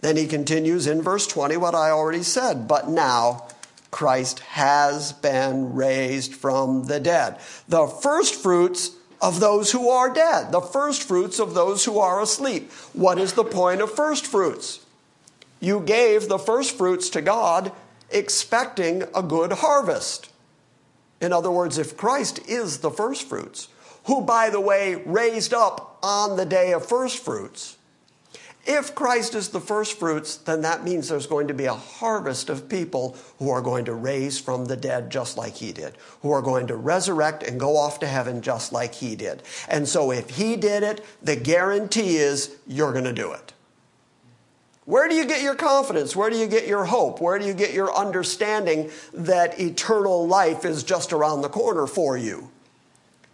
Then 0.01 0.17
he 0.17 0.27
continues 0.27 0.85
in 0.85 1.01
verse 1.01 1.27
20 1.27 1.55
what 1.55 1.75
I 1.75 1.91
already 1.91 2.23
said. 2.23 2.67
But 2.67 2.89
now 2.89 3.47
Christ 3.91 4.39
has 4.39 5.13
been 5.13 5.73
raised 5.73 6.35
from 6.35 6.85
the 6.85 6.99
dead. 6.99 7.39
The 7.67 7.87
first 7.87 8.35
fruits 8.35 8.91
of 9.21 9.39
those 9.39 9.71
who 9.71 9.89
are 9.89 10.13
dead, 10.13 10.51
the 10.51 10.61
first 10.61 11.03
fruits 11.03 11.39
of 11.39 11.53
those 11.53 11.85
who 11.85 11.99
are 11.99 12.21
asleep. 12.21 12.71
What 12.93 13.19
is 13.19 13.33
the 13.33 13.43
point 13.43 13.81
of 13.81 13.91
first 13.91 14.25
fruits? 14.25 14.85
You 15.59 15.81
gave 15.81 16.27
the 16.29 16.37
first 16.37 16.77
fruits 16.77 17.09
to 17.09 17.21
God 17.21 17.71
expecting 18.11 19.03
a 19.13 19.21
good 19.21 19.53
harvest. 19.53 20.29
In 21.19 21.33
other 21.33 21.51
words, 21.51 21.77
if 21.77 21.97
Christ 21.97 22.39
is 22.47 22.77
the 22.77 22.91
first 22.91 23.27
fruits, 23.27 23.67
who, 24.05 24.21
by 24.21 24.49
the 24.49 24.61
way, 24.61 24.95
raised 25.05 25.53
up 25.53 25.99
on 26.01 26.37
the 26.37 26.45
day 26.45 26.71
of 26.71 26.85
first 26.85 27.17
fruits, 27.23 27.77
if 28.71 28.93
Christ 28.93 29.33
is 29.33 29.49
the 29.49 29.59
first 29.59 29.97
fruits, 29.97 30.37
then 30.37 30.61
that 30.61 30.83
means 30.83 31.09
there's 31.09 31.25
going 31.25 31.47
to 31.47 31.55
be 31.55 31.65
a 31.65 31.73
harvest 31.73 32.51
of 32.51 32.69
people 32.69 33.17
who 33.39 33.49
are 33.49 33.63
going 33.63 33.85
to 33.85 33.95
raise 33.95 34.39
from 34.39 34.65
the 34.65 34.77
dead 34.77 35.09
just 35.09 35.37
like 35.37 35.55
he 35.55 35.71
did, 35.71 35.95
who 36.21 36.29
are 36.29 36.43
going 36.43 36.67
to 36.67 36.75
resurrect 36.75 37.41
and 37.41 37.59
go 37.59 37.75
off 37.75 37.99
to 38.01 38.05
heaven 38.05 38.43
just 38.43 38.71
like 38.71 38.93
he 38.93 39.15
did. 39.15 39.41
And 39.67 39.89
so 39.89 40.11
if 40.11 40.29
he 40.29 40.55
did 40.55 40.83
it, 40.83 41.03
the 41.19 41.35
guarantee 41.35 42.17
is 42.17 42.57
you're 42.67 42.91
going 42.91 43.05
to 43.05 43.13
do 43.13 43.31
it. 43.31 43.53
Where 44.85 45.09
do 45.09 45.15
you 45.15 45.25
get 45.25 45.41
your 45.41 45.55
confidence? 45.55 46.15
Where 46.15 46.29
do 46.29 46.37
you 46.37 46.45
get 46.45 46.67
your 46.67 46.85
hope? 46.85 47.19
Where 47.19 47.39
do 47.39 47.45
you 47.45 47.55
get 47.55 47.73
your 47.73 47.91
understanding 47.91 48.91
that 49.15 49.59
eternal 49.59 50.27
life 50.27 50.63
is 50.63 50.83
just 50.83 51.11
around 51.11 51.41
the 51.41 51.49
corner 51.49 51.87
for 51.87 52.17
you? 52.17 52.51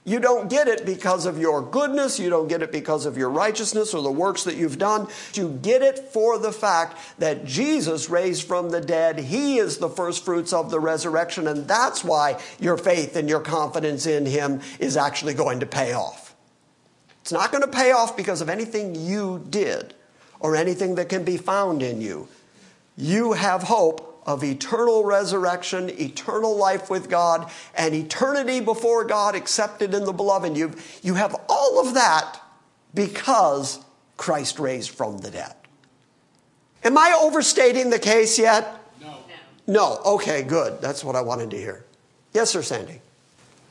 You 0.07 0.19
don't 0.19 0.51
get 0.51 0.67
it 0.67 0.85
because 0.85 1.25
of 1.25 1.39
your 1.39 1.63
goodness. 1.63 2.19
You 2.19 2.29
don't 2.29 2.47
get 2.47 2.61
it 2.61 2.71
because 2.71 3.07
of 3.07 3.17
your 3.17 3.31
righteousness 3.31 3.91
or 3.91 4.03
the 4.03 4.11
works 4.11 4.43
that 4.43 4.55
you've 4.55 4.77
done. 4.77 5.07
You 5.33 5.59
get 5.63 5.81
it 5.81 5.97
for 5.97 6.37
the 6.37 6.51
fact 6.51 6.97
that 7.17 7.43
Jesus 7.43 8.07
raised 8.07 8.47
from 8.47 8.69
the 8.69 8.81
dead. 8.81 9.17
He 9.17 9.57
is 9.57 9.79
the 9.79 9.89
first 9.89 10.23
fruits 10.23 10.53
of 10.53 10.69
the 10.69 10.79
resurrection. 10.79 11.47
And 11.47 11.67
that's 11.67 12.03
why 12.03 12.39
your 12.59 12.77
faith 12.77 13.15
and 13.15 13.27
your 13.27 13.39
confidence 13.39 14.05
in 14.05 14.27
Him 14.27 14.61
is 14.79 14.95
actually 14.95 15.33
going 15.33 15.59
to 15.61 15.65
pay 15.65 15.93
off. 15.93 16.35
It's 17.21 17.31
not 17.31 17.51
going 17.51 17.63
to 17.63 17.67
pay 17.67 17.91
off 17.91 18.15
because 18.15 18.41
of 18.41 18.49
anything 18.49 18.93
you 18.93 19.43
did 19.49 19.95
or 20.39 20.55
anything 20.55 20.93
that 20.95 21.09
can 21.09 21.23
be 21.23 21.37
found 21.37 21.81
in 21.81 21.99
you. 21.99 22.27
You 22.95 23.33
have 23.33 23.63
hope 23.63 24.14
of 24.25 24.43
eternal 24.43 25.03
resurrection, 25.03 25.89
eternal 25.99 26.55
life 26.55 26.89
with 26.89 27.09
God, 27.09 27.51
and 27.75 27.93
eternity 27.93 28.59
before 28.59 29.05
God 29.05 29.35
accepted 29.35 29.93
in 29.93 30.05
the 30.05 30.13
beloved. 30.13 30.57
You, 30.57 30.73
you 31.03 31.13
have 31.13 31.35
all 31.47 31.85
of 31.85 31.93
that 31.93 32.39
because 32.93 33.79
Christ 34.17 34.59
raised 34.59 34.91
from 34.91 35.19
the 35.19 35.29
dead. 35.29 35.53
Am 36.83 36.97
I 36.97 37.17
overstating 37.21 37.89
the 37.89 37.99
case 37.99 38.37
yet? 38.39 38.79
No. 39.01 39.17
No. 39.67 40.01
Okay, 40.05 40.43
good. 40.43 40.81
That's 40.81 41.03
what 41.03 41.15
I 41.15 41.21
wanted 41.21 41.51
to 41.51 41.57
hear. 41.57 41.85
Yes, 42.33 42.49
sir, 42.49 42.61
Sandy. 42.61 43.01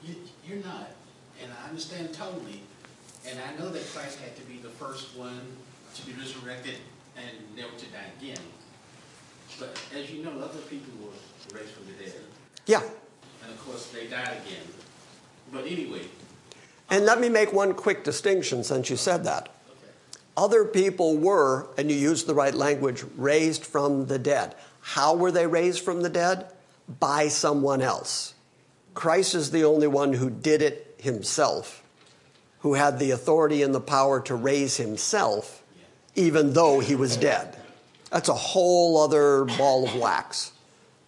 You, 0.03 0.17
you're 0.49 0.65
not. 0.65 0.91
And 1.43 1.51
I 1.53 1.69
understand 1.69 2.13
totally. 2.13 2.63
And 3.27 3.39
I 3.41 3.59
know 3.59 3.71
that 3.71 3.83
Christ 3.93 4.19
had 4.21 4.37
to 4.37 4.43
be 4.43 4.59
the 4.59 4.69
first 4.69 5.17
one 5.17 5.41
to 5.95 6.07
be 6.07 6.13
resurrected 6.13 6.75
and 7.17 7.57
never 7.57 7.73
to 7.77 7.87
die 7.87 8.07
again. 8.21 8.39
But 9.59 9.79
as 9.97 10.11
you 10.11 10.23
know, 10.25 10.31
other 10.41 10.59
people 10.71 10.93
were 11.03 11.59
raised 11.59 11.71
from 11.73 11.87
the 11.87 11.93
dead. 12.05 12.15
Yeah. 12.67 12.83
And 13.43 13.53
of 13.53 13.65
course, 13.65 13.87
they 13.89 14.07
died 14.07 14.39
again. 14.47 14.65
But 15.53 15.67
anyway, 15.67 16.03
And 16.91 17.05
let 17.05 17.21
me 17.21 17.29
make 17.29 17.53
one 17.53 17.75
quick 17.75 18.05
distinction 18.05 18.65
since 18.65 18.91
you 18.91 18.97
said 18.97 19.25
that. 19.25 19.49
okay. 19.71 19.93
Other 20.37 20.65
people 20.65 21.17
were, 21.17 21.69
and 21.79 21.91
you 21.91 21.97
used 21.97 22.27
the 22.27 22.35
right 22.35 22.55
language, 22.55 23.05
raised 23.17 23.65
from 23.65 24.07
the 24.07 24.19
dead. 24.19 24.55
How 24.81 25.15
were 25.15 25.31
they 25.31 25.47
raised 25.47 25.81
from 25.85 26.03
the 26.03 26.11
dead? 26.11 26.47
By 27.01 27.29
someone 27.29 27.81
else. 27.81 28.35
Christ 28.95 29.35
is 29.35 29.51
the 29.51 29.65
only 29.65 29.87
one 29.87 30.13
who 30.15 30.31
did 30.31 30.63
it 30.63 30.95
himself, 30.99 31.83
who 32.61 32.75
had 32.75 32.99
the 32.99 33.11
authority 33.11 33.63
and 33.63 33.75
the 33.75 33.81
power 33.81 34.21
to 34.23 34.35
raise 34.35 34.77
himself, 34.77 35.63
even 36.15 36.53
though 36.53 36.81
he 36.81 36.95
was 36.95 37.17
dead. 37.17 37.57
That's 38.15 38.29
a 38.29 38.33
whole 38.33 39.03
other 39.03 39.45
ball 39.59 39.89
of 39.89 39.97
wax. 39.97 40.53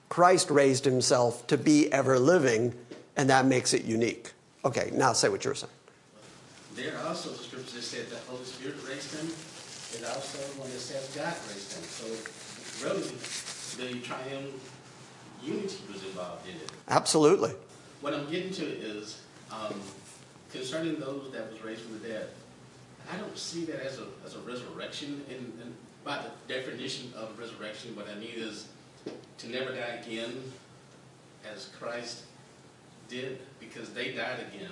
Christ 0.09 0.51
raised 0.51 0.85
himself 0.85 1.47
to 1.47 1.57
be 1.57 1.91
ever 1.93 2.19
living, 2.19 2.75
and 3.17 3.31
that 3.31 3.47
makes 3.47 3.73
it 3.75 3.85
unique. 3.85 4.33
Okay, 4.65 4.91
now 4.93 5.13
say 5.13 5.29
what 5.29 5.45
you're 5.45 5.55
saying. 5.55 5.73
There 6.75 6.99
are 6.99 7.07
also 7.07 7.33
scriptures 7.35 7.75
that 7.75 7.83
said 7.83 8.11
the 8.11 8.17
Holy 8.29 8.45
Spirit 8.45 8.75
raised 8.89 9.15
him, 9.15 9.31
and 9.97 10.05
also 10.17 10.39
one 10.59 10.69
that 10.69 10.81
says 10.81 11.09
God 11.15 11.33
raised 11.47 11.75
him. 11.75 11.85
So 11.85 12.89
really, 12.89 13.95
the 13.95 14.01
triune 14.01 14.53
unity 15.45 15.79
was 15.89 16.03
involved 16.03 16.49
in 16.49 16.57
it. 16.57 16.73
Absolutely. 16.89 17.53
What 18.01 18.15
I'm 18.15 18.29
getting 18.29 18.51
to 18.51 18.65
is 18.65 19.21
um, 19.53 19.81
concerning 20.51 20.99
those 20.99 21.31
that 21.33 21.53
was 21.53 21.63
raised 21.63 21.83
from 21.83 22.01
the 22.01 22.09
dead. 22.09 22.31
I 23.13 23.17
don't 23.17 23.39
see 23.39 23.65
that 23.67 23.87
as 23.87 24.01
a 24.01 24.07
as 24.25 24.35
a 24.35 24.41
resurrection, 24.41 25.25
and, 25.31 25.53
and 25.63 25.77
by 26.07 26.19
the 26.23 26.55
definition 26.55 27.13
of 27.17 27.37
resurrection, 27.37 27.95
what 27.97 28.09
I 28.09 28.15
mean 28.15 28.31
is 28.37 28.69
to 29.39 29.51
never 29.51 29.73
die 29.73 30.01
again, 30.07 30.41
as 31.53 31.69
Christ 31.79 32.23
did, 33.09 33.41
because 33.59 33.91
they 33.91 34.13
died 34.13 34.39
again. 34.55 34.71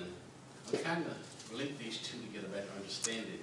I'm 0.71 0.79
kind 0.79 1.05
of 1.05 1.53
link 1.55 1.77
these 1.77 1.97
two 1.97 2.17
to 2.17 2.25
get 2.33 2.43
a 2.43 2.47
better 2.47 2.69
understanding. 2.77 3.39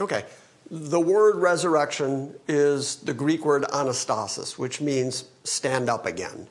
Okay. 0.00 0.24
The 0.70 1.00
word 1.00 1.36
resurrection 1.36 2.34
is 2.48 2.96
the 2.96 3.14
Greek 3.14 3.44
word 3.44 3.62
anastasis, 3.64 4.58
which 4.58 4.80
means 4.80 5.24
stand 5.44 5.88
up 5.88 6.06
again. 6.06 6.48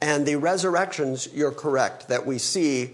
And 0.00 0.24
the 0.24 0.36
resurrections, 0.36 1.28
you're 1.34 1.50
correct, 1.50 2.08
that 2.08 2.24
we 2.24 2.38
see 2.38 2.92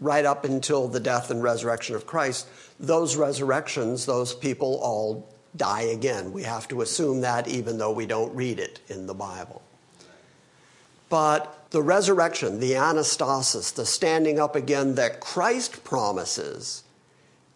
right 0.00 0.24
up 0.24 0.44
until 0.44 0.88
the 0.88 1.00
death 1.00 1.30
and 1.30 1.42
resurrection 1.42 1.94
of 1.94 2.06
Christ, 2.06 2.48
those 2.78 3.16
resurrections, 3.16 4.06
those 4.06 4.34
people 4.34 4.80
all 4.82 5.28
die 5.56 5.82
again. 5.82 6.32
We 6.32 6.42
have 6.44 6.68
to 6.68 6.82
assume 6.82 7.20
that 7.22 7.48
even 7.48 7.78
though 7.78 7.92
we 7.92 8.06
don't 8.06 8.34
read 8.34 8.58
it 8.58 8.80
in 8.88 9.06
the 9.06 9.14
Bible. 9.14 9.62
But 11.08 11.70
the 11.70 11.82
resurrection, 11.82 12.60
the 12.60 12.72
anastasis, 12.72 13.74
the 13.74 13.86
standing 13.86 14.38
up 14.38 14.54
again 14.54 14.94
that 14.94 15.20
Christ 15.20 15.82
promises, 15.84 16.84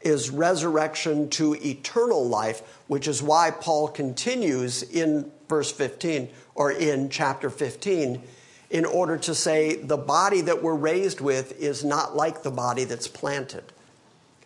is 0.01 0.31
resurrection 0.31 1.31
to 1.31 1.55
eternal 1.55 2.27
life, 2.29 2.63
which 2.89 3.09
is 3.09 3.23
why 3.23 3.51
Paul 3.51 3.89
continues 3.89 4.83
in 4.83 5.31
verse 5.49 5.73
15 5.73 6.29
or 6.55 6.71
in 6.71 7.09
chapter 7.09 7.49
15 7.49 8.23
in 8.71 8.85
order 8.85 9.17
to 9.17 9.35
say 9.35 9.77
the 9.77 9.97
body 9.97 10.41
that 10.43 10.63
we're 10.63 10.75
raised 10.75 11.21
with 11.21 11.59
is 11.61 11.85
not 11.85 12.17
like 12.17 12.43
the 12.43 12.51
body 12.51 12.85
that's 12.85 13.09
planted. 13.09 13.65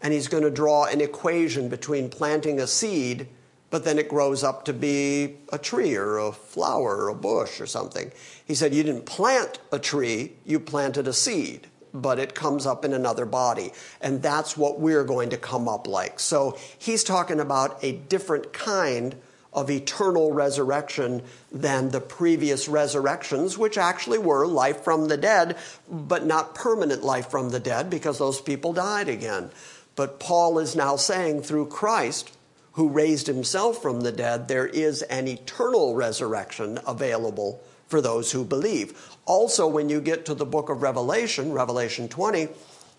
And 0.02 0.12
he's 0.12 0.28
going 0.28 0.44
to 0.44 0.50
draw 0.50 0.84
an 0.84 1.00
equation 1.00 1.68
between 1.68 2.08
planting 2.08 2.60
a 2.60 2.66
seed, 2.66 3.26
but 3.70 3.84
then 3.84 3.98
it 3.98 4.08
grows 4.08 4.42
up 4.42 4.64
to 4.64 4.72
be 4.72 5.36
a 5.52 5.58
tree 5.58 5.94
or 5.94 6.18
a 6.18 6.32
flower 6.32 6.96
or 6.96 7.08
a 7.08 7.14
bush 7.14 7.60
or 7.60 7.66
something. 7.66 8.12
He 8.44 8.54
said, 8.54 8.74
You 8.74 8.82
didn't 8.82 9.06
plant 9.06 9.58
a 9.72 9.78
tree, 9.78 10.32
you 10.44 10.60
planted 10.60 11.06
a 11.08 11.12
seed 11.12 11.68
but 11.92 12.18
it 12.18 12.34
comes 12.34 12.66
up 12.66 12.84
in 12.84 12.92
another 12.92 13.24
body. 13.26 13.72
And 14.00 14.22
that's 14.22 14.56
what 14.56 14.80
we're 14.80 15.04
going 15.04 15.30
to 15.30 15.36
come 15.36 15.68
up 15.68 15.86
like. 15.86 16.20
So 16.20 16.58
he's 16.78 17.04
talking 17.04 17.40
about 17.40 17.82
a 17.82 17.92
different 17.92 18.52
kind 18.52 19.16
of 19.52 19.70
eternal 19.70 20.32
resurrection 20.32 21.22
than 21.50 21.90
the 21.90 22.00
previous 22.00 22.68
resurrections, 22.68 23.56
which 23.56 23.78
actually 23.78 24.18
were 24.18 24.46
life 24.46 24.84
from 24.84 25.08
the 25.08 25.16
dead, 25.16 25.56
but 25.90 26.26
not 26.26 26.54
permanent 26.54 27.02
life 27.02 27.30
from 27.30 27.50
the 27.50 27.60
dead 27.60 27.88
because 27.88 28.18
those 28.18 28.40
people 28.40 28.72
died 28.72 29.08
again. 29.08 29.50
But 29.96 30.20
Paul 30.20 30.58
is 30.58 30.76
now 30.76 30.96
saying 30.96 31.42
through 31.42 31.66
Christ, 31.66 32.30
who 32.78 32.88
raised 32.88 33.26
himself 33.26 33.82
from 33.82 34.02
the 34.02 34.12
dead, 34.12 34.46
there 34.46 34.68
is 34.68 35.02
an 35.02 35.26
eternal 35.26 35.96
resurrection 35.96 36.78
available 36.86 37.60
for 37.88 38.00
those 38.00 38.30
who 38.30 38.44
believe. 38.44 39.16
Also, 39.26 39.66
when 39.66 39.88
you 39.88 40.00
get 40.00 40.24
to 40.24 40.32
the 40.32 40.46
book 40.46 40.68
of 40.68 40.80
Revelation, 40.80 41.50
Revelation 41.50 42.08
20, 42.08 42.46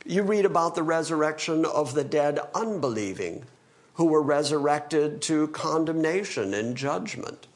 you 0.03 0.23
read 0.23 0.43
about 0.43 0.75
the 0.75 0.83
resurrection 0.83 1.63
of 1.63 1.93
the 1.93 2.03
dead 2.03 2.39
unbelieving, 2.53 3.45
who 3.93 4.03
were 4.03 4.21
resurrected 4.21 5.21
to 5.21 5.47
condemnation 5.47 6.53
and 6.53 6.75
judgment. 6.75 7.47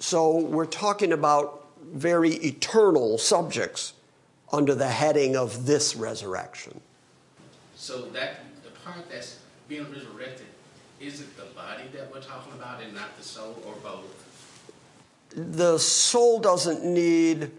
So 0.00 0.36
we're 0.36 0.66
talking 0.66 1.12
about 1.12 1.68
very 1.80 2.30
eternal 2.30 3.18
subjects 3.18 3.92
under 4.52 4.74
the 4.74 4.88
heading 4.88 5.36
of 5.36 5.66
this 5.66 5.94
resurrection. 5.94 6.80
So 7.76 8.06
that 8.06 8.40
the 8.64 8.70
part 8.80 9.08
that's 9.08 9.38
being 9.68 9.88
resurrected, 9.92 10.46
is 11.00 11.20
it 11.20 11.36
the 11.36 11.46
body 11.54 11.84
that 11.94 12.12
we're 12.12 12.20
talking 12.20 12.52
about 12.52 12.82
and 12.82 12.94
not 12.94 13.16
the 13.16 13.24
soul 13.24 13.62
or 13.66 13.74
both? 13.82 14.18
The 15.34 15.78
soul 15.78 16.38
doesn't 16.40 16.84
need 16.84 17.50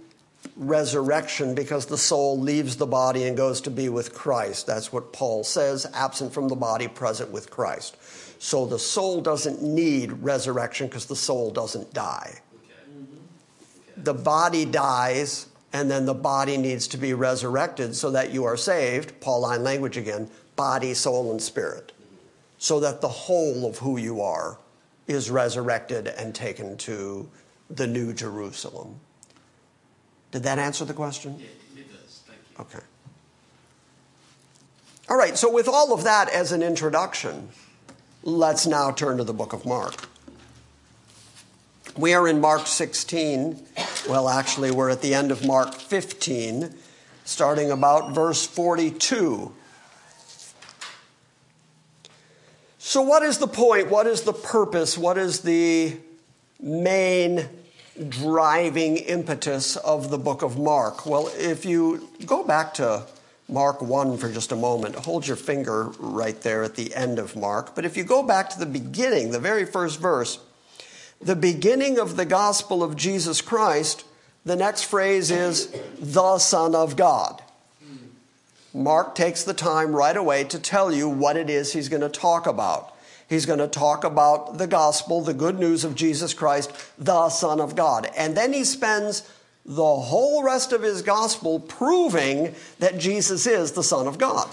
resurrection 0.56 1.56
because 1.56 1.86
the 1.86 1.98
soul 1.98 2.40
leaves 2.40 2.76
the 2.76 2.86
body 2.86 3.24
and 3.26 3.36
goes 3.36 3.62
to 3.62 3.72
be 3.72 3.90
with 3.90 4.14
Christ. 4.14 4.68
That's 4.68 4.92
what 4.92 5.14
Paul 5.14 5.44
says 5.44 5.88
absent 5.94 6.34
from 6.34 6.48
the 6.48 6.56
body, 6.56 6.88
present 6.88 7.32
with 7.32 7.50
Christ. 7.50 7.98
So 8.42 8.66
the 8.66 8.80
soul 8.80 9.22
doesn't 9.22 9.62
need 9.62 10.12
resurrection 10.12 10.88
because 10.88 11.06
the 11.06 11.16
soul 11.16 11.50
doesn't 11.50 11.94
die. 11.94 12.40
Okay. 12.56 12.74
Mm-hmm. 12.92 14.04
The 14.04 14.14
body 14.14 14.66
dies, 14.66 15.48
and 15.72 15.90
then 15.90 16.06
the 16.06 16.14
body 16.14 16.58
needs 16.58 16.88
to 16.90 16.98
be 16.98 17.14
resurrected 17.14 17.96
so 17.96 18.12
that 18.12 18.32
you 18.32 18.44
are 18.44 18.58
saved. 18.58 19.20
Pauline 19.22 19.64
language 19.64 19.98
again 19.98 20.30
body, 20.56 20.94
soul, 20.94 21.32
and 21.32 21.42
spirit. 21.42 21.94
So 22.64 22.80
that 22.80 23.02
the 23.02 23.10
whole 23.10 23.66
of 23.66 23.80
who 23.80 23.98
you 23.98 24.22
are 24.22 24.58
is 25.06 25.30
resurrected 25.30 26.08
and 26.08 26.34
taken 26.34 26.78
to 26.78 27.30
the 27.70 27.86
new 27.86 28.14
Jerusalem. 28.14 29.02
Did 30.32 30.44
that 30.44 30.60
answer 30.60 30.86
the 30.86 30.94
question? 30.94 31.36
Yeah, 31.40 31.48
it 31.82 31.92
does. 31.92 32.24
Thank 32.26 32.40
you. 32.58 32.64
Okay. 32.64 32.86
All 35.10 35.18
right, 35.18 35.38
so 35.38 35.52
with 35.52 35.68
all 35.68 35.94
of 35.94 36.06
that 36.06 36.30
as 36.30 36.54
an 36.54 36.64
introduction, 36.64 37.50
let's 38.24 38.66
now 38.66 38.92
turn 38.92 39.18
to 39.18 39.26
the 39.26 39.34
book 39.34 39.52
of 39.52 39.66
Mark. 39.66 40.08
We 41.98 42.14
are 42.14 42.30
in 42.30 42.40
Mark 42.40 42.66
16. 42.66 43.62
Well, 44.08 44.30
actually, 44.30 44.72
we're 44.72 44.90
at 44.90 45.02
the 45.02 45.14
end 45.14 45.32
of 45.32 45.46
Mark 45.46 45.76
15, 45.76 46.74
starting 47.26 47.72
about 47.72 48.16
verse 48.16 48.48
42. 48.48 49.54
So, 52.86 53.02
what 53.02 53.24
is 53.24 53.38
the 53.38 53.48
point? 53.48 53.90
What 53.90 54.08
is 54.08 54.24
the 54.24 54.34
purpose? 54.34 54.98
What 54.98 55.18
is 55.18 55.40
the 55.40 55.96
main 56.60 57.48
driving 58.10 58.98
impetus 58.98 59.78
of 59.78 60.10
the 60.10 60.18
book 60.18 60.42
of 60.42 60.60
Mark? 60.60 61.06
Well, 61.06 61.32
if 61.38 61.64
you 61.64 62.10
go 62.26 62.44
back 62.44 62.74
to 62.74 63.06
Mark 63.48 63.82
1 63.82 64.18
for 64.18 64.30
just 64.30 64.52
a 64.52 64.58
moment, 64.58 64.98
hold 64.98 65.26
your 65.26 65.38
finger 65.38 65.94
right 65.98 66.40
there 66.42 66.62
at 66.62 66.76
the 66.76 66.94
end 66.94 67.20
of 67.20 67.38
Mark. 67.38 67.74
But 67.74 67.86
if 67.86 67.96
you 67.96 68.04
go 68.04 68.22
back 68.22 68.50
to 68.50 68.60
the 68.60 68.66
beginning, 68.66 69.32
the 69.32 69.40
very 69.40 69.66
first 69.66 70.02
verse, 70.02 70.40
the 71.22 71.38
beginning 71.38 71.98
of 71.98 72.18
the 72.18 72.26
gospel 72.26 72.84
of 72.84 72.98
Jesus 72.98 73.40
Christ, 73.40 74.04
the 74.44 74.58
next 74.58 74.84
phrase 74.84 75.32
is 75.32 75.74
the 76.02 76.38
Son 76.38 76.76
of 76.76 76.98
God. 76.98 77.43
Mark 78.74 79.14
takes 79.14 79.44
the 79.44 79.54
time 79.54 79.96
right 79.96 80.18
away 80.18 80.44
to 80.46 80.60
tell 80.60 80.92
you 80.92 81.08
what 81.08 81.38
it 81.38 81.50
is 81.50 81.74
he's 81.74 81.90
going 81.90 82.02
to 82.02 82.10
talk 82.10 82.48
about. 82.48 82.94
He's 83.30 83.46
going 83.46 83.60
to 83.60 83.68
talk 83.68 84.04
about 84.04 84.58
the 84.58 84.68
gospel, 84.68 85.22
the 85.22 85.34
good 85.34 85.60
news 85.60 85.84
of 85.84 85.96
Jesus 85.96 86.34
Christ, 86.34 86.72
the 86.98 87.30
Son 87.30 87.60
of 87.60 87.76
God. 87.76 88.10
And 88.18 88.36
then 88.36 88.54
he 88.54 88.64
spends 88.64 89.30
the 89.66 89.96
whole 89.96 90.44
rest 90.44 90.74
of 90.74 90.82
his 90.82 91.02
gospel 91.02 91.60
proving 91.60 92.54
that 92.80 92.98
Jesus 92.98 93.48
is 93.48 93.72
the 93.72 93.84
Son 93.84 94.08
of 94.08 94.18
God. 94.18 94.50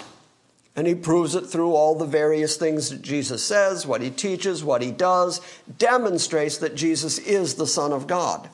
And 0.76 0.86
he 0.86 0.94
proves 0.94 1.34
it 1.34 1.46
through 1.46 1.74
all 1.74 1.96
the 1.96 2.06
various 2.06 2.56
things 2.56 2.90
that 2.90 3.02
Jesus 3.02 3.44
says, 3.44 3.86
what 3.86 4.02
he 4.02 4.10
teaches, 4.10 4.62
what 4.62 4.82
he 4.82 4.92
does, 4.92 5.40
demonstrates 5.78 6.58
that 6.58 6.76
Jesus 6.76 7.18
is 7.18 7.54
the 7.54 7.66
Son 7.66 7.92
of 7.92 8.06
God. 8.06 8.48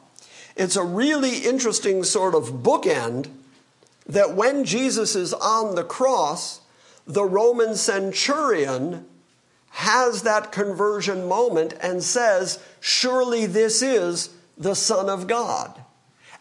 It's 0.57 0.77
a 0.77 0.83
really 0.83 1.41
interesting 1.41 2.03
sort 2.05 2.35
of 2.35 2.63
bookend 2.63 3.29
that 4.07 4.35
when 4.35 4.65
Jesus 4.65 5.17
is 5.17 5.33
on 5.35 5.75
the 5.75 5.85
cross, 5.85 6.61
the 7.07 7.25
Roman 7.25 7.75
centurion 7.77 9.07
has 9.71 10.23
that 10.23 10.53
conversion 10.53 11.29
moment 11.29 11.75
and 11.81 12.03
says, 12.03 12.63
Surely 12.81 13.47
this 13.47 13.83
is 13.83 14.31
the 14.57 14.75
Son 14.75 15.09
of 15.11 15.27
God. 15.27 15.83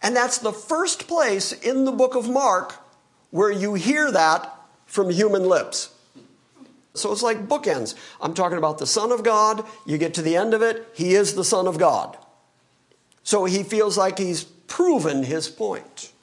And 0.01 0.15
that's 0.15 0.37
the 0.37 0.53
first 0.53 1.07
place 1.07 1.51
in 1.51 1.85
the 1.85 1.91
book 1.91 2.15
of 2.15 2.29
Mark 2.29 2.75
where 3.31 3.51
you 3.51 3.73
hear 3.73 4.11
that 4.11 4.53
from 4.85 5.09
human 5.09 5.43
lips. 5.43 5.89
So 6.93 7.11
it's 7.11 7.23
like 7.23 7.47
bookends. 7.47 7.95
I'm 8.21 8.33
talking 8.33 8.57
about 8.57 8.77
the 8.77 8.87
Son 8.87 9.11
of 9.11 9.23
God. 9.23 9.65
You 9.85 9.97
get 9.97 10.13
to 10.13 10.21
the 10.21 10.37
end 10.37 10.53
of 10.53 10.61
it, 10.61 10.87
he 10.93 11.13
is 11.13 11.33
the 11.33 11.43
Son 11.43 11.67
of 11.67 11.77
God. 11.77 12.17
So 13.23 13.45
he 13.45 13.63
feels 13.63 13.97
like 13.97 14.17
he's 14.17 14.43
proven 14.43 15.23
his 15.23 15.49
point. 15.49 16.13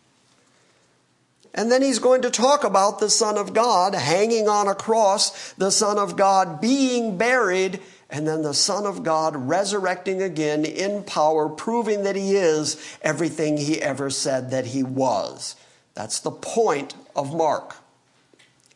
And 1.54 1.70
then 1.70 1.82
he's 1.82 1.98
going 1.98 2.22
to 2.22 2.30
talk 2.30 2.64
about 2.64 2.98
the 2.98 3.10
Son 3.10 3.36
of 3.36 3.52
God 3.52 3.94
hanging 3.94 4.48
on 4.48 4.68
a 4.68 4.74
cross, 4.74 5.52
the 5.54 5.70
Son 5.70 5.98
of 5.98 6.16
God 6.16 6.60
being 6.60 7.18
buried, 7.18 7.80
and 8.08 8.26
then 8.26 8.42
the 8.42 8.54
Son 8.54 8.86
of 8.86 9.02
God 9.02 9.36
resurrecting 9.36 10.22
again 10.22 10.64
in 10.64 11.02
power, 11.02 11.48
proving 11.48 12.04
that 12.04 12.16
he 12.16 12.36
is 12.36 12.76
everything 13.02 13.56
he 13.56 13.82
ever 13.82 14.08
said 14.08 14.50
that 14.50 14.66
he 14.66 14.82
was. 14.82 15.56
That's 15.94 16.20
the 16.20 16.30
point 16.30 16.94
of 17.14 17.34
Mark. 17.34 17.76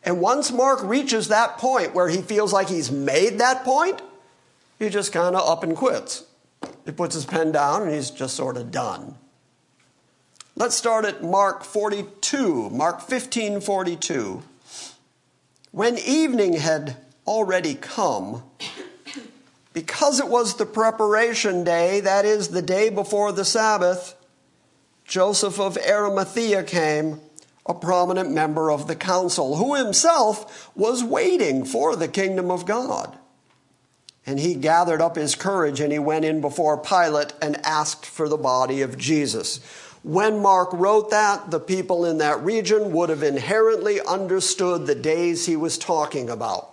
And 0.03 0.21
once 0.21 0.51
Mark 0.51 0.81
reaches 0.83 1.27
that 1.27 1.57
point 1.57 1.93
where 1.93 2.09
he 2.09 2.21
feels 2.21 2.53
like 2.53 2.69
he's 2.69 2.91
made 2.91 3.39
that 3.39 3.63
point, 3.63 4.01
he 4.79 4.89
just 4.89 5.11
kind 5.11 5.35
of 5.35 5.47
up 5.47 5.63
and 5.63 5.75
quits. 5.75 6.25
He 6.85 6.91
puts 6.91 7.15
his 7.15 7.25
pen 7.25 7.51
down 7.51 7.83
and 7.83 7.91
he's 7.91 8.11
just 8.11 8.35
sort 8.35 8.55
of 8.55 8.71
done. 8.71 9.15
Let's 10.59 10.75
start 10.75 11.05
at 11.05 11.23
Mark 11.23 11.63
42, 11.63 12.71
Mark 12.71 13.01
15 13.01 13.61
42. 13.61 14.41
When 15.69 15.99
evening 15.99 16.53
had 16.53 16.97
already 17.27 17.75
come, 17.75 18.41
because 19.71 20.19
it 20.19 20.27
was 20.27 20.57
the 20.57 20.65
preparation 20.65 21.63
day, 21.63 21.99
that 21.99 22.25
is, 22.25 22.47
the 22.47 22.63
day 22.63 22.89
before 22.89 23.31
the 23.31 23.45
Sabbath, 23.45 24.15
Joseph 25.05 25.59
of 25.59 25.77
Arimathea 25.77 26.63
came, 26.63 27.21
a 27.67 27.75
prominent 27.75 28.31
member 28.31 28.71
of 28.71 28.87
the 28.87 28.95
council, 28.95 29.57
who 29.57 29.75
himself 29.75 30.71
was 30.75 31.03
waiting 31.03 31.65
for 31.65 31.95
the 31.95 32.07
kingdom 32.07 32.49
of 32.49 32.65
God. 32.65 33.15
And 34.25 34.39
he 34.39 34.55
gathered 34.55 35.01
up 35.01 35.17
his 35.17 35.35
courage 35.35 35.79
and 35.79 35.91
he 35.91 35.99
went 35.99 36.25
in 36.25 36.41
before 36.41 36.81
Pilate 36.81 37.33
and 37.43 37.63
asked 37.63 38.07
for 38.07 38.27
the 38.27 38.37
body 38.37 38.81
of 38.81 38.97
Jesus. 38.97 39.59
When 40.07 40.41
Mark 40.41 40.69
wrote 40.71 41.09
that, 41.09 41.51
the 41.51 41.59
people 41.59 42.05
in 42.05 42.19
that 42.19 42.41
region 42.41 42.93
would 42.93 43.09
have 43.09 43.23
inherently 43.23 43.99
understood 43.99 44.87
the 44.87 44.95
days 44.95 45.45
he 45.45 45.57
was 45.57 45.77
talking 45.77 46.29
about. 46.29 46.69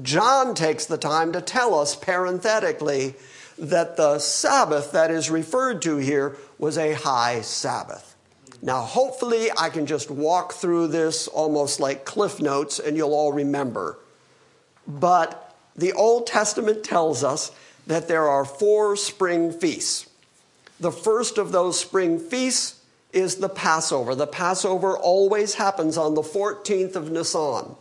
John 0.00 0.54
takes 0.54 0.86
the 0.86 0.96
time 0.96 1.32
to 1.32 1.42
tell 1.42 1.78
us 1.78 1.94
parenthetically 1.94 3.14
that 3.58 3.98
the 3.98 4.18
Sabbath 4.18 4.92
that 4.92 5.10
is 5.10 5.28
referred 5.28 5.82
to 5.82 5.98
here 5.98 6.38
was 6.58 6.78
a 6.78 6.94
high 6.94 7.42
Sabbath. 7.42 8.16
Now, 8.62 8.80
hopefully, 8.80 9.50
I 9.58 9.68
can 9.68 9.84
just 9.84 10.10
walk 10.10 10.54
through 10.54 10.86
this 10.86 11.28
almost 11.28 11.78
like 11.78 12.06
cliff 12.06 12.40
notes 12.40 12.78
and 12.78 12.96
you'll 12.96 13.12
all 13.12 13.34
remember. 13.34 13.98
But 14.86 15.54
the 15.76 15.92
Old 15.92 16.26
Testament 16.26 16.84
tells 16.84 17.22
us 17.22 17.52
that 17.86 18.08
there 18.08 18.26
are 18.26 18.46
four 18.46 18.96
spring 18.96 19.52
feasts. 19.52 20.05
The 20.78 20.92
first 20.92 21.38
of 21.38 21.52
those 21.52 21.78
spring 21.80 22.18
feasts 22.18 22.80
is 23.12 23.36
the 23.36 23.48
Passover. 23.48 24.14
The 24.14 24.26
Passover 24.26 24.96
always 24.96 25.54
happens 25.54 25.96
on 25.96 26.14
the 26.14 26.22
14th 26.22 26.96
of 26.96 27.10
Nisan. 27.10 27.76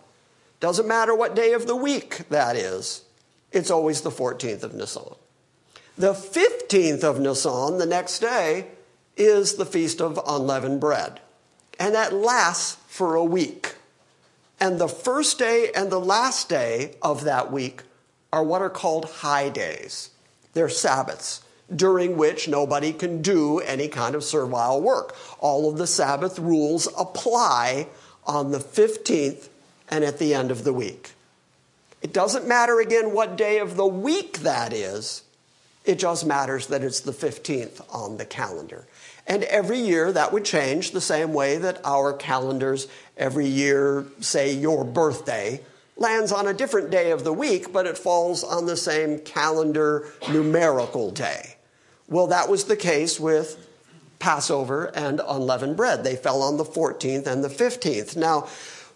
Doesn't 0.59 0.87
matter 0.87 1.13
what 1.13 1.35
day 1.35 1.53
of 1.53 1.67
the 1.67 1.75
week 1.75 2.29
that 2.29 2.55
is, 2.55 3.03
it's 3.51 3.69
always 3.69 4.01
the 4.01 4.11
14th 4.11 4.63
of 4.63 4.73
Nisan. 4.73 5.15
The 5.97 6.13
15th 6.13 7.03
of 7.03 7.19
Nisan, 7.19 7.77
the 7.77 7.85
next 7.85 8.19
day, 8.19 8.67
is 9.17 9.55
the 9.55 9.65
Feast 9.65 10.01
of 10.01 10.19
Unleavened 10.27 10.79
Bread. 10.79 11.19
And 11.79 11.93
that 11.95 12.13
lasts 12.13 12.77
for 12.87 13.15
a 13.15 13.23
week. 13.23 13.75
And 14.59 14.79
the 14.79 14.87
first 14.87 15.37
day 15.37 15.71
and 15.75 15.91
the 15.91 15.99
last 15.99 16.47
day 16.47 16.95
of 17.01 17.25
that 17.25 17.51
week 17.51 17.83
are 18.31 18.43
what 18.43 18.61
are 18.61 18.69
called 18.69 19.05
high 19.05 19.49
days. 19.49 20.11
They're 20.53 20.69
Sabbaths 20.69 21.44
during 21.73 22.17
which 22.17 22.47
nobody 22.47 22.93
can 22.93 23.21
do 23.21 23.59
any 23.59 23.87
kind 23.87 24.15
of 24.15 24.23
servile 24.23 24.81
work. 24.81 25.15
All 25.39 25.69
of 25.69 25.77
the 25.77 25.87
Sabbath 25.87 26.37
rules 26.37 26.87
apply 26.97 27.87
on 28.25 28.51
the 28.51 28.59
15th 28.59 29.49
and 29.89 30.03
at 30.03 30.19
the 30.19 30.33
end 30.33 30.51
of 30.51 30.63
the 30.63 30.73
week. 30.73 31.11
It 32.01 32.13
doesn't 32.13 32.47
matter 32.47 32.79
again 32.79 33.13
what 33.13 33.35
day 33.35 33.59
of 33.59 33.75
the 33.75 33.85
week 33.85 34.39
that 34.39 34.73
is, 34.73 35.23
it 35.85 35.99
just 35.99 36.25
matters 36.25 36.67
that 36.67 36.83
it's 36.83 36.99
the 36.99 37.11
15th 37.11 37.81
on 37.93 38.17
the 38.17 38.25
calendar. 38.25 38.87
And 39.27 39.43
every 39.43 39.79
year 39.79 40.11
that 40.11 40.31
would 40.31 40.45
change 40.45 40.91
the 40.91 41.01
same 41.01 41.33
way 41.33 41.57
that 41.57 41.81
our 41.83 42.13
calendars 42.13 42.87
every 43.17 43.47
year 43.47 44.05
say 44.19 44.53
your 44.53 44.83
birthday 44.83 45.61
lands 45.97 46.31
on 46.31 46.47
a 46.47 46.53
different 46.53 46.91
day 46.91 47.11
of 47.11 47.23
the 47.23 47.33
week, 47.33 47.71
but 47.71 47.87
it 47.87 47.97
falls 47.97 48.43
on 48.43 48.65
the 48.65 48.77
same 48.77 49.19
calendar 49.19 50.07
numerical 50.29 51.11
day. 51.11 51.54
Well, 52.07 52.27
that 52.27 52.49
was 52.49 52.65
the 52.65 52.75
case 52.75 53.19
with 53.19 53.57
Passover 54.19 54.85
and 54.95 55.21
unleavened 55.27 55.75
bread. 55.75 56.03
They 56.03 56.15
fell 56.15 56.41
on 56.43 56.57
the 56.57 56.63
14th 56.63 57.25
and 57.25 57.43
the 57.43 57.49
15th. 57.49 58.15
Now, 58.15 58.47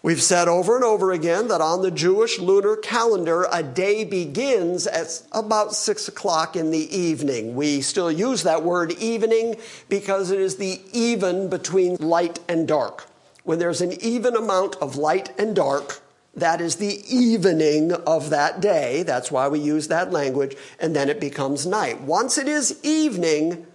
we've 0.02 0.22
said 0.22 0.46
over 0.46 0.76
and 0.76 0.84
over 0.84 1.10
again 1.10 1.48
that 1.48 1.60
on 1.60 1.82
the 1.82 1.90
Jewish 1.90 2.38
lunar 2.38 2.76
calendar, 2.76 3.46
a 3.50 3.64
day 3.64 4.04
begins 4.04 4.86
at 4.86 5.22
about 5.32 5.74
6 5.74 6.08
o'clock 6.08 6.54
in 6.54 6.70
the 6.70 6.96
evening. 6.96 7.56
We 7.56 7.80
still 7.80 8.12
use 8.12 8.44
that 8.44 8.62
word 8.62 8.92
evening 8.92 9.56
because 9.88 10.30
it 10.30 10.38
is 10.38 10.56
the 10.56 10.80
even 10.92 11.48
between 11.48 11.96
light 11.96 12.38
and 12.48 12.68
dark. 12.68 13.06
When 13.42 13.58
there's 13.58 13.80
an 13.80 13.92
even 14.00 14.36
amount 14.36 14.76
of 14.76 14.96
light 14.96 15.32
and 15.36 15.56
dark, 15.56 16.00
that 16.34 16.60
is 16.60 16.76
the 16.76 17.02
evening 17.08 17.92
of 17.92 18.30
that 18.30 18.60
day. 18.60 19.02
That's 19.02 19.30
why 19.30 19.48
we 19.48 19.58
use 19.58 19.88
that 19.88 20.12
language. 20.12 20.56
And 20.78 20.94
then 20.94 21.08
it 21.08 21.20
becomes 21.20 21.66
night. 21.66 22.00
Once 22.00 22.38
it 22.38 22.48
is 22.48 22.78
evening, 22.82 23.66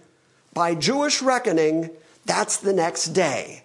by 0.54 0.74
Jewish 0.74 1.20
reckoning, 1.20 1.90
that's 2.24 2.56
the 2.56 2.72
next 2.72 3.08
day. 3.08 3.64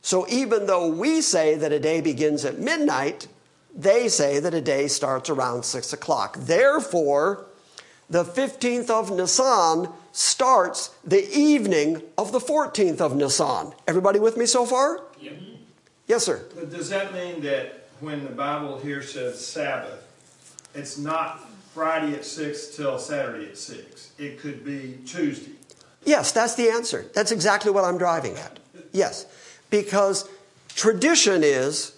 So 0.00 0.26
even 0.28 0.66
though 0.66 0.88
we 0.88 1.20
say 1.20 1.54
that 1.54 1.70
a 1.70 1.78
day 1.78 2.00
begins 2.00 2.44
at 2.44 2.58
midnight, 2.58 3.28
they 3.72 4.08
say 4.08 4.40
that 4.40 4.52
a 4.52 4.60
day 4.60 4.88
starts 4.88 5.30
around 5.30 5.64
6 5.64 5.92
o'clock. 5.92 6.36
Therefore, 6.36 7.46
the 8.10 8.24
15th 8.24 8.90
of 8.90 9.12
Nisan 9.12 9.88
starts 10.10 10.90
the 11.04 11.32
evening 11.32 12.02
of 12.18 12.32
the 12.32 12.40
14th 12.40 13.00
of 13.00 13.14
Nisan. 13.14 13.72
Everybody 13.86 14.18
with 14.18 14.36
me 14.36 14.44
so 14.44 14.66
far? 14.66 15.00
Yep. 15.20 15.34
Yes, 16.08 16.24
sir. 16.24 16.44
But 16.56 16.70
does 16.70 16.90
that 16.90 17.14
mean 17.14 17.40
that 17.42 17.81
when 18.02 18.24
the 18.24 18.30
Bible 18.30 18.78
here 18.78 19.00
says 19.00 19.44
Sabbath, 19.44 20.04
it's 20.74 20.98
not 20.98 21.48
Friday 21.72 22.14
at 22.14 22.24
6 22.24 22.76
till 22.76 22.98
Saturday 22.98 23.46
at 23.46 23.56
6. 23.56 24.10
It 24.18 24.40
could 24.40 24.64
be 24.64 24.98
Tuesday. 25.06 25.52
Yes, 26.04 26.32
that's 26.32 26.56
the 26.56 26.68
answer. 26.68 27.06
That's 27.14 27.30
exactly 27.30 27.70
what 27.70 27.84
I'm 27.84 27.98
driving 27.98 28.36
at. 28.36 28.58
Yes, 28.92 29.26
because 29.70 30.28
tradition 30.74 31.44
is 31.44 31.96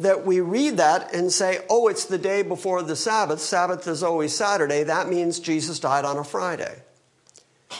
that 0.00 0.26
we 0.26 0.40
read 0.40 0.78
that 0.78 1.14
and 1.14 1.30
say, 1.30 1.60
oh, 1.70 1.86
it's 1.86 2.06
the 2.06 2.18
day 2.18 2.42
before 2.42 2.82
the 2.82 2.96
Sabbath. 2.96 3.38
Sabbath 3.38 3.86
is 3.86 4.02
always 4.02 4.34
Saturday. 4.34 4.82
That 4.82 5.08
means 5.08 5.38
Jesus 5.38 5.78
died 5.78 6.04
on 6.04 6.16
a 6.16 6.24
Friday. 6.24 6.82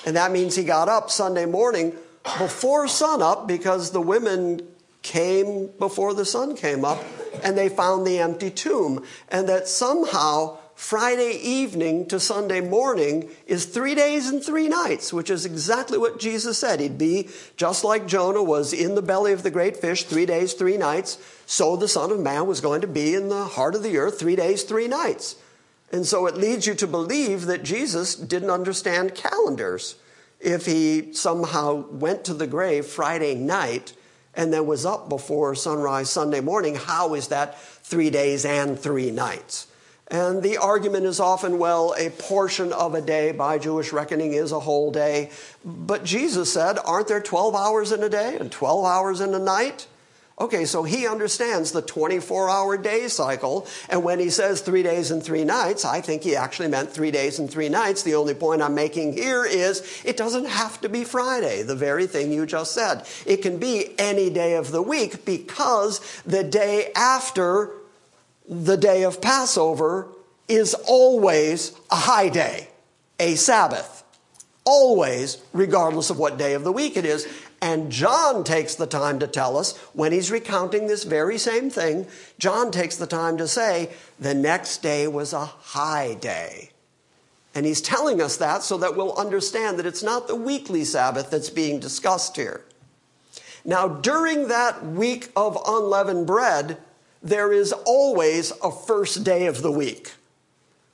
And 0.07 0.14
that 0.14 0.30
means 0.30 0.55
he 0.55 0.62
got 0.62 0.88
up 0.88 1.11
Sunday 1.11 1.46
morning 1.46 1.94
before 2.38 2.86
sunup 2.86 3.48
because 3.48 3.90
the 3.90 4.01
women 4.01 4.68
came 5.03 5.70
before 5.78 6.14
the 6.14 6.24
sun 6.24 6.57
came 6.57 6.84
up 6.84 7.03
and 7.42 7.57
they 7.57 7.68
found 7.68 8.07
the 8.07 8.18
empty 8.18 8.51
tomb. 8.51 9.05
And 9.28 9.48
that 9.48 9.68
somehow 9.68 10.59
Friday 10.74 11.38
evening 11.42 12.07
to 12.07 12.18
Sunday 12.18 12.62
morning 12.62 13.28
is 13.46 13.66
three 13.66 13.94
days 13.94 14.28
and 14.28 14.42
three 14.42 14.66
nights, 14.66 15.12
which 15.12 15.28
is 15.28 15.44
exactly 15.44 15.98
what 15.98 16.18
Jesus 16.18 16.57
said. 16.59 16.80
He'd 16.80 16.96
be 16.96 17.28
just 17.57 17.84
like 17.84 18.07
Jonah 18.07 18.42
was 18.42 18.72
in 18.72 18.94
the 18.94 19.03
belly 19.03 19.32
of 19.32 19.42
the 19.42 19.51
great 19.51 19.76
fish 19.76 20.05
three 20.05 20.24
days, 20.24 20.55
three 20.55 20.78
nights. 20.78 21.18
So 21.44 21.76
the 21.76 21.86
Son 21.86 22.11
of 22.11 22.18
Man 22.18 22.46
was 22.46 22.62
going 22.62 22.80
to 22.80 22.86
be 22.86 23.14
in 23.14 23.28
the 23.28 23.44
heart 23.44 23.74
of 23.74 23.82
the 23.82 23.98
earth 23.98 24.18
three 24.18 24.36
days, 24.36 24.62
three 24.62 24.88
nights. 24.88 25.36
And 25.92 26.07
so 26.07 26.26
it 26.26 26.36
leads 26.36 26.66
you 26.66 26.74
to 26.76 26.86
believe 26.86 27.46
that 27.46 27.62
Jesus 27.62 28.14
didn't 28.14 28.51
understand 28.51 29.14
calendars. 29.14 29.96
If 30.40 30.64
he 30.64 31.12
somehow 31.12 31.88
went 31.90 32.24
to 32.24 32.34
the 32.34 32.46
grave 32.46 32.86
Friday 32.86 33.34
night 33.34 33.92
and 34.34 34.52
then 34.52 34.66
was 34.66 34.86
up 34.86 35.08
before 35.08 35.54
sunrise 35.54 36.10
Sunday 36.10 36.40
morning, 36.40 36.76
how 36.76 37.14
is 37.14 37.28
that 37.28 37.60
three 37.60 38.10
days 38.10 38.44
and 38.44 38.78
three 38.78 39.10
nights? 39.10 39.66
And 40.08 40.42
the 40.42 40.56
argument 40.56 41.06
is 41.06 41.20
often, 41.20 41.58
well, 41.58 41.94
a 41.96 42.10
portion 42.10 42.72
of 42.72 42.94
a 42.94 43.00
day 43.00 43.30
by 43.30 43.58
Jewish 43.58 43.92
reckoning 43.92 44.32
is 44.32 44.50
a 44.50 44.58
whole 44.58 44.90
day. 44.90 45.30
But 45.64 46.02
Jesus 46.04 46.52
said, 46.52 46.78
aren't 46.84 47.06
there 47.06 47.20
12 47.20 47.54
hours 47.54 47.92
in 47.92 48.02
a 48.02 48.08
day 48.08 48.36
and 48.36 48.50
12 48.50 48.84
hours 48.84 49.20
in 49.20 49.34
a 49.34 49.38
night? 49.38 49.86
Okay, 50.41 50.64
so 50.64 50.84
he 50.84 51.07
understands 51.07 51.70
the 51.70 51.82
24 51.82 52.49
hour 52.49 52.78
day 52.78 53.09
cycle. 53.09 53.66
And 53.91 54.03
when 54.03 54.18
he 54.18 54.30
says 54.30 54.62
three 54.62 54.82
days 54.82 55.11
and 55.11 55.22
three 55.22 55.45
nights, 55.45 55.84
I 55.84 56.01
think 56.01 56.22
he 56.22 56.34
actually 56.34 56.68
meant 56.68 56.91
three 56.91 57.11
days 57.11 57.38
and 57.38 57.51
three 57.51 57.68
nights. 57.68 58.03
The 58.03 58.14
only 58.14 58.32
point 58.32 58.62
I'm 58.62 58.74
making 58.74 59.12
here 59.12 59.45
is 59.45 60.03
it 60.03 60.16
doesn't 60.16 60.47
have 60.47 60.80
to 60.80 60.88
be 60.88 61.05
Friday, 61.05 61.62
the 61.62 61.76
very 61.76 62.07
thing 62.07 62.32
you 62.32 62.47
just 62.47 62.72
said. 62.72 63.07
It 63.26 63.43
can 63.43 63.59
be 63.59 63.95
any 63.99 64.30
day 64.30 64.55
of 64.55 64.72
the 64.72 64.80
week 64.80 65.26
because 65.26 66.01
the 66.24 66.43
day 66.43 66.91
after 66.97 67.72
the 68.49 68.78
day 68.78 69.05
of 69.05 69.20
Passover 69.20 70.09
is 70.49 70.72
always 70.88 71.72
a 71.91 71.97
high 71.97 72.30
day, 72.30 72.68
a 73.18 73.34
Sabbath. 73.34 74.05
Always, 74.64 75.38
regardless 75.53 76.11
of 76.11 76.18
what 76.18 76.38
day 76.38 76.55
of 76.55 76.64
the 76.64 76.72
week 76.72 76.97
it 76.97 77.05
is. 77.05 77.28
And 77.62 77.92
John 77.92 78.42
takes 78.42 78.74
the 78.74 78.86
time 78.86 79.18
to 79.18 79.26
tell 79.26 79.58
us, 79.58 79.76
when 79.92 80.12
he's 80.12 80.30
recounting 80.30 80.86
this 80.86 81.04
very 81.04 81.36
same 81.36 81.68
thing, 81.68 82.06
John 82.38 82.70
takes 82.70 82.96
the 82.96 83.06
time 83.06 83.36
to 83.36 83.46
say, 83.46 83.90
the 84.18 84.34
next 84.34 84.78
day 84.78 85.06
was 85.06 85.32
a 85.32 85.44
high 85.44 86.14
day. 86.14 86.70
And 87.54 87.66
he's 87.66 87.82
telling 87.82 88.22
us 88.22 88.36
that 88.38 88.62
so 88.62 88.78
that 88.78 88.96
we'll 88.96 89.16
understand 89.16 89.78
that 89.78 89.86
it's 89.86 90.02
not 90.02 90.26
the 90.26 90.36
weekly 90.36 90.84
Sabbath 90.84 91.30
that's 91.30 91.50
being 91.50 91.80
discussed 91.80 92.36
here. 92.36 92.64
Now, 93.64 93.88
during 93.88 94.48
that 94.48 94.86
week 94.86 95.30
of 95.36 95.58
unleavened 95.66 96.26
bread, 96.26 96.78
there 97.22 97.52
is 97.52 97.72
always 97.72 98.52
a 98.62 98.70
first 98.70 99.22
day 99.22 99.46
of 99.46 99.61
the 99.61 99.72
week 99.72 100.12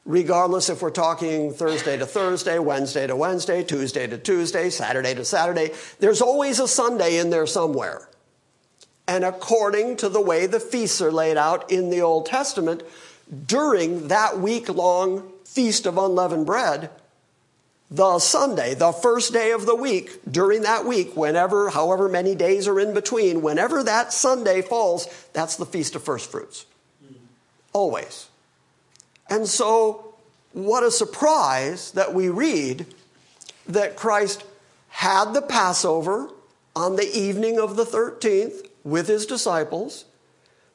regardless 0.07 0.71
if 0.71 0.81
we're 0.81 0.91
talking 0.91 1.53
Thursday 1.53 1.99
to 1.99 2.07
Thursday, 2.07 2.59
Wednesday 2.59 3.07
to 3.07 3.17
Wednesday, 3.17 3.65
Tuesday 3.65 4.07
to 4.07 4.17
Tuesday, 4.17 4.71
Saturday 4.71 5.15
to 5.15 5.25
Saturday. 5.25 5.73
There's 5.99 6.23
always 6.23 6.61
a 6.61 6.69
Sunday 6.69 7.19
in 7.19 7.31
there 7.31 7.47
somewhere. 7.47 8.09
And 9.09 9.25
according 9.25 9.97
to 9.99 10.09
the 10.09 10.21
way 10.21 10.47
the 10.47 10.61
feasts 10.61 11.03
are 11.03 11.13
laid 11.13 11.37
out 11.37 11.71
in 11.71 11.91
the 11.91 12.01
Old 12.01 12.27
Testament, 12.27 12.83
during 13.47 14.09
that 14.09 14.39
week 14.39 14.69
long 14.69 15.33
feast 15.45 15.87
of 15.87 15.99
unleavened 15.99 16.47
bread, 16.47 16.91
the 17.91 18.19
Sunday, 18.19 18.75
the 18.75 18.93
first 18.93 19.33
day 19.33 19.53
of 19.53 19.67
the 19.67 19.77
week, 19.77 20.19
during 20.29 20.63
that 20.63 20.85
week, 20.85 21.17
whenever, 21.17 21.71
however 21.71 22.09
many 22.09 22.35
days 22.35 22.67
are 22.67 22.81
in 22.81 22.95
between, 22.95 23.43
whenever 23.43 23.83
that 23.83 24.13
Sunday 24.13 24.63
falls, 24.63 25.07
that's 25.33 25.57
the 25.57 25.67
Feast 25.67 25.95
of 25.95 26.03
First 26.03 26.31
Fruits. 26.31 26.67
Always. 27.73 28.29
And 29.29 29.49
so, 29.49 30.14
what 30.53 30.83
a 30.83 30.91
surprise 30.91 31.93
that 31.93 32.14
we 32.14 32.29
read 32.29 32.87
that 33.66 33.97
Christ 33.97 34.45
had 34.89 35.35
the 35.35 35.43
Passover 35.43 36.31
on 36.74 36.97
the 36.97 37.11
evening 37.16 37.59
of 37.59 37.77
the 37.77 37.85
13th 37.85 38.68
with 38.85 39.09
his 39.09 39.27
disciples, 39.27 40.05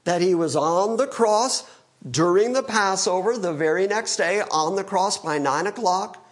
that 0.04 0.22
he 0.22 0.36
was 0.36 0.56
on 0.56 0.98
the 0.98 1.08
cross 1.08 1.64
during 2.10 2.54
the 2.54 2.64
Passover 2.64 3.38
the 3.38 3.54
very 3.54 3.88
next 3.88 4.18
day 4.18 4.42
on 4.52 4.76
the 4.76 4.84
cross 4.84 5.18
by 5.18 5.38
nine 5.38 5.68
o'clock, 5.68 6.24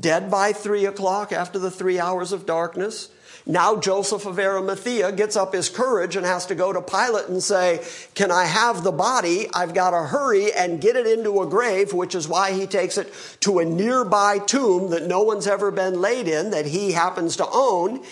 dead 0.00 0.30
by 0.30 0.52
three 0.52 0.86
o'clock 0.86 1.32
after 1.32 1.58
the 1.58 1.70
three 1.70 1.98
hours 1.98 2.32
of 2.32 2.46
darkness, 2.46 3.10
now 3.50 3.76
Joseph 3.76 4.26
of 4.26 4.38
Arimathea 4.38 5.10
gets 5.12 5.34
up 5.34 5.54
his 5.54 5.70
courage 5.70 6.16
and 6.16 6.26
has 6.26 6.44
to 6.46 6.54
go 6.54 6.70
to 6.70 6.82
Pilate 6.82 7.28
and 7.28 7.42
say, 7.42 7.82
Can 8.14 8.30
I 8.30 8.44
have 8.44 8.84
the 8.84 8.92
body? 8.92 9.48
I've 9.54 9.72
got 9.72 9.92
to 9.92 10.06
hurry 10.06 10.52
and 10.52 10.82
get 10.82 10.96
it 10.96 11.06
into 11.06 11.40
a 11.40 11.46
grave, 11.46 11.94
which 11.94 12.14
is 12.14 12.28
why 12.28 12.52
he 12.52 12.66
takes 12.66 12.98
it 12.98 13.10
to 13.40 13.58
a 13.60 13.64
nearby 13.64 14.38
tomb 14.38 14.90
that 14.90 15.06
no 15.06 15.22
one's 15.22 15.46
ever 15.46 15.70
been 15.70 15.98
laid 15.98 16.28
in, 16.28 16.50
that 16.50 16.66
he 16.66 16.92
happens 16.92 17.36
to 17.36 17.46
own. 17.50 18.04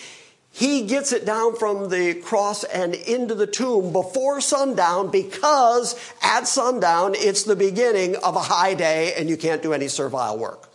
He 0.53 0.87
gets 0.87 1.13
it 1.13 1.27
down 1.27 1.55
from 1.57 1.91
the 1.91 2.15
cross 2.15 2.65
and 2.65 2.95
into 2.95 3.35
the 3.35 3.47
tomb 3.47 3.93
before 3.93 4.41
sundown 4.41 5.11
because 5.11 5.95
at 6.23 6.49
sundown 6.49 7.13
it's 7.15 7.43
the 7.43 7.57
beginning 7.57 8.17
of 8.17 8.37
a 8.37 8.41
high 8.41 8.73
day 8.73 9.13
and 9.19 9.29
you 9.29 9.37
can't 9.37 9.63
do 9.63 9.75
any 9.75 9.89
servile 9.89 10.39
work. 10.39 10.71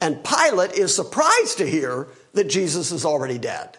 And 0.00 0.22
Pilate 0.22 0.74
is 0.74 0.94
surprised 0.94 1.58
to 1.58 1.68
hear 1.68 2.06
that 2.34 2.48
Jesus 2.48 2.92
is 2.92 3.04
already 3.04 3.38
dead. 3.38 3.78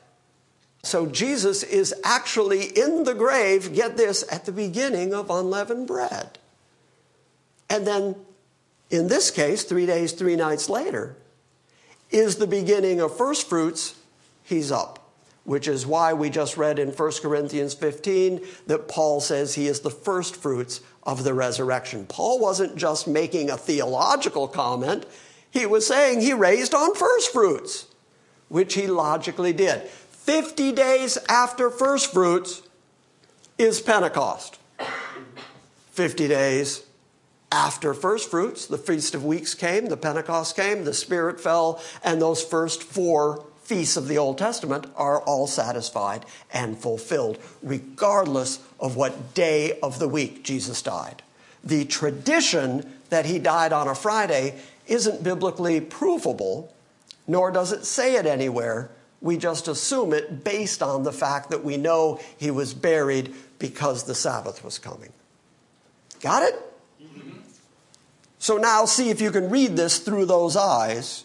So 0.84 1.08
Jesus 1.08 1.64
is 1.64 1.94
actually 2.04 2.66
in 2.66 3.04
the 3.04 3.14
grave, 3.14 3.74
get 3.74 3.98
this, 3.98 4.24
at 4.32 4.46
the 4.46 4.52
beginning 4.52 5.14
of 5.14 5.30
unleavened 5.30 5.88
bread. 5.88 6.38
And 7.70 7.88
then, 7.88 8.16
in 8.90 9.08
this 9.08 9.32
case, 9.32 9.64
three 9.64 9.86
days, 9.86 10.14
three 10.14 10.36
nights 10.36 10.70
later, 10.70 11.18
is 12.12 12.36
the 12.36 12.48
beginning 12.48 13.02
of 13.02 13.18
first 13.18 13.50
fruits, 13.50 13.96
he's 14.44 14.72
up. 14.72 15.00
Which 15.44 15.68
is 15.68 15.86
why 15.86 16.14
we 16.14 16.30
just 16.30 16.58
read 16.58 16.80
in 16.80 16.90
1 16.90 17.12
Corinthians 17.22 17.74
15 17.74 18.42
that 18.68 18.88
Paul 18.88 19.22
says 19.22 19.54
he 19.54 19.68
is 19.68 19.82
the 19.82 19.92
first 19.92 20.36
fruits 20.36 20.82
of 21.04 21.24
the 21.24 21.34
resurrection. 21.34 22.06
Paul 22.08 22.40
wasn't 22.40 22.76
just 22.76 23.08
making 23.08 23.50
a 23.50 23.58
theological 23.58 24.48
comment, 24.48 25.06
he 25.52 25.66
was 25.66 25.88
saying 25.88 26.22
he 26.22 26.34
raised 26.34 26.74
on 26.74 26.96
first 26.96 27.32
fruits 27.32 27.88
which 28.50 28.76
he 28.76 28.88
logically 28.88 29.54
did. 29.54 29.82
50 29.82 30.72
days 30.72 31.18
after 31.30 31.70
first 31.70 32.12
fruits 32.12 32.62
is 33.58 33.82
Pentecost. 33.82 34.60
50 35.92 36.28
days 36.28 36.86
after 37.52 37.94
first 37.94 38.30
fruits, 38.30 38.66
the 38.66 38.78
Feast 38.78 39.16
of 39.16 39.24
Weeks 39.24 39.54
came, 39.54 39.86
the 39.86 39.96
Pentecost 39.96 40.56
came, 40.56 40.84
the 40.84 40.94
Spirit 40.94 41.40
fell, 41.40 41.82
and 42.04 42.22
those 42.22 42.44
first 42.44 42.84
four 42.84 43.46
feasts 43.64 43.98
of 43.98 44.08
the 44.08 44.18
Old 44.18 44.38
Testament 44.38 44.88
are 44.96 45.22
all 45.22 45.48
satisfied 45.48 46.26
and 46.52 46.78
fulfilled, 46.78 47.38
regardless 47.64 48.60
of 48.80 48.96
what 48.96 49.34
day 49.34 49.80
of 49.80 50.00
the 50.00 50.08
week 50.08 50.44
Jesus 50.44 50.82
died. 50.82 51.24
The 51.64 51.86
tradition 51.86 52.94
that 53.10 53.26
he 53.26 53.40
died 53.40 53.74
on 53.74 53.88
a 53.88 53.96
Friday 53.96 54.60
isn't 54.88 55.24
biblically 55.24 55.82
provable, 55.82 56.74
nor 57.28 57.52
does 57.52 57.72
it 57.72 57.86
say 57.86 58.16
it 58.16 58.26
anywhere. 58.26 58.92
We 59.22 59.38
just 59.38 59.68
assume 59.68 60.14
it 60.14 60.44
based 60.44 60.84
on 60.84 61.04
the 61.04 61.12
fact 61.12 61.50
that 61.50 61.64
we 61.64 61.78
know 61.78 62.20
he 62.38 62.52
was 62.52 62.74
buried 62.74 63.34
because 63.60 64.04
the 64.04 64.16
Sabbath 64.16 64.64
was 64.64 64.78
coming. 64.78 65.14
Got 66.22 66.44
it? 66.44 66.62
So 68.38 68.58
now 68.58 68.86
see 68.86 69.10
if 69.10 69.22
you 69.22 69.32
can 69.32 69.50
read 69.50 69.76
this 69.76 69.98
through 70.00 70.26
those 70.26 70.56
eyes. 70.56 71.24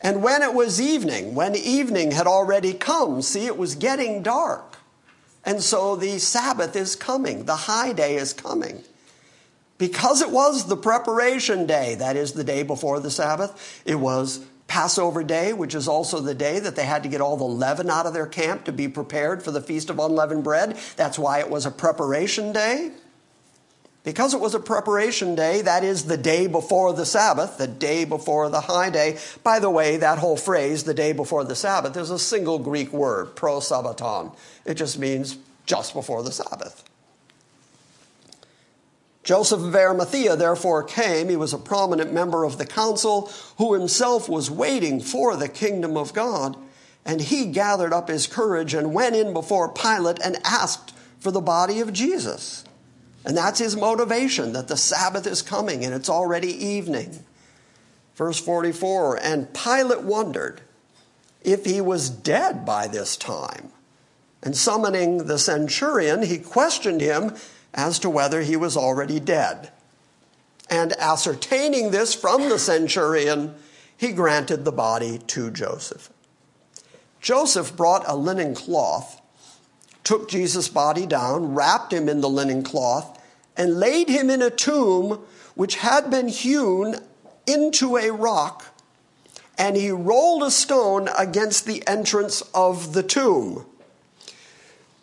And 0.00 0.22
when 0.22 0.42
it 0.42 0.52
was 0.52 0.80
evening, 0.80 1.34
when 1.34 1.56
evening 1.56 2.10
had 2.10 2.26
already 2.26 2.74
come, 2.74 3.22
see, 3.22 3.46
it 3.46 3.56
was 3.56 3.74
getting 3.74 4.22
dark. 4.22 4.76
And 5.44 5.62
so 5.62 5.96
the 5.96 6.18
Sabbath 6.18 6.76
is 6.76 6.94
coming, 6.94 7.46
the 7.46 7.56
high 7.56 7.92
day 7.92 8.16
is 8.16 8.32
coming. 8.32 8.84
Because 9.78 10.20
it 10.20 10.30
was 10.30 10.66
the 10.66 10.76
preparation 10.76 11.66
day, 11.66 11.94
that 11.94 12.16
is 12.16 12.32
the 12.32 12.44
day 12.44 12.62
before 12.62 13.00
the 13.00 13.10
Sabbath, 13.10 13.82
it 13.86 13.94
was 13.94 14.44
Passover 14.68 15.24
day, 15.24 15.52
which 15.52 15.74
is 15.74 15.88
also 15.88 16.20
the 16.20 16.34
day 16.34 16.60
that 16.60 16.76
they 16.76 16.84
had 16.84 17.02
to 17.02 17.08
get 17.08 17.20
all 17.20 17.36
the 17.36 17.44
leaven 17.44 17.90
out 17.90 18.06
of 18.06 18.12
their 18.12 18.26
camp 18.26 18.64
to 18.64 18.72
be 18.72 18.86
prepared 18.86 19.42
for 19.42 19.50
the 19.50 19.62
Feast 19.62 19.90
of 19.90 19.98
Unleavened 19.98 20.44
Bread. 20.44 20.78
That's 20.96 21.18
why 21.18 21.40
it 21.40 21.50
was 21.50 21.66
a 21.66 21.70
preparation 21.70 22.52
day. 22.52 22.92
Because 24.04 24.32
it 24.32 24.40
was 24.40 24.54
a 24.54 24.60
preparation 24.60 25.34
day, 25.34 25.62
that 25.62 25.84
is 25.84 26.04
the 26.04 26.16
day 26.16 26.46
before 26.46 26.92
the 26.92 27.04
Sabbath, 27.04 27.58
the 27.58 27.66
day 27.66 28.04
before 28.04 28.48
the 28.48 28.60
high 28.60 28.90
day. 28.90 29.18
By 29.42 29.58
the 29.58 29.70
way, 29.70 29.96
that 29.96 30.18
whole 30.18 30.36
phrase, 30.36 30.84
the 30.84 30.94
day 30.94 31.12
before 31.12 31.44
the 31.44 31.56
Sabbath, 31.56 31.96
is 31.96 32.10
a 32.10 32.18
single 32.18 32.58
Greek 32.58 32.92
word, 32.92 33.34
prosabbaton. 33.36 34.34
It 34.64 34.74
just 34.74 34.98
means 34.98 35.36
just 35.66 35.92
before 35.92 36.22
the 36.22 36.32
Sabbath. 36.32 36.87
Joseph 39.24 39.60
of 39.60 39.74
Arimathea 39.74 40.36
therefore 40.36 40.82
came. 40.82 41.28
He 41.28 41.36
was 41.36 41.52
a 41.52 41.58
prominent 41.58 42.12
member 42.12 42.44
of 42.44 42.58
the 42.58 42.66
council 42.66 43.30
who 43.58 43.74
himself 43.74 44.28
was 44.28 44.50
waiting 44.50 45.00
for 45.00 45.36
the 45.36 45.48
kingdom 45.48 45.96
of 45.96 46.14
God. 46.14 46.56
And 47.04 47.20
he 47.20 47.46
gathered 47.46 47.92
up 47.92 48.08
his 48.08 48.26
courage 48.26 48.74
and 48.74 48.94
went 48.94 49.16
in 49.16 49.32
before 49.32 49.72
Pilate 49.72 50.18
and 50.22 50.38
asked 50.44 50.94
for 51.20 51.30
the 51.30 51.40
body 51.40 51.80
of 51.80 51.92
Jesus. 51.92 52.64
And 53.24 53.36
that's 53.36 53.58
his 53.58 53.76
motivation 53.76 54.52
that 54.52 54.68
the 54.68 54.76
Sabbath 54.76 55.26
is 55.26 55.42
coming 55.42 55.84
and 55.84 55.94
it's 55.94 56.08
already 56.08 56.52
evening. 56.52 57.24
Verse 58.14 58.38
44 58.40 59.16
And 59.22 59.52
Pilate 59.52 60.02
wondered 60.02 60.60
if 61.42 61.64
he 61.64 61.80
was 61.80 62.10
dead 62.10 62.64
by 62.64 62.86
this 62.86 63.16
time. 63.16 63.72
And 64.42 64.56
summoning 64.56 65.26
the 65.26 65.38
centurion, 65.38 66.22
he 66.22 66.38
questioned 66.38 67.00
him 67.00 67.34
as 67.74 67.98
to 68.00 68.10
whether 68.10 68.42
he 68.42 68.56
was 68.56 68.76
already 68.76 69.20
dead. 69.20 69.70
And 70.70 70.92
ascertaining 70.94 71.90
this 71.90 72.14
from 72.14 72.48
the 72.48 72.58
centurion, 72.58 73.54
he 73.96 74.12
granted 74.12 74.64
the 74.64 74.72
body 74.72 75.18
to 75.28 75.50
Joseph. 75.50 76.10
Joseph 77.20 77.76
brought 77.76 78.04
a 78.06 78.16
linen 78.16 78.54
cloth, 78.54 79.20
took 80.04 80.28
Jesus' 80.28 80.68
body 80.68 81.06
down, 81.06 81.54
wrapped 81.54 81.92
him 81.92 82.08
in 82.08 82.20
the 82.20 82.28
linen 82.28 82.62
cloth, 82.62 83.18
and 83.56 83.78
laid 83.78 84.08
him 84.08 84.30
in 84.30 84.40
a 84.40 84.50
tomb 84.50 85.20
which 85.54 85.76
had 85.76 86.10
been 86.10 86.28
hewn 86.28 86.96
into 87.46 87.96
a 87.96 88.12
rock, 88.12 88.66
and 89.56 89.76
he 89.76 89.90
rolled 89.90 90.44
a 90.44 90.50
stone 90.50 91.08
against 91.18 91.66
the 91.66 91.86
entrance 91.88 92.42
of 92.54 92.92
the 92.92 93.02
tomb. 93.02 93.66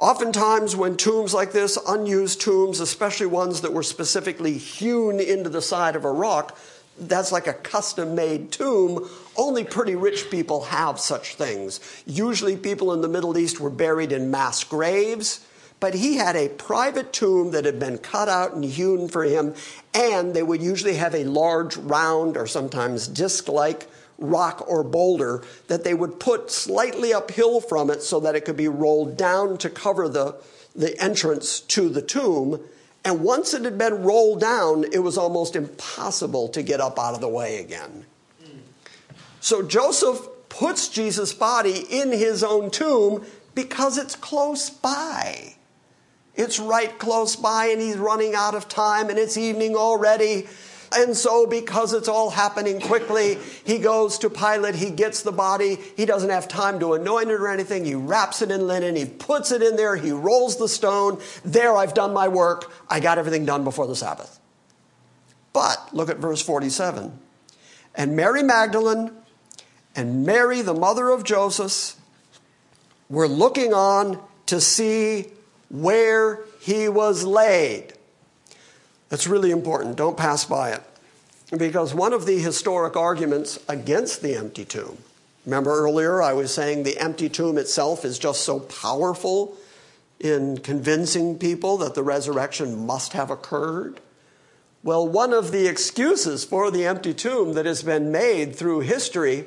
Oftentimes, 0.06 0.76
when 0.76 0.98
tombs 0.98 1.34
like 1.34 1.52
this, 1.52 1.80
unused 1.88 2.40
tombs, 2.40 2.80
especially 2.80 3.26
ones 3.26 3.62
that 3.62 3.74
were 3.74 3.82
specifically 3.82 4.56
hewn 4.56 5.20
into 5.20 5.50
the 5.50 5.64
side 5.64 5.96
of 5.96 6.06
a 6.06 6.12
rock, 6.12 6.56
that's 7.00 7.32
like 7.32 7.48
a 7.48 7.54
custom 7.54 8.14
made 8.14 8.52
tomb. 8.52 9.10
Only 9.36 9.64
pretty 9.64 9.96
rich 9.96 10.30
people 10.30 10.66
have 10.66 11.00
such 11.00 11.34
things. 11.34 11.80
Usually, 12.06 12.56
people 12.56 12.94
in 12.94 13.02
the 13.02 13.08
Middle 13.08 13.36
East 13.36 13.60
were 13.60 13.72
buried 13.72 14.12
in 14.12 14.30
mass 14.30 14.64
graves 14.64 15.44
but 15.80 15.94
he 15.94 16.16
had 16.16 16.36
a 16.36 16.50
private 16.50 17.12
tomb 17.12 17.52
that 17.52 17.66
had 17.66 17.80
been 17.80 17.98
cut 17.98 18.30
out 18.30 18.54
and 18.54 18.64
hewn 18.64 19.08
for 19.10 19.24
him, 19.24 19.54
and 19.94 20.34
they 20.34 20.42
would 20.42 20.62
usually 20.62 20.96
have 20.96 21.14
a 21.14 21.26
large, 21.26 21.76
round, 21.76 22.38
or 22.38 22.48
sometimes 22.48 23.08
disc 23.08 23.50
like 23.50 23.88
rock 24.18 24.64
or 24.68 24.84
boulder 24.84 25.44
that 25.68 25.84
they 25.84 25.94
would 25.94 26.20
put 26.20 26.52
slightly 26.52 27.14
uphill 27.14 27.62
from 27.62 27.90
it 27.90 28.02
so 28.02 28.20
that 28.20 28.36
it 28.36 28.46
could 28.46 28.58
be 28.58 28.68
rolled 28.68 29.18
down 29.18 29.58
to 29.58 29.70
cover 29.70 30.08
the, 30.08 30.36
the 30.76 31.00
entrance 31.02 31.60
to 31.60 31.90
the 31.90 32.02
tomb. 32.02 32.60
And 33.04 33.22
once 33.22 33.54
it 33.54 33.64
had 33.64 33.78
been 33.78 34.04
rolled 34.04 34.42
down, 34.42 34.86
it 34.92 35.00
was 35.00 35.18
almost 35.18 35.56
impossible 35.56 36.48
to 36.50 36.64
get 36.64 36.82
up 36.82 36.98
out 36.98 37.14
of 37.14 37.22
the 37.22 37.30
way 37.30 37.60
again. 37.60 38.06
So 39.40 39.62
Joseph 39.62 40.28
puts 40.50 40.88
Jesus' 40.88 41.34
body 41.34 41.86
in 41.90 42.12
his 42.12 42.44
own 42.44 42.72
tomb 42.72 43.26
because 43.54 43.98
it's 43.98 44.16
close 44.16 44.70
by. 44.70 45.56
It's 46.36 46.60
right 46.60 46.98
close 46.98 47.36
by, 47.36 47.68
and 47.68 47.80
he's 47.82 47.98
running 47.98 48.36
out 48.36 48.56
of 48.56 48.68
time, 48.68 49.10
and 49.10 49.20
it's 49.20 49.38
evening 49.38 49.76
already. 49.76 50.48
And 50.94 51.16
so, 51.16 51.46
because 51.46 51.94
it's 51.94 52.08
all 52.08 52.30
happening 52.30 52.80
quickly, 52.80 53.38
he 53.66 53.80
goes 53.80 54.20
to 54.20 54.30
Pilate, 54.30 54.76
he 54.76 54.90
gets 54.92 55.24
the 55.24 55.32
body, 55.32 55.78
he 55.98 56.06
doesn't 56.06 56.30
have 56.30 56.48
time 56.48 56.80
to 56.80 56.94
anoint 56.94 57.30
it 57.30 57.34
or 57.34 57.48
anything. 57.48 57.86
He 57.86 57.96
wraps 57.96 58.42
it 58.42 58.52
in 58.52 58.68
linen, 58.68 58.96
he 58.96 59.06
puts 59.06 59.52
it 59.52 59.62
in 59.62 59.76
there, 59.76 59.96
he 59.96 60.12
rolls 60.12 60.58
the 60.58 60.70
stone. 60.70 61.20
There, 61.44 61.76
I've 61.76 61.94
done 61.94 62.14
my 62.14 62.28
work. 62.28 62.72
I 62.90 63.00
got 63.00 63.18
everything 63.18 63.46
done 63.46 63.64
before 63.64 63.88
the 63.88 63.96
Sabbath. 63.96 64.40
But 65.54 65.94
look 65.94 66.10
at 66.10 66.18
verse 66.18 66.42
47. 66.42 67.18
And 67.96 68.16
Mary 68.16 68.44
Magdalene 68.44 69.12
and 69.96 70.26
Mary, 70.26 70.62
the 70.62 70.74
mother 70.74 71.10
of 71.10 71.24
Joseph, 71.24 71.96
were 73.10 73.28
looking 73.28 73.74
on 73.74 74.22
to 74.48 74.60
see 74.60 75.32
where 75.70 76.42
he 76.60 76.90
was 76.90 77.24
laid. 77.24 77.94
That's 79.16 79.28
really 79.28 79.52
important. 79.52 79.96
Don't 79.96 80.18
pass 80.18 80.44
by 80.44 80.72
it. 80.72 80.84
Because 81.58 81.94
one 81.94 82.12
of 82.12 82.26
the 82.26 82.38
historic 82.38 82.98
arguments 82.98 83.58
against 83.70 84.22
the 84.22 84.36
empty 84.36 84.66
tomb, 84.66 84.98
remember 85.46 85.72
earlier 85.72 86.22
I 86.22 86.34
was 86.34 86.54
saying 86.54 86.84
the 86.84 86.98
empty 86.98 87.30
tomb 87.30 87.58
itself 87.58 88.04
is 88.04 88.20
just 88.20 88.42
so 88.42 88.60
powerful 88.60 89.56
in 90.20 90.58
convincing 90.58 91.40
people 91.40 91.78
that 91.78 91.96
the 91.96 92.04
resurrection 92.04 92.86
must 92.86 93.14
have 93.14 93.32
occurred? 93.32 94.02
Well, 94.84 95.08
one 95.08 95.32
of 95.32 95.54
the 95.54 95.66
excuses 95.66 96.44
for 96.44 96.70
the 96.70 96.86
empty 96.86 97.14
tomb 97.14 97.54
that 97.54 97.66
has 97.66 97.84
been 97.84 98.12
made 98.12 98.54
through 98.54 98.82
history 98.82 99.46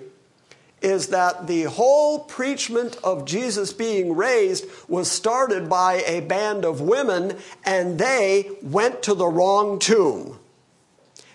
is 0.80 1.08
that 1.08 1.46
the 1.46 1.64
whole 1.64 2.20
preachment 2.20 2.96
of 3.02 3.24
Jesus 3.24 3.72
being 3.72 4.14
raised 4.14 4.64
was 4.88 5.10
started 5.10 5.68
by 5.68 6.02
a 6.06 6.20
band 6.20 6.64
of 6.64 6.80
women 6.80 7.36
and 7.64 7.98
they 7.98 8.50
went 8.62 9.02
to 9.02 9.14
the 9.14 9.26
wrong 9.26 9.78
tomb. 9.78 10.38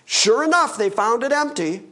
Sure 0.04 0.44
enough, 0.44 0.76
they 0.76 0.90
found 0.90 1.22
it 1.22 1.32
empty. 1.32 1.82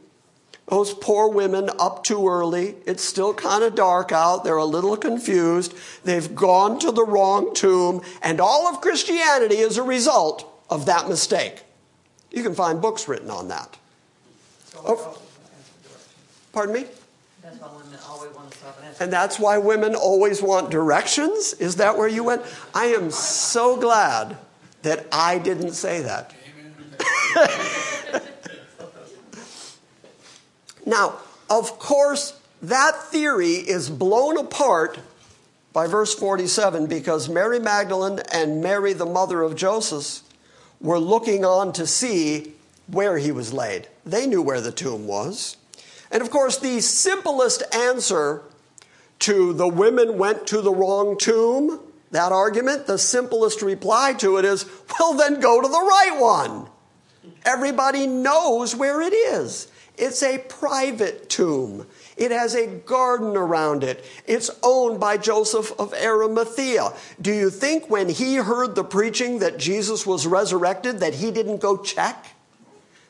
Those 0.67 0.93
poor 0.93 1.27
women 1.27 1.69
up 1.77 2.03
too 2.03 2.27
early. 2.27 2.75
It's 2.85 3.03
still 3.03 3.33
kind 3.33 3.63
of 3.63 3.75
dark 3.75 4.11
out. 4.11 4.43
They're 4.43 4.55
a 4.55 4.65
little 4.65 4.95
confused. 4.95 5.73
They've 6.03 6.33
gone 6.33 6.79
to 6.79 6.91
the 6.91 7.03
wrong 7.03 7.53
tomb, 7.53 8.01
and 8.21 8.39
all 8.39 8.67
of 8.67 8.79
Christianity 8.79 9.57
is 9.57 9.77
a 9.77 9.83
result 9.83 10.49
of 10.69 10.85
that 10.85 11.09
mistake. 11.09 11.63
You 12.31 12.43
can 12.43 12.55
find 12.55 12.81
books 12.81 13.07
written 13.07 13.29
on 13.29 13.49
that. 13.49 13.77
Oh, 14.77 15.19
pardon 16.53 16.75
me? 16.75 16.85
That's 17.59 17.61
why 17.61 17.69
women 17.75 17.99
always 18.09 18.35
want 18.35 18.51
to 18.51 18.57
stop 18.57 18.77
and 18.77 18.87
ask. 18.87 19.01
And 19.01 19.13
that's 19.13 19.39
why 19.39 19.57
women 19.57 19.95
always 19.95 20.41
want 20.41 20.71
directions? 20.71 21.53
Is 21.53 21.75
that 21.77 21.97
where 21.97 22.07
you 22.07 22.23
went? 22.23 22.41
I 22.73 22.85
am 22.85 23.11
so 23.11 23.77
glad 23.77 24.37
that 24.81 25.07
I 25.11 25.39
didn't 25.39 25.73
say 25.73 26.01
that. 26.01 26.33
now, 30.85 31.17
of 31.49 31.79
course, 31.79 32.39
that 32.61 32.95
theory 33.03 33.53
is 33.53 33.89
blown 33.89 34.37
apart 34.37 34.99
by 35.73 35.87
verse 35.87 36.13
47 36.13 36.87
because 36.87 37.27
Mary 37.27 37.59
Magdalene 37.59 38.19
and 38.31 38.61
Mary, 38.61 38.93
the 38.93 39.05
mother 39.05 39.41
of 39.41 39.55
Joseph, 39.55 40.21
were 40.79 40.99
looking 40.99 41.43
on 41.43 41.73
to 41.73 41.87
see 41.87 42.53
where 42.87 43.17
he 43.17 43.31
was 43.31 43.53
laid. 43.53 43.87
They 44.05 44.27
knew 44.27 44.41
where 44.41 44.61
the 44.61 44.71
tomb 44.71 45.07
was. 45.07 45.57
And 46.13 46.21
of 46.21 46.29
course, 46.29 46.57
the 46.57 46.79
simplest 46.79 47.63
answer 47.75 48.43
to 49.19 49.51
the 49.51 49.67
women 49.67 50.17
went 50.19 50.45
to 50.47 50.61
the 50.61 50.71
wrong 50.71 51.17
tomb, 51.17 51.79
that 52.11 52.31
argument, 52.31 52.85
the 52.85 52.99
simplest 52.99 53.63
reply 53.63 54.13
to 54.19 54.37
it 54.37 54.45
is, 54.45 54.65
well, 54.99 55.15
then 55.15 55.39
go 55.39 55.59
to 55.59 55.67
the 55.67 55.73
right 55.73 56.17
one. 56.19 56.69
Everybody 57.45 58.05
knows 58.05 58.75
where 58.75 59.01
it 59.01 59.13
is. 59.13 59.67
It's 59.97 60.21
a 60.21 60.37
private 60.37 61.29
tomb. 61.29 61.87
It 62.15 62.31
has 62.31 62.53
a 62.53 62.67
garden 62.67 63.35
around 63.35 63.83
it. 63.83 64.05
It's 64.27 64.51
owned 64.61 64.99
by 64.99 65.17
Joseph 65.17 65.71
of 65.79 65.93
Arimathea. 65.93 66.93
Do 67.21 67.31
you 67.31 67.49
think 67.49 67.89
when 67.89 68.09
he 68.09 68.35
heard 68.35 68.75
the 68.75 68.83
preaching 68.83 69.39
that 69.39 69.57
Jesus 69.57 70.05
was 70.05 70.27
resurrected 70.27 70.99
that 70.99 71.15
he 71.15 71.31
didn't 71.31 71.57
go 71.57 71.77
check? 71.77 72.32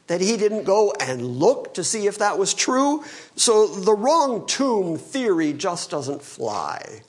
That 0.07 0.21
he 0.21 0.35
didn't 0.37 0.63
go 0.63 0.93
and 0.99 1.25
look 1.25 1.73
to 1.75 1.83
see 1.83 2.07
if 2.07 2.17
that 2.17 2.37
was 2.37 2.53
true? 2.53 3.03
So 3.35 3.67
the 3.67 3.93
wrong 3.93 4.45
tomb 4.45 4.97
theory 4.97 5.53
just 5.53 5.89
doesn't 5.89 6.21
fly. 6.21 7.01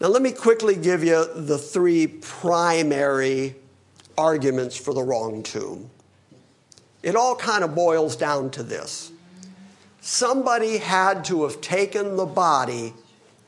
Now, 0.00 0.08
let 0.08 0.22
me 0.22 0.32
quickly 0.32 0.76
give 0.76 1.02
you 1.02 1.26
the 1.34 1.58
three 1.58 2.06
primary 2.06 3.56
arguments 4.16 4.76
for 4.76 4.94
the 4.94 5.02
wrong 5.02 5.42
tomb. 5.42 5.90
It 7.02 7.16
all 7.16 7.36
kind 7.36 7.62
of 7.62 7.74
boils 7.74 8.16
down 8.16 8.50
to 8.50 8.62
this 8.62 9.12
somebody 10.08 10.78
had 10.78 11.22
to 11.22 11.42
have 11.42 11.60
taken 11.60 12.16
the 12.16 12.24
body 12.24 12.94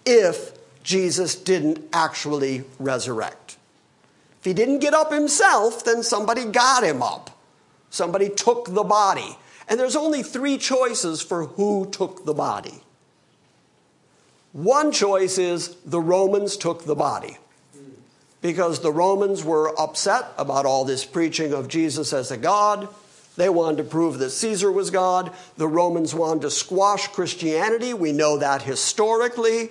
if 0.05 0.53
Jesus 0.83 1.35
didn't 1.35 1.83
actually 1.91 2.65
resurrect. 2.79 3.57
If 4.39 4.45
he 4.45 4.53
didn't 4.53 4.81
get 4.81 4.93
up 4.93 5.11
himself, 5.11 5.85
then 5.85 6.03
somebody 6.03 6.45
got 6.45 6.85
him 6.85 7.03
up. 7.03 7.31
Somebody 7.91 8.29
took 8.29 8.73
the 8.73 8.85
body. 8.85 9.37
And 9.69 9.79
there's 9.79 9.97
only 9.97 10.23
three 10.23 10.59
choices 10.59 11.21
for 11.21 11.47
who 11.47 11.89
took 11.91 12.25
the 12.25 12.35
body. 12.35 12.83
One 14.53 14.91
choice 14.91 15.39
is 15.39 15.77
the 15.85 16.01
Romans 16.01 16.57
took 16.57 16.85
the 16.85 16.97
body 16.97 17.39
because 18.43 18.81
the 18.81 18.93
Romans 18.93 19.45
were 19.45 19.79
upset 19.79 20.33
about 20.37 20.67
all 20.67 20.85
this 20.85 21.05
preaching 21.05 21.53
of 21.53 21.69
Jesus 21.69 22.13
as 22.13 22.31
a 22.31 22.37
God. 22.37 22.89
They 23.37 23.49
wanted 23.49 23.77
to 23.79 23.85
prove 23.85 24.19
that 24.19 24.31
Caesar 24.31 24.73
was 24.73 24.91
God. 24.91 25.33
The 25.57 25.69
Romans 25.69 26.15
wanted 26.15 26.43
to 26.43 26.51
squash 26.51 27.07
Christianity. 27.09 27.95
We 27.95 28.13
know 28.13 28.39
that 28.39 28.63
historically. 28.63 29.71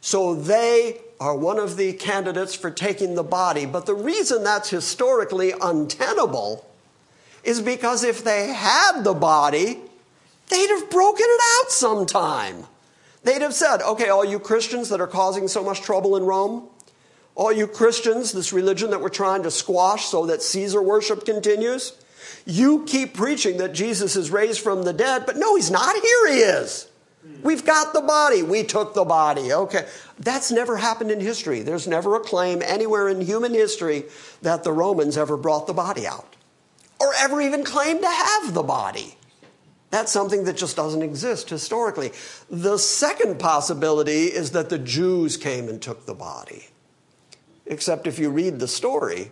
So 0.00 0.34
they 0.34 1.00
are 1.20 1.36
one 1.36 1.58
of 1.58 1.76
the 1.76 1.92
candidates 1.92 2.54
for 2.54 2.70
taking 2.70 3.14
the 3.14 3.22
body. 3.22 3.66
But 3.66 3.86
the 3.86 3.94
reason 3.94 4.42
that's 4.42 4.70
historically 4.70 5.52
untenable 5.60 6.64
is 7.44 7.60
because 7.60 8.04
if 8.04 8.24
they 8.24 8.48
had 8.48 9.02
the 9.02 9.14
body, 9.14 9.78
they'd 10.48 10.68
have 10.68 10.90
broken 10.90 11.26
it 11.26 11.40
out 11.58 11.70
sometime. 11.70 12.64
They'd 13.24 13.42
have 13.42 13.54
said, 13.54 13.82
okay, 13.82 14.08
all 14.08 14.24
you 14.24 14.38
Christians 14.38 14.88
that 14.88 15.00
are 15.00 15.06
causing 15.06 15.48
so 15.48 15.62
much 15.62 15.82
trouble 15.82 16.16
in 16.16 16.24
Rome, 16.24 16.68
all 17.34 17.52
you 17.52 17.66
Christians, 17.66 18.32
this 18.32 18.52
religion 18.52 18.90
that 18.90 19.00
we're 19.00 19.08
trying 19.08 19.42
to 19.44 19.50
squash 19.50 20.06
so 20.06 20.26
that 20.26 20.42
Caesar 20.42 20.82
worship 20.82 21.24
continues, 21.24 21.92
you 22.46 22.84
keep 22.86 23.14
preaching 23.14 23.58
that 23.58 23.74
Jesus 23.74 24.16
is 24.16 24.30
raised 24.30 24.60
from 24.60 24.82
the 24.82 24.92
dead, 24.92 25.24
but 25.26 25.36
no, 25.36 25.56
he's 25.56 25.70
not. 25.70 25.94
Here 25.94 26.32
he 26.32 26.38
is. 26.38 26.88
We've 27.42 27.64
got 27.64 27.92
the 27.92 28.00
body. 28.00 28.42
We 28.42 28.64
took 28.64 28.94
the 28.94 29.04
body. 29.04 29.52
Okay. 29.52 29.86
That's 30.18 30.50
never 30.50 30.76
happened 30.76 31.10
in 31.10 31.20
history. 31.20 31.60
There's 31.62 31.86
never 31.86 32.16
a 32.16 32.20
claim 32.20 32.62
anywhere 32.64 33.08
in 33.08 33.20
human 33.20 33.52
history 33.52 34.04
that 34.42 34.64
the 34.64 34.72
Romans 34.72 35.16
ever 35.16 35.36
brought 35.36 35.66
the 35.66 35.74
body 35.74 36.06
out 36.06 36.36
or 37.00 37.12
ever 37.18 37.40
even 37.40 37.64
claimed 37.64 38.00
to 38.00 38.08
have 38.08 38.54
the 38.54 38.62
body. 38.62 39.16
That's 39.90 40.12
something 40.12 40.44
that 40.44 40.56
just 40.56 40.76
doesn't 40.76 41.02
exist 41.02 41.48
historically. 41.48 42.12
The 42.50 42.76
second 42.76 43.38
possibility 43.38 44.24
is 44.24 44.50
that 44.50 44.68
the 44.68 44.78
Jews 44.78 45.36
came 45.36 45.68
and 45.68 45.80
took 45.80 46.04
the 46.04 46.14
body. 46.14 46.66
Except 47.66 48.06
if 48.06 48.18
you 48.18 48.30
read 48.30 48.58
the 48.58 48.68
story, 48.68 49.30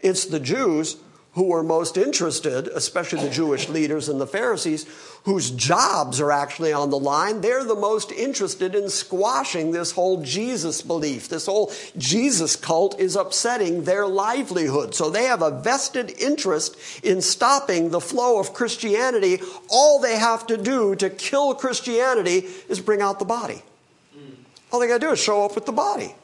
it's 0.00 0.24
the 0.24 0.40
Jews 0.40 0.96
who 1.34 1.44
were 1.44 1.62
most 1.62 1.96
interested, 1.96 2.68
especially 2.68 3.22
the 3.22 3.30
Jewish 3.30 3.68
leaders 3.68 4.08
and 4.10 4.20
the 4.20 4.26
Pharisees, 4.26 4.86
whose 5.24 5.50
jobs 5.50 6.20
are 6.20 6.30
actually 6.30 6.74
on 6.74 6.90
the 6.90 6.98
line, 6.98 7.40
they're 7.40 7.64
the 7.64 7.74
most 7.74 8.12
interested 8.12 8.74
in 8.74 8.90
squashing 8.90 9.70
this 9.70 9.92
whole 9.92 10.22
Jesus 10.22 10.82
belief. 10.82 11.28
This 11.28 11.46
whole 11.46 11.72
Jesus 11.96 12.54
cult 12.54 13.00
is 13.00 13.16
upsetting 13.16 13.84
their 13.84 14.06
livelihood. 14.06 14.94
So 14.94 15.08
they 15.08 15.24
have 15.24 15.40
a 15.40 15.62
vested 15.62 16.10
interest 16.20 16.76
in 17.02 17.22
stopping 17.22 17.90
the 17.90 18.00
flow 18.00 18.38
of 18.38 18.52
Christianity. 18.52 19.40
All 19.70 20.00
they 20.00 20.18
have 20.18 20.46
to 20.48 20.58
do 20.58 20.94
to 20.96 21.08
kill 21.08 21.54
Christianity 21.54 22.46
is 22.68 22.80
bring 22.80 23.00
out 23.00 23.18
the 23.18 23.24
body. 23.24 23.62
All 24.70 24.80
they 24.80 24.88
got 24.88 25.00
to 25.00 25.06
do 25.06 25.12
is 25.12 25.18
show 25.18 25.44
up 25.44 25.54
with 25.54 25.66
the 25.66 25.72
body. 25.72 26.14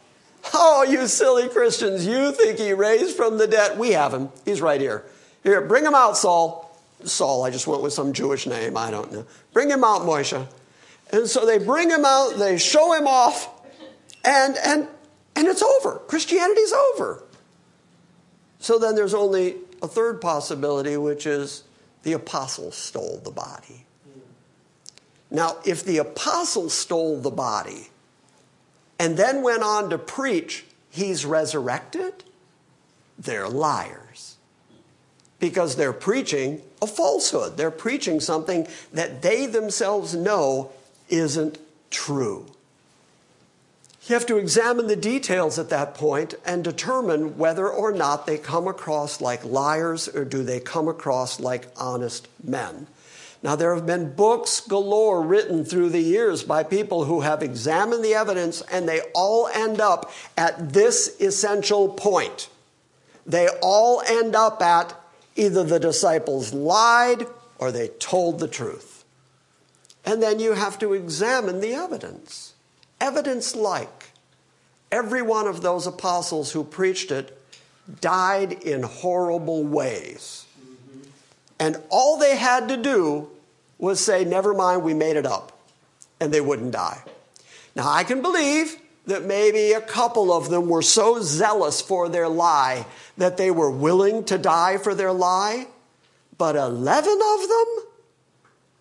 Oh, 0.54 0.84
you 0.88 1.06
silly 1.06 1.48
Christians, 1.48 2.06
you 2.06 2.32
think 2.32 2.58
he 2.58 2.72
raised 2.72 3.16
from 3.16 3.38
the 3.38 3.46
dead. 3.46 3.78
We 3.78 3.92
have 3.92 4.12
him. 4.12 4.30
He's 4.44 4.60
right 4.60 4.80
here. 4.80 5.04
Here, 5.42 5.60
bring 5.60 5.84
him 5.84 5.94
out, 5.94 6.16
Saul. 6.16 6.64
Saul, 7.04 7.44
I 7.44 7.50
just 7.50 7.66
went 7.66 7.82
with 7.82 7.92
some 7.92 8.12
Jewish 8.12 8.46
name. 8.46 8.76
I 8.76 8.90
don't 8.90 9.12
know. 9.12 9.26
Bring 9.52 9.70
him 9.70 9.84
out, 9.84 10.02
Moshe. 10.02 10.46
And 11.12 11.26
so 11.28 11.46
they 11.46 11.58
bring 11.58 11.90
him 11.90 12.04
out, 12.04 12.34
they 12.36 12.58
show 12.58 12.92
him 12.92 13.06
off, 13.06 13.48
and, 14.24 14.56
and, 14.62 14.88
and 15.36 15.46
it's 15.46 15.62
over. 15.62 16.00
Christianity's 16.06 16.72
over. 16.72 17.22
So 18.58 18.78
then 18.78 18.94
there's 18.94 19.14
only 19.14 19.56
a 19.82 19.88
third 19.88 20.20
possibility, 20.20 20.96
which 20.96 21.26
is 21.26 21.64
the 22.02 22.12
apostles 22.12 22.74
stole 22.76 23.20
the 23.24 23.30
body. 23.30 23.86
Now, 25.30 25.56
if 25.64 25.84
the 25.84 25.98
apostles 25.98 26.74
stole 26.74 27.20
the 27.20 27.30
body, 27.30 27.88
and 28.98 29.16
then 29.16 29.42
went 29.42 29.62
on 29.62 29.90
to 29.90 29.98
preach 29.98 30.64
he's 30.90 31.24
resurrected, 31.24 32.24
they're 33.18 33.48
liars. 33.48 34.36
Because 35.38 35.76
they're 35.76 35.92
preaching 35.92 36.62
a 36.82 36.86
falsehood. 36.86 37.56
They're 37.56 37.70
preaching 37.70 38.18
something 38.18 38.66
that 38.92 39.22
they 39.22 39.46
themselves 39.46 40.14
know 40.14 40.72
isn't 41.08 41.58
true. 41.90 42.46
You 44.06 44.14
have 44.14 44.26
to 44.26 44.38
examine 44.38 44.86
the 44.86 44.96
details 44.96 45.58
at 45.58 45.68
that 45.68 45.94
point 45.94 46.34
and 46.46 46.64
determine 46.64 47.36
whether 47.36 47.68
or 47.68 47.92
not 47.92 48.26
they 48.26 48.38
come 48.38 48.66
across 48.66 49.20
like 49.20 49.44
liars 49.44 50.08
or 50.08 50.24
do 50.24 50.42
they 50.42 50.60
come 50.60 50.88
across 50.88 51.38
like 51.38 51.68
honest 51.76 52.26
men. 52.42 52.86
Now, 53.42 53.54
there 53.54 53.74
have 53.74 53.86
been 53.86 54.14
books 54.14 54.60
galore 54.60 55.22
written 55.22 55.64
through 55.64 55.90
the 55.90 56.00
years 56.00 56.42
by 56.42 56.64
people 56.64 57.04
who 57.04 57.20
have 57.20 57.42
examined 57.42 58.04
the 58.04 58.14
evidence, 58.14 58.62
and 58.62 58.88
they 58.88 59.00
all 59.14 59.48
end 59.54 59.80
up 59.80 60.10
at 60.36 60.72
this 60.72 61.16
essential 61.20 61.88
point. 61.88 62.48
They 63.24 63.48
all 63.62 64.02
end 64.06 64.34
up 64.34 64.60
at 64.60 64.94
either 65.36 65.62
the 65.62 65.78
disciples 65.78 66.52
lied 66.52 67.26
or 67.58 67.70
they 67.70 67.88
told 67.88 68.40
the 68.40 68.48
truth. 68.48 69.04
And 70.04 70.22
then 70.22 70.40
you 70.40 70.54
have 70.54 70.78
to 70.80 70.94
examine 70.94 71.60
the 71.60 71.74
evidence. 71.74 72.54
Evidence 73.00 73.54
like 73.54 74.10
every 74.90 75.22
one 75.22 75.46
of 75.46 75.62
those 75.62 75.86
apostles 75.86 76.52
who 76.52 76.64
preached 76.64 77.10
it 77.10 77.40
died 78.00 78.52
in 78.52 78.82
horrible 78.82 79.62
ways. 79.62 80.46
And 81.58 81.76
all 81.90 82.18
they 82.18 82.36
had 82.36 82.68
to 82.68 82.76
do 82.76 83.28
was 83.78 84.00
say, 84.00 84.24
Never 84.24 84.54
mind, 84.54 84.82
we 84.82 84.94
made 84.94 85.16
it 85.16 85.26
up. 85.26 85.58
And 86.20 86.32
they 86.32 86.40
wouldn't 86.40 86.72
die. 86.72 87.02
Now, 87.76 87.88
I 87.88 88.04
can 88.04 88.22
believe 88.22 88.76
that 89.06 89.24
maybe 89.24 89.72
a 89.72 89.80
couple 89.80 90.32
of 90.32 90.50
them 90.50 90.68
were 90.68 90.82
so 90.82 91.20
zealous 91.22 91.80
for 91.80 92.08
their 92.08 92.28
lie 92.28 92.84
that 93.16 93.36
they 93.36 93.50
were 93.50 93.70
willing 93.70 94.24
to 94.24 94.36
die 94.36 94.76
for 94.76 94.94
their 94.94 95.12
lie. 95.12 95.66
But 96.36 96.56
11 96.56 97.20
of 97.34 97.48
them 97.48 97.88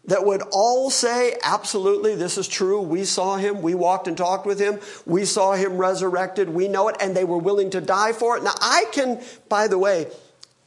that 0.07 0.25
would 0.25 0.41
all 0.51 0.89
say, 0.89 1.37
absolutely, 1.43 2.15
this 2.15 2.37
is 2.37 2.47
true. 2.47 2.81
We 2.81 3.03
saw 3.03 3.37
him. 3.37 3.61
We 3.61 3.75
walked 3.75 4.07
and 4.07 4.17
talked 4.17 4.45
with 4.45 4.59
him. 4.59 4.79
We 5.05 5.25
saw 5.25 5.53
him 5.53 5.77
resurrected. 5.77 6.49
We 6.49 6.67
know 6.67 6.87
it. 6.87 6.95
And 6.99 7.15
they 7.15 7.25
were 7.25 7.37
willing 7.37 7.69
to 7.71 7.81
die 7.81 8.13
for 8.13 8.37
it. 8.37 8.43
Now, 8.43 8.53
I 8.61 8.85
can, 8.91 9.21
by 9.49 9.67
the 9.67 9.77
way, 9.77 10.07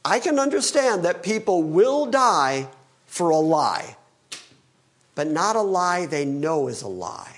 I 0.03 0.19
can 0.19 0.39
understand 0.39 1.05
that 1.05 1.21
people 1.21 1.63
will 1.63 2.05
die 2.07 2.67
for 3.05 3.29
a 3.29 3.37
lie, 3.37 3.97
but 5.15 5.27
not 5.27 5.55
a 5.55 5.61
lie 5.61 6.05
they 6.05 6.25
know 6.25 6.67
is 6.67 6.81
a 6.81 6.87
lie. 6.87 7.37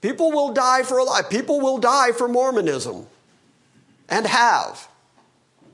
People 0.00 0.30
will 0.30 0.52
die 0.52 0.82
for 0.84 0.98
a 0.98 1.04
lie. 1.04 1.22
People 1.22 1.60
will 1.60 1.78
die 1.78 2.12
for 2.12 2.28
Mormonism 2.28 3.06
and 4.08 4.26
have. 4.26 4.88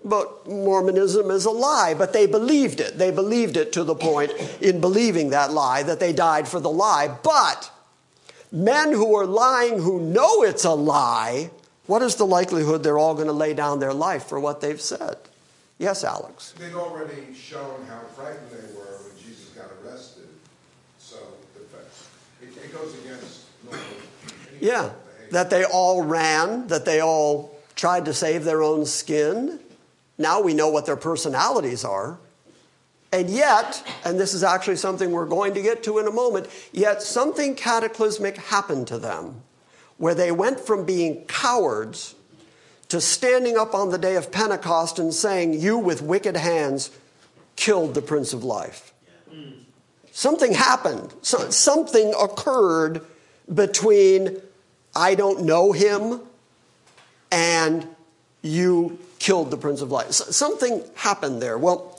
But 0.04 0.48
Mormonism 0.48 1.30
is 1.30 1.44
a 1.44 1.50
lie, 1.50 1.94
but 1.96 2.12
they 2.12 2.26
believed 2.26 2.80
it. 2.80 2.98
They 2.98 3.10
believed 3.10 3.56
it 3.56 3.72
to 3.72 3.84
the 3.84 3.94
point 3.94 4.32
in 4.60 4.80
believing 4.80 5.30
that 5.30 5.52
lie 5.52 5.82
that 5.82 6.00
they 6.00 6.12
died 6.12 6.48
for 6.48 6.60
the 6.60 6.70
lie. 6.70 7.14
But 7.22 7.70
men 8.50 8.92
who 8.92 9.14
are 9.16 9.26
lying 9.26 9.80
who 9.80 10.00
know 10.00 10.42
it's 10.42 10.64
a 10.64 10.72
lie 10.72 11.50
what 11.92 12.00
is 12.00 12.14
the 12.14 12.24
likelihood 12.24 12.82
they're 12.82 12.96
all 12.96 13.14
going 13.14 13.26
to 13.26 13.34
lay 13.34 13.52
down 13.52 13.78
their 13.78 13.92
life 13.92 14.24
for 14.24 14.40
what 14.40 14.62
they've 14.62 14.80
said? 14.80 15.14
Yes, 15.76 16.04
Alex. 16.04 16.54
They've 16.58 16.74
already 16.74 17.34
shown 17.34 17.84
how 17.86 18.00
frightened 18.16 18.50
they 18.50 18.74
were 18.74 18.96
when 19.04 19.22
Jesus 19.22 19.50
got 19.50 19.66
arrested. 19.84 20.26
So 20.98 21.18
it, 22.40 22.48
it 22.48 22.72
goes 22.72 22.94
against 23.04 23.42
normal 23.62 23.84
Yeah. 24.58 24.92
that 25.32 25.50
they 25.50 25.64
all 25.64 26.02
ran, 26.02 26.66
that 26.68 26.86
they 26.86 27.00
all 27.00 27.60
tried 27.76 28.06
to 28.06 28.14
save 28.14 28.44
their 28.44 28.62
own 28.62 28.86
skin. 28.86 29.60
Now 30.16 30.40
we 30.40 30.54
know 30.54 30.70
what 30.70 30.86
their 30.86 30.96
personalities 30.96 31.84
are. 31.84 32.16
And 33.12 33.28
yet, 33.28 33.86
and 34.06 34.18
this 34.18 34.32
is 34.32 34.42
actually 34.42 34.76
something 34.76 35.10
we're 35.10 35.26
going 35.26 35.52
to 35.52 35.60
get 35.60 35.82
to 35.82 35.98
in 35.98 36.06
a 36.06 36.10
moment, 36.10 36.48
yet 36.72 37.02
something 37.02 37.54
cataclysmic 37.54 38.38
happened 38.38 38.86
to 38.86 38.96
them 38.96 39.42
where 40.02 40.16
they 40.16 40.32
went 40.32 40.58
from 40.58 40.84
being 40.84 41.24
cowards 41.26 42.16
to 42.88 43.00
standing 43.00 43.56
up 43.56 43.72
on 43.72 43.90
the 43.90 43.98
day 43.98 44.16
of 44.16 44.32
Pentecost 44.32 44.98
and 44.98 45.14
saying, 45.14 45.54
You 45.54 45.78
with 45.78 46.02
wicked 46.02 46.36
hands 46.36 46.90
killed 47.54 47.94
the 47.94 48.02
Prince 48.02 48.32
of 48.32 48.42
Life. 48.42 48.92
Something 50.10 50.54
happened. 50.54 51.14
So, 51.22 51.50
something 51.50 52.12
occurred 52.20 53.02
between 53.54 54.42
I 54.92 55.14
don't 55.14 55.44
know 55.44 55.70
him 55.70 56.20
and 57.30 57.86
you 58.42 58.98
killed 59.20 59.52
the 59.52 59.56
Prince 59.56 59.82
of 59.82 59.92
Life. 59.92 60.10
Something 60.10 60.82
happened 60.96 61.40
there. 61.40 61.56
Well, 61.56 61.96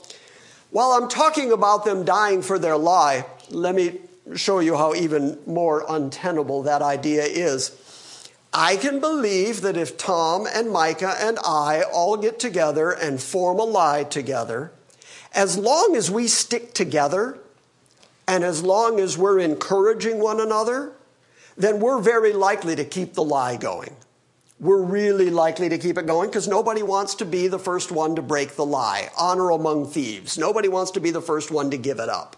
while 0.72 0.90
I'm 0.90 1.08
talking 1.08 1.52
about 1.52 1.86
them 1.86 2.04
dying 2.04 2.42
for 2.42 2.58
their 2.58 2.76
lie, 2.76 3.24
let 3.48 3.74
me 3.74 3.98
show 4.36 4.58
you 4.58 4.76
how 4.76 4.94
even 4.94 5.38
more 5.46 5.86
untenable 5.88 6.64
that 6.64 6.82
idea 6.82 7.22
is. 7.22 7.80
I 8.56 8.76
can 8.76 9.00
believe 9.00 9.62
that 9.62 9.76
if 9.76 9.96
Tom 9.96 10.46
and 10.46 10.70
Micah 10.70 11.16
and 11.18 11.40
I 11.44 11.82
all 11.82 12.16
get 12.16 12.38
together 12.38 12.92
and 12.92 13.20
form 13.20 13.58
a 13.58 13.64
lie 13.64 14.04
together, 14.04 14.70
as 15.34 15.58
long 15.58 15.96
as 15.96 16.08
we 16.08 16.28
stick 16.28 16.72
together 16.72 17.36
and 18.28 18.44
as 18.44 18.62
long 18.62 19.00
as 19.00 19.18
we're 19.18 19.40
encouraging 19.40 20.20
one 20.20 20.40
another, 20.40 20.92
then 21.56 21.80
we're 21.80 22.00
very 22.00 22.32
likely 22.32 22.76
to 22.76 22.84
keep 22.84 23.14
the 23.14 23.24
lie 23.24 23.56
going. 23.56 23.96
We're 24.60 24.82
really 24.82 25.30
likely 25.30 25.68
to 25.68 25.76
keep 25.76 25.98
it 25.98 26.06
going 26.06 26.28
because 26.30 26.46
nobody 26.46 26.84
wants 26.84 27.16
to 27.16 27.24
be 27.24 27.48
the 27.48 27.58
first 27.58 27.90
one 27.90 28.14
to 28.14 28.22
break 28.22 28.54
the 28.54 28.64
lie. 28.64 29.10
Honor 29.18 29.50
among 29.50 29.88
thieves. 29.88 30.38
Nobody 30.38 30.68
wants 30.68 30.92
to 30.92 31.00
be 31.00 31.10
the 31.10 31.20
first 31.20 31.50
one 31.50 31.72
to 31.72 31.76
give 31.76 31.98
it 31.98 32.08
up. 32.08 32.36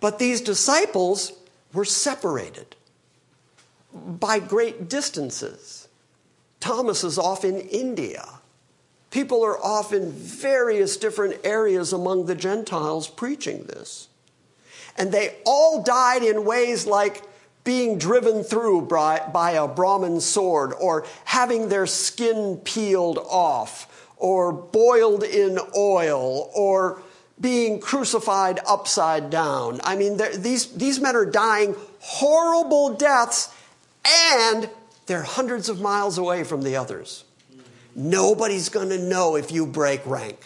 But 0.00 0.18
these 0.18 0.42
disciples 0.42 1.32
were 1.72 1.86
separated 1.86 2.76
by 3.94 4.38
great 4.38 4.88
distances. 4.88 5.88
Thomas 6.60 7.04
is 7.04 7.18
off 7.18 7.44
in 7.44 7.60
India. 7.60 8.26
People 9.10 9.44
are 9.44 9.58
off 9.62 9.92
in 9.92 10.10
various 10.10 10.96
different 10.96 11.40
areas 11.44 11.92
among 11.92 12.26
the 12.26 12.34
Gentiles 12.34 13.08
preaching 13.08 13.64
this. 13.64 14.08
And 14.96 15.12
they 15.12 15.36
all 15.44 15.82
died 15.82 16.22
in 16.22 16.44
ways 16.44 16.86
like 16.86 17.22
being 17.64 17.98
driven 17.98 18.42
through 18.42 18.82
by, 18.82 19.52
a 19.52 19.68
Brahmin 19.68 20.20
sword, 20.20 20.72
or 20.80 21.06
having 21.24 21.68
their 21.68 21.86
skin 21.86 22.56
peeled 22.64 23.18
off, 23.18 24.10
or 24.16 24.52
boiled 24.52 25.22
in 25.22 25.58
oil, 25.76 26.50
or 26.54 27.02
being 27.40 27.80
crucified 27.80 28.60
upside 28.66 29.30
down. 29.30 29.80
I 29.84 29.96
mean, 29.96 30.18
these, 30.38 30.72
these 30.72 31.00
men 31.00 31.16
are 31.16 31.26
dying 31.26 31.76
horrible 32.00 32.94
deaths 32.94 33.54
and 34.04 34.68
they're 35.06 35.22
hundreds 35.22 35.68
of 35.68 35.80
miles 35.80 36.18
away 36.18 36.44
from 36.44 36.62
the 36.62 36.76
others. 36.76 37.24
Nobody's 37.94 38.68
going 38.68 38.88
to 38.88 38.98
know 38.98 39.36
if 39.36 39.52
you 39.52 39.66
break 39.66 40.04
rank. 40.06 40.38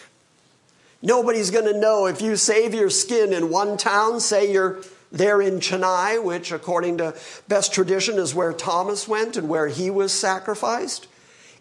Nobody's 1.02 1.50
going 1.50 1.72
to 1.72 1.78
know 1.78 2.06
if 2.06 2.20
you 2.20 2.36
save 2.36 2.74
your 2.74 2.90
skin 2.90 3.32
in 3.32 3.50
one 3.50 3.76
town, 3.76 4.18
say 4.20 4.50
you're 4.50 4.80
there 5.12 5.40
in 5.40 5.60
Chennai, 5.60 6.22
which, 6.22 6.50
according 6.50 6.98
to 6.98 7.14
best 7.46 7.72
tradition, 7.72 8.18
is 8.18 8.34
where 8.34 8.52
Thomas 8.52 9.06
went 9.06 9.36
and 9.36 9.48
where 9.48 9.68
he 9.68 9.90
was 9.90 10.12
sacrificed. 10.12 11.06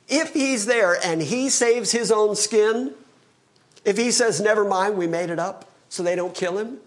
If 0.08 0.34
he's 0.34 0.66
there 0.66 0.98
and 1.04 1.22
he 1.22 1.50
saves 1.50 1.92
his 1.92 2.12
own 2.12 2.36
skin, 2.36 2.94
if 3.84 3.98
he 3.98 4.12
says, 4.12 4.42
Never 4.42 4.66
mind, 4.66 4.98
we 4.98 5.08
made 5.08 5.30
it 5.30 5.40
up 5.40 5.70
so 5.90 6.02
they 6.02 6.16
don't 6.16 6.34
kill 6.34 6.58
him, 6.58 6.80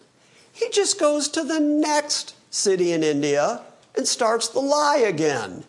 he 0.52 0.68
just 0.70 0.98
goes 0.98 1.28
to 1.28 1.44
the 1.44 1.60
next 1.60 2.34
city 2.50 2.92
in 2.92 3.02
India 3.04 3.62
and 3.96 4.06
starts 4.06 4.48
the 4.48 4.60
lie 4.60 4.98
again. 4.98 5.64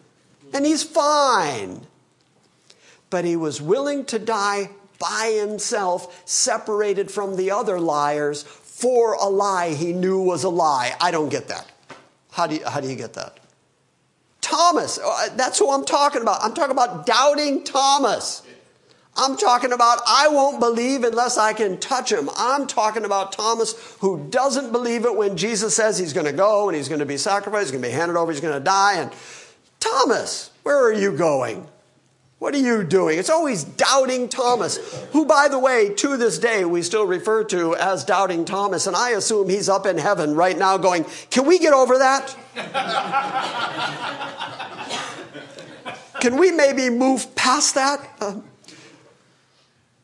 And 0.54 0.66
he's 0.66 0.84
fine. 0.84 1.86
But 3.10 3.26
he 3.26 3.36
was 3.36 3.62
willing 3.62 4.06
to 4.06 4.20
die 4.20 4.70
by 5.00 5.38
himself, 5.40 6.22
separated 6.26 7.10
from 7.10 7.38
the 7.38 7.52
other 7.52 7.80
liars, 7.80 8.44
for 8.44 9.14
a 9.14 9.26
lie 9.26 9.74
he 9.74 9.94
knew 9.94 10.22
was 10.22 10.44
a 10.44 10.50
lie. 10.50 10.96
I 11.00 11.12
don't 11.12 11.30
get 11.30 11.48
that. 11.48 11.70
How 12.32 12.48
do 12.48 12.56
you, 12.56 12.66
how 12.66 12.80
do 12.80 12.88
you 12.88 12.96
get 12.96 13.14
that? 13.14 13.40
Thomas, 14.42 15.00
uh, 15.04 15.30
that's 15.36 15.60
who 15.60 15.72
I'm 15.72 15.86
talking 15.86 16.22
about. 16.22 16.44
I'm 16.44 16.54
talking 16.54 16.72
about 16.72 17.06
doubting 17.06 17.64
Thomas. 17.64 18.42
I'm 19.16 19.36
talking 19.36 19.74
about 19.74 20.00
I 20.08 20.30
won't 20.30 20.60
believe 20.60 21.04
unless 21.04 21.38
I 21.38 21.54
can 21.54 21.80
touch 21.80 22.12
him. 22.12 22.30
I'm 22.38 22.68
talking 22.68 23.04
about 23.04 23.34
Thomas 23.34 23.96
who 24.00 24.28
doesn't 24.30 24.72
believe 24.72 25.06
it 25.06 25.16
when 25.16 25.36
Jesus 25.36 25.76
says 25.76 25.98
he's 25.98 26.14
going 26.14 26.26
to 26.26 26.32
go 26.32 26.70
and 26.70 26.76
he's 26.76 26.88
going 26.88 27.00
to 27.00 27.06
be 27.06 27.18
sacrificed, 27.18 27.66
he's 27.66 27.72
going 27.72 27.84
to 27.84 27.90
be 27.90 27.94
handed 27.94 28.18
over, 28.18 28.32
he's 28.32 28.42
going 28.42 28.58
to 28.58 28.64
die. 28.64 28.96
And 28.96 29.12
Thomas, 29.80 30.52
where 30.64 30.78
are 30.78 30.94
you 30.94 31.12
going? 31.12 31.68
What 32.40 32.54
are 32.54 32.60
you 32.60 32.86
doing? 32.86 33.20
It's 33.20 33.30
always 33.30 33.66
doubting 33.66 34.30
Thomas, 34.30 34.78
who, 35.12 35.26
by 35.26 35.50
the 35.50 35.60
way, 35.60 35.94
to 35.96 36.16
this 36.16 36.40
day 36.40 36.64
we 36.64 36.82
still 36.82 37.06
refer 37.06 37.44
to 37.46 37.76
as 37.76 38.06
doubting 38.06 38.46
Thomas. 38.46 38.88
And 38.88 38.96
I 38.96 39.10
assume 39.10 39.50
he's 39.50 39.68
up 39.68 39.86
in 39.86 39.98
heaven 39.98 40.36
right 40.36 40.58
now 40.58 40.78
going, 40.78 41.06
Can 41.30 41.46
we 41.46 41.60
get 41.60 41.74
over 41.74 41.98
that? 41.98 42.38
Can 46.22 46.38
we 46.38 46.52
maybe 46.52 46.90
move 46.90 47.36
past 47.36 47.76
that? 47.76 48.10
Uh, 48.22 48.36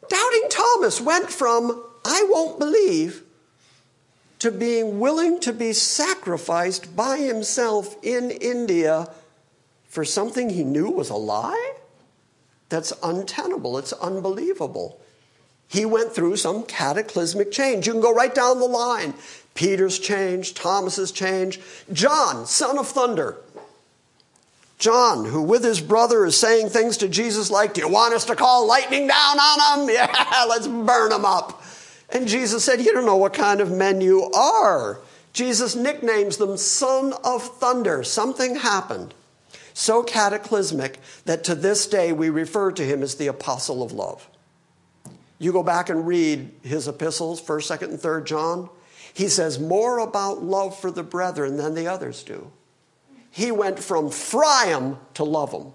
Doubting 0.10 0.50
Thomas 0.50 1.02
went 1.02 1.30
from, 1.30 1.84
I 2.04 2.26
won't 2.30 2.60
believe, 2.60 3.24
to 4.40 4.52
being 4.52 5.00
willing 5.00 5.40
to 5.42 5.54
be 5.54 5.74
sacrificed 5.74 6.96
by 6.96 7.18
himself 7.18 7.96
in 8.04 8.32
India 8.32 9.10
for 9.88 10.06
something 10.06 10.50
he 10.50 10.64
knew 10.64 10.90
was 10.90 11.10
a 11.10 11.16
lie? 11.16 11.74
That's 12.70 12.94
untenable. 13.02 13.78
It's 13.78 13.94
unbelievable. 13.94 15.00
He 15.68 15.86
went 15.86 16.14
through 16.14 16.38
some 16.38 16.64
cataclysmic 16.64 17.52
change. 17.52 17.88
You 17.88 17.94
can 17.94 18.02
go 18.02 18.14
right 18.14 18.34
down 18.34 18.60
the 18.60 18.66
line. 18.66 19.14
Peter's 19.54 19.98
changed, 19.98 20.58
Thomas's 20.58 21.12
changed. 21.12 21.62
John, 21.92 22.46
son 22.46 22.78
of 22.78 22.88
thunder, 22.88 23.38
John, 24.78 25.26
who 25.26 25.42
with 25.42 25.64
his 25.64 25.80
brother 25.82 26.26
is 26.26 26.38
saying 26.38 26.70
things 26.70 26.98
to 26.98 27.08
Jesus 27.08 27.50
like, 27.50 27.74
Do 27.74 27.82
you 27.82 27.90
want 27.90 28.14
us 28.14 28.26
to 28.26 28.36
call 28.36 28.68
lightning 28.68 29.08
down 29.08 29.40
on 29.40 29.86
them? 29.86 29.90
Yeah, 29.96 30.46
let's 30.50 30.68
burn 30.68 31.10
them 31.10 31.26
up. 31.26 31.64
And 32.10 32.28
Jesus 32.28 32.64
said, 32.64 32.82
You 32.82 32.94
don't 32.94 33.06
know 33.06 33.16
what 33.16 33.34
kind 33.34 33.62
of 33.62 33.72
men 33.72 34.02
you 34.02 34.30
are. 34.32 35.00
Jesus 35.34 35.76
nicknames 35.76 36.38
them 36.38 36.58
Son 36.58 37.14
of 37.24 37.44
Thunder. 37.44 38.04
Something 38.04 38.56
happened 38.56 39.14
so 39.76 40.02
cataclysmic 40.02 41.00
that 41.26 41.44
to 41.44 41.54
this 41.54 41.86
day 41.86 42.14
we 42.14 42.30
refer 42.30 42.72
to 42.72 42.84
him 42.84 43.04
as 43.04 43.16
the 43.16 43.28
Apostle 43.28 43.84
of 43.84 43.92
Love. 43.92 44.28
You 45.38 45.52
go 45.52 45.64
back 45.64 45.90
and 45.90 46.08
read 46.08 46.50
his 46.64 46.88
epistles, 46.88 47.42
1st, 47.42 47.80
2nd, 47.80 47.90
and 47.90 48.00
3rd 48.00 48.26
John. 48.26 48.70
He 49.14 49.28
says 49.28 49.60
more 49.60 50.00
about 50.00 50.42
love 50.42 50.80
for 50.80 50.92
the 50.92 51.04
brethren 51.04 51.58
than 51.58 51.76
the 51.76 51.88
others 51.88 52.24
do 52.24 52.52
he 53.36 53.52
went 53.52 53.80
from 53.80 54.10
fry 54.10 54.68
them 54.70 54.98
to 55.14 55.26
love 55.26 55.52
them. 55.52 55.74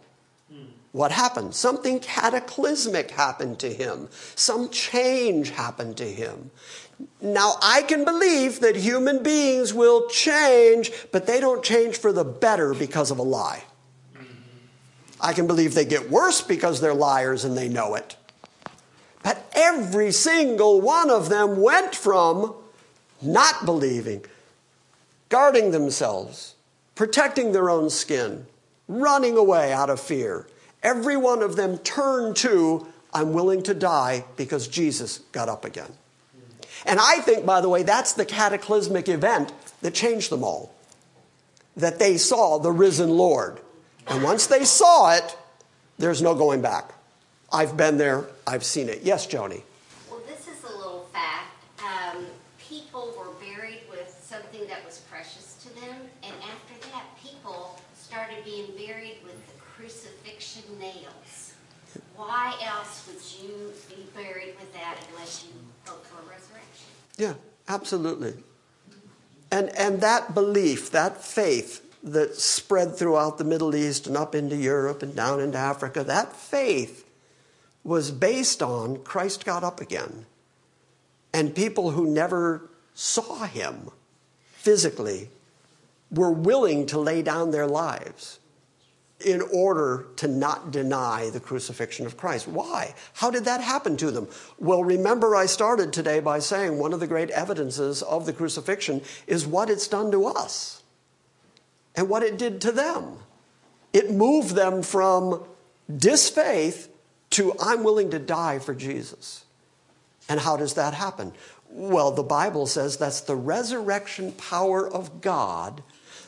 What 0.92 1.12
happened? 1.12 1.54
Something 1.54 2.00
cataclysmic 2.00 3.10
happened 3.10 3.58
to 3.58 3.70
him. 3.70 4.08
Some 4.34 4.70
change 4.70 5.50
happened 5.50 5.98
to 5.98 6.06
him. 6.06 6.50
Now, 7.20 7.56
I 7.60 7.82
can 7.82 8.06
believe 8.06 8.60
that 8.60 8.76
human 8.76 9.22
beings 9.22 9.74
will 9.74 10.08
change, 10.08 10.90
but 11.12 11.26
they 11.26 11.38
don't 11.38 11.62
change 11.62 11.98
for 11.98 12.14
the 12.14 12.24
better 12.24 12.72
because 12.72 13.10
of 13.10 13.18
a 13.18 13.22
lie. 13.22 13.64
I 15.20 15.34
can 15.34 15.46
believe 15.46 15.74
they 15.74 15.84
get 15.84 16.08
worse 16.08 16.40
because 16.40 16.80
they're 16.80 16.94
liars 16.94 17.44
and 17.44 17.58
they 17.58 17.68
know 17.68 17.94
it. 17.94 18.16
But 19.22 19.46
every 19.52 20.12
single 20.12 20.80
one 20.80 21.10
of 21.10 21.28
them 21.28 21.60
went 21.60 21.94
from 21.94 22.54
not 23.20 23.66
believing, 23.66 24.24
guarding 25.28 25.72
themselves, 25.72 26.54
protecting 27.00 27.52
their 27.52 27.70
own 27.70 27.88
skin, 27.88 28.44
running 28.86 29.34
away 29.34 29.72
out 29.72 29.88
of 29.88 29.98
fear. 29.98 30.46
Every 30.82 31.16
one 31.16 31.42
of 31.42 31.56
them 31.56 31.78
turned 31.78 32.36
to, 32.36 32.86
I'm 33.14 33.32
willing 33.32 33.62
to 33.62 33.72
die 33.72 34.26
because 34.36 34.68
Jesus 34.68 35.20
got 35.32 35.48
up 35.48 35.64
again. 35.64 35.90
And 36.84 37.00
I 37.00 37.20
think, 37.20 37.46
by 37.46 37.62
the 37.62 37.70
way, 37.70 37.84
that's 37.84 38.12
the 38.12 38.26
cataclysmic 38.26 39.08
event 39.08 39.50
that 39.80 39.94
changed 39.94 40.28
them 40.28 40.44
all. 40.44 40.74
That 41.74 41.98
they 41.98 42.18
saw 42.18 42.58
the 42.58 42.70
risen 42.70 43.08
Lord. 43.08 43.60
And 44.06 44.22
once 44.22 44.46
they 44.46 44.66
saw 44.66 45.16
it, 45.16 45.38
there's 45.98 46.20
no 46.20 46.34
going 46.34 46.60
back. 46.60 46.92
I've 47.50 47.78
been 47.78 47.96
there, 47.96 48.26
I've 48.46 48.62
seen 48.62 48.90
it. 48.90 49.00
Yes, 49.04 49.26
Joni. 49.26 49.62
Well, 50.10 50.20
this 50.28 50.46
is 50.46 50.62
a 50.64 50.76
little 50.76 51.08
fact. 51.14 51.54
Um, 51.82 52.26
people 52.58 53.14
were 53.16 53.32
buried 53.40 53.84
with 53.88 54.14
something 54.22 54.68
that 54.68 54.84
was 54.84 54.98
precious 55.10 55.56
to 55.62 55.74
them, 55.80 55.96
and 56.22 56.34
after 56.42 56.70
started 58.10 58.44
being 58.44 58.66
buried 58.76 59.18
with 59.22 59.38
the 59.46 59.52
crucifixion 59.60 60.64
nails. 60.80 61.52
Why 62.16 62.54
else 62.62 63.06
would 63.06 63.22
you 63.42 63.72
be 63.88 64.06
buried 64.14 64.54
with 64.58 64.72
that 64.72 64.98
unless 65.10 65.44
you 65.46 65.52
hope 65.86 66.04
for 66.06 66.18
a 66.18 66.22
resurrection? 66.22 66.86
Yeah, 67.16 67.34
absolutely. 67.68 68.34
And, 69.52 69.68
and 69.76 70.00
that 70.00 70.34
belief, 70.34 70.90
that 70.90 71.22
faith 71.22 71.86
that 72.02 72.36
spread 72.36 72.96
throughout 72.96 73.38
the 73.38 73.44
Middle 73.44 73.74
East 73.74 74.06
and 74.06 74.16
up 74.16 74.34
into 74.34 74.56
Europe 74.56 75.02
and 75.02 75.14
down 75.14 75.40
into 75.40 75.58
Africa, 75.58 76.02
that 76.04 76.34
faith 76.34 77.06
was 77.84 78.10
based 78.10 78.62
on 78.62 79.02
Christ 79.02 79.44
got 79.44 79.64
up 79.64 79.80
again. 79.80 80.26
And 81.32 81.54
people 81.54 81.92
who 81.92 82.06
never 82.06 82.68
saw 82.94 83.44
him 83.44 83.90
physically 84.52 85.30
were 86.10 86.30
willing 86.30 86.86
to 86.86 86.98
lay 86.98 87.22
down 87.22 87.50
their 87.50 87.66
lives 87.66 88.39
in 89.24 89.42
order 89.52 90.06
to 90.16 90.28
not 90.28 90.70
deny 90.70 91.30
the 91.30 91.40
crucifixion 91.40 92.06
of 92.06 92.16
Christ. 92.16 92.48
Why? 92.48 92.94
How 93.14 93.30
did 93.30 93.44
that 93.44 93.60
happen 93.60 93.96
to 93.98 94.10
them? 94.10 94.28
Well, 94.58 94.82
remember, 94.82 95.36
I 95.36 95.46
started 95.46 95.92
today 95.92 96.20
by 96.20 96.38
saying 96.38 96.78
one 96.78 96.92
of 96.92 97.00
the 97.00 97.06
great 97.06 97.30
evidences 97.30 98.02
of 98.02 98.26
the 98.26 98.32
crucifixion 98.32 99.02
is 99.26 99.46
what 99.46 99.70
it's 99.70 99.88
done 99.88 100.10
to 100.12 100.26
us 100.26 100.82
and 101.94 102.08
what 102.08 102.22
it 102.22 102.38
did 102.38 102.60
to 102.62 102.72
them. 102.72 103.18
It 103.92 104.10
moved 104.10 104.54
them 104.54 104.82
from 104.82 105.44
disfaith 105.90 106.88
to 107.30 107.54
I'm 107.60 107.82
willing 107.84 108.10
to 108.10 108.18
die 108.18 108.58
for 108.58 108.74
Jesus. 108.74 109.44
And 110.28 110.40
how 110.40 110.56
does 110.56 110.74
that 110.74 110.94
happen? 110.94 111.32
Well, 111.68 112.10
the 112.10 112.22
Bible 112.22 112.66
says 112.66 112.96
that's 112.96 113.20
the 113.20 113.36
resurrection 113.36 114.32
power 114.32 114.88
of 114.88 115.20
God 115.20 115.82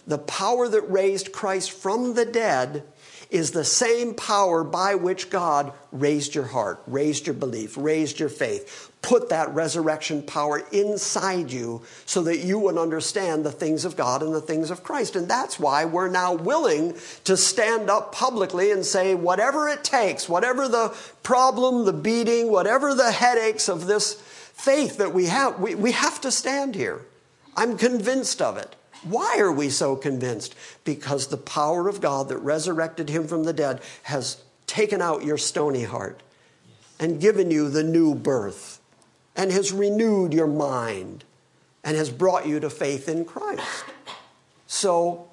the 0.06 0.18
power 0.18 0.68
that 0.68 0.90
raised 0.90 1.32
Christ 1.32 1.70
from 1.70 2.14
the 2.14 2.24
dead 2.24 2.84
is 3.32 3.52
the 3.52 3.64
same 3.64 4.14
power 4.14 4.62
by 4.62 4.94
which 4.94 5.30
God 5.30 5.72
raised 5.90 6.34
your 6.34 6.44
heart, 6.44 6.82
raised 6.86 7.26
your 7.26 7.34
belief, 7.34 7.76
raised 7.78 8.20
your 8.20 8.28
faith. 8.28 8.90
Put 9.00 9.30
that 9.30 9.54
resurrection 9.54 10.22
power 10.22 10.62
inside 10.70 11.50
you 11.50 11.82
so 12.04 12.22
that 12.24 12.38
you 12.38 12.58
would 12.58 12.76
understand 12.76 13.42
the 13.42 13.50
things 13.50 13.86
of 13.86 13.96
God 13.96 14.22
and 14.22 14.34
the 14.34 14.40
things 14.40 14.70
of 14.70 14.84
Christ. 14.84 15.16
And 15.16 15.28
that's 15.28 15.58
why 15.58 15.86
we're 15.86 16.10
now 16.10 16.34
willing 16.34 16.94
to 17.24 17.36
stand 17.36 17.88
up 17.88 18.12
publicly 18.12 18.70
and 18.70 18.84
say, 18.84 19.14
whatever 19.14 19.66
it 19.66 19.82
takes, 19.82 20.28
whatever 20.28 20.68
the 20.68 20.94
problem, 21.22 21.86
the 21.86 21.92
beating, 21.92 22.52
whatever 22.52 22.94
the 22.94 23.12
headaches 23.12 23.68
of 23.68 23.86
this 23.86 24.14
faith 24.14 24.98
that 24.98 25.14
we 25.14 25.26
have, 25.26 25.58
we, 25.58 25.74
we 25.74 25.92
have 25.92 26.20
to 26.20 26.30
stand 26.30 26.74
here. 26.74 27.00
I'm 27.56 27.78
convinced 27.78 28.42
of 28.42 28.58
it. 28.58 28.76
Why 29.02 29.38
are 29.38 29.52
we 29.52 29.68
so 29.68 29.96
convinced? 29.96 30.54
Because 30.84 31.26
the 31.26 31.36
power 31.36 31.88
of 31.88 32.00
God 32.00 32.28
that 32.28 32.38
resurrected 32.38 33.08
him 33.08 33.26
from 33.26 33.44
the 33.44 33.52
dead 33.52 33.80
has 34.04 34.42
taken 34.66 35.02
out 35.02 35.24
your 35.24 35.38
stony 35.38 35.84
heart 35.84 36.22
and 37.00 37.20
given 37.20 37.50
you 37.50 37.68
the 37.68 37.82
new 37.82 38.14
birth 38.14 38.80
and 39.34 39.50
has 39.50 39.72
renewed 39.72 40.32
your 40.32 40.46
mind 40.46 41.24
and 41.82 41.96
has 41.96 42.10
brought 42.10 42.46
you 42.46 42.60
to 42.60 42.70
faith 42.70 43.08
in 43.08 43.24
Christ. 43.24 43.84
So, 44.66 45.28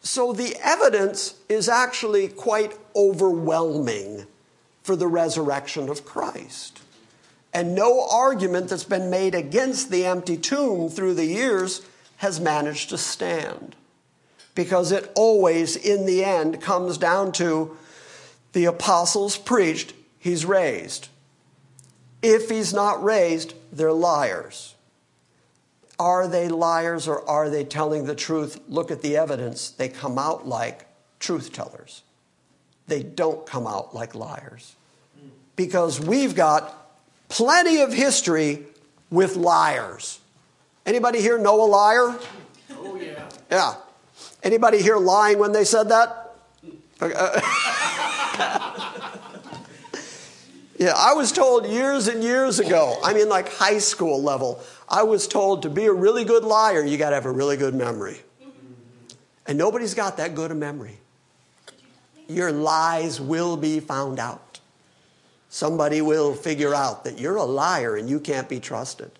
so 0.00 0.32
the 0.32 0.56
evidence 0.62 1.34
is 1.48 1.68
actually 1.68 2.28
quite 2.28 2.76
overwhelming 2.96 4.26
for 4.82 4.96
the 4.96 5.06
resurrection 5.06 5.88
of 5.88 6.04
Christ. 6.04 6.80
And 7.52 7.74
no 7.74 8.06
argument 8.10 8.68
that's 8.68 8.84
been 8.84 9.10
made 9.10 9.34
against 9.34 9.90
the 9.90 10.06
empty 10.06 10.36
tomb 10.36 10.88
through 10.88 11.14
the 11.14 11.26
years 11.26 11.82
has 12.24 12.40
managed 12.40 12.88
to 12.88 12.96
stand. 12.96 13.76
Because 14.54 14.92
it 14.92 15.12
always, 15.14 15.76
in 15.76 16.06
the 16.06 16.24
end, 16.24 16.58
comes 16.58 16.96
down 16.96 17.32
to 17.32 17.76
the 18.54 18.64
apostles 18.64 19.36
preached, 19.36 19.92
he's 20.18 20.46
raised. 20.46 21.08
If 22.22 22.48
he's 22.48 22.72
not 22.72 23.04
raised, 23.04 23.52
they're 23.70 23.92
liars. 23.92 24.74
Are 25.98 26.26
they 26.26 26.48
liars 26.48 27.06
or 27.06 27.28
are 27.28 27.50
they 27.50 27.62
telling 27.62 28.06
the 28.06 28.14
truth? 28.14 28.58
Look 28.70 28.90
at 28.90 29.02
the 29.02 29.18
evidence. 29.18 29.68
They 29.68 29.90
come 29.90 30.18
out 30.18 30.48
like 30.48 30.86
truth 31.18 31.52
tellers. 31.52 32.04
They 32.86 33.02
don't 33.02 33.44
come 33.44 33.66
out 33.66 33.94
like 33.94 34.14
liars. 34.14 34.76
Because 35.56 36.00
we've 36.00 36.34
got 36.34 36.90
plenty 37.28 37.82
of 37.82 37.92
history 37.92 38.62
with 39.10 39.36
liars. 39.36 40.20
Anybody 40.86 41.20
here 41.20 41.38
know 41.38 41.62
a 41.64 41.66
liar? 41.66 42.18
Oh, 42.72 42.96
yeah. 42.96 43.28
Yeah. 43.50 43.74
Anybody 44.42 44.82
here 44.82 44.98
lying 44.98 45.38
when 45.38 45.52
they 45.52 45.64
said 45.64 45.88
that? 45.88 46.36
Uh, 47.00 47.06
uh, 47.06 47.40
yeah, 50.78 50.92
I 50.96 51.14
was 51.14 51.32
told 51.32 51.66
years 51.66 52.08
and 52.08 52.22
years 52.22 52.60
ago, 52.60 52.98
I 53.02 53.14
mean, 53.14 53.28
like 53.28 53.48
high 53.50 53.78
school 53.78 54.22
level, 54.22 54.60
I 54.88 55.02
was 55.02 55.26
told 55.26 55.62
to 55.62 55.70
be 55.70 55.86
a 55.86 55.92
really 55.92 56.24
good 56.24 56.44
liar, 56.44 56.84
you 56.84 56.98
got 56.98 57.10
to 57.10 57.14
have 57.16 57.26
a 57.26 57.32
really 57.32 57.56
good 57.56 57.74
memory. 57.74 58.20
And 59.46 59.58
nobody's 59.58 59.94
got 59.94 60.18
that 60.18 60.34
good 60.34 60.50
a 60.50 60.54
memory. 60.54 60.98
Your 62.28 62.52
lies 62.52 63.20
will 63.20 63.56
be 63.56 63.80
found 63.80 64.18
out. 64.18 64.60
Somebody 65.48 66.00
will 66.00 66.34
figure 66.34 66.74
out 66.74 67.04
that 67.04 67.18
you're 67.18 67.36
a 67.36 67.44
liar 67.44 67.96
and 67.96 68.08
you 68.08 68.18
can't 68.18 68.48
be 68.48 68.60
trusted. 68.60 69.10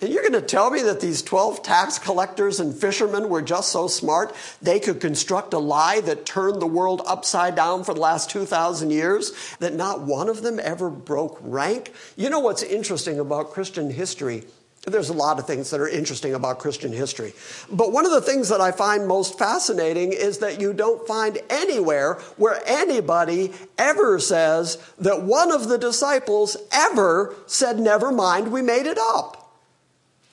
And 0.00 0.12
you're 0.12 0.22
going 0.22 0.32
to 0.34 0.42
tell 0.42 0.70
me 0.70 0.82
that 0.82 1.00
these 1.00 1.22
12 1.22 1.62
tax 1.64 1.98
collectors 1.98 2.60
and 2.60 2.72
fishermen 2.72 3.28
were 3.28 3.42
just 3.42 3.72
so 3.72 3.88
smart 3.88 4.34
they 4.62 4.78
could 4.78 5.00
construct 5.00 5.52
a 5.52 5.58
lie 5.58 6.00
that 6.02 6.24
turned 6.24 6.62
the 6.62 6.66
world 6.66 7.02
upside 7.04 7.56
down 7.56 7.82
for 7.82 7.94
the 7.94 8.00
last 8.00 8.30
2,000 8.30 8.90
years, 8.90 9.32
that 9.58 9.74
not 9.74 10.02
one 10.02 10.28
of 10.28 10.42
them 10.42 10.60
ever 10.62 10.88
broke 10.88 11.38
rank? 11.40 11.92
You 12.16 12.30
know 12.30 12.38
what's 12.38 12.62
interesting 12.62 13.18
about 13.18 13.50
Christian 13.50 13.90
history? 13.90 14.44
There's 14.86 15.08
a 15.08 15.14
lot 15.14 15.40
of 15.40 15.46
things 15.46 15.70
that 15.70 15.80
are 15.80 15.88
interesting 15.88 16.32
about 16.32 16.60
Christian 16.60 16.92
history. 16.92 17.34
But 17.70 17.92
one 17.92 18.06
of 18.06 18.12
the 18.12 18.20
things 18.20 18.48
that 18.50 18.60
I 18.60 18.70
find 18.70 19.08
most 19.08 19.36
fascinating 19.36 20.12
is 20.12 20.38
that 20.38 20.60
you 20.60 20.72
don't 20.72 21.06
find 21.08 21.38
anywhere 21.50 22.14
where 22.36 22.62
anybody 22.64 23.52
ever 23.76 24.20
says 24.20 24.78
that 24.98 25.24
one 25.24 25.50
of 25.50 25.68
the 25.68 25.78
disciples 25.78 26.56
ever 26.72 27.34
said, 27.46 27.80
Never 27.80 28.12
mind, 28.12 28.52
we 28.52 28.62
made 28.62 28.86
it 28.86 28.98
up. 28.98 29.47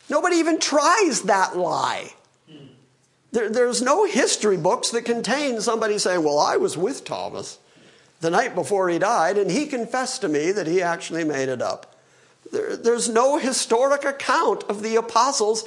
Nobody 0.09 0.37
even 0.37 0.59
tries 0.59 1.23
that 1.23 1.57
lie. 1.57 2.13
There, 3.31 3.49
there's 3.49 3.81
no 3.81 4.05
history 4.05 4.57
books 4.57 4.91
that 4.91 5.03
contain 5.03 5.59
somebody 5.59 5.97
saying, 5.97 6.23
Well, 6.23 6.39
I 6.39 6.57
was 6.57 6.77
with 6.77 7.03
Thomas 7.03 7.59
the 8.21 8.29
night 8.29 8.55
before 8.55 8.89
he 8.89 8.97
died, 8.97 9.37
and 9.37 9.51
he 9.51 9.65
confessed 9.65 10.21
to 10.21 10.29
me 10.29 10.51
that 10.51 10.67
he 10.67 10.81
actually 10.81 11.23
made 11.23 11.49
it 11.49 11.61
up. 11.61 11.95
There, 12.51 12.77
there's 12.77 13.09
no 13.09 13.37
historic 13.37 14.05
account 14.05 14.63
of 14.63 14.81
the 14.81 14.95
apostles 14.95 15.65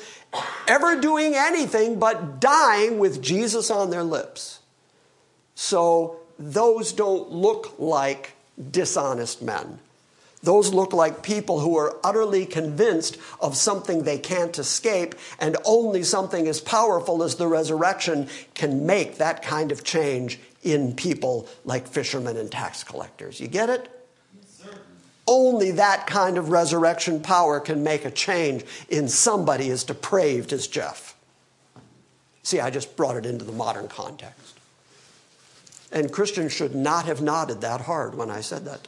ever 0.66 1.00
doing 1.00 1.34
anything 1.34 1.98
but 1.98 2.40
dying 2.40 2.98
with 2.98 3.22
Jesus 3.22 3.70
on 3.70 3.90
their 3.90 4.04
lips. 4.04 4.60
So 5.54 6.20
those 6.38 6.92
don't 6.92 7.30
look 7.30 7.74
like 7.78 8.34
dishonest 8.70 9.42
men. 9.42 9.80
Those 10.42 10.72
look 10.72 10.92
like 10.92 11.22
people 11.22 11.60
who 11.60 11.76
are 11.76 11.96
utterly 12.04 12.46
convinced 12.46 13.18
of 13.40 13.56
something 13.56 14.02
they 14.02 14.18
can't 14.18 14.56
escape, 14.58 15.14
and 15.40 15.56
only 15.64 16.04
something 16.04 16.46
as 16.46 16.60
powerful 16.60 17.22
as 17.22 17.34
the 17.34 17.48
resurrection 17.48 18.28
can 18.54 18.86
make 18.86 19.16
that 19.16 19.42
kind 19.42 19.72
of 19.72 19.82
change 19.82 20.38
in 20.62 20.94
people 20.94 21.48
like 21.64 21.88
fishermen 21.88 22.36
and 22.36 22.52
tax 22.52 22.84
collectors. 22.84 23.40
You 23.40 23.48
get 23.48 23.68
it? 23.68 23.90
Yes, 24.36 24.74
only 25.26 25.72
that 25.72 26.06
kind 26.06 26.38
of 26.38 26.50
resurrection 26.50 27.20
power 27.20 27.58
can 27.58 27.82
make 27.82 28.04
a 28.04 28.10
change 28.10 28.64
in 28.88 29.08
somebody 29.08 29.70
as 29.70 29.82
depraved 29.82 30.52
as 30.52 30.68
Jeff. 30.68 31.16
See, 32.44 32.60
I 32.60 32.70
just 32.70 32.96
brought 32.96 33.16
it 33.16 33.26
into 33.26 33.44
the 33.44 33.52
modern 33.52 33.88
context. 33.88 34.58
And 35.90 36.12
Christians 36.12 36.52
should 36.52 36.74
not 36.74 37.06
have 37.06 37.20
nodded 37.20 37.60
that 37.62 37.82
hard 37.82 38.14
when 38.14 38.30
I 38.30 38.40
said 38.40 38.64
that. 38.66 38.86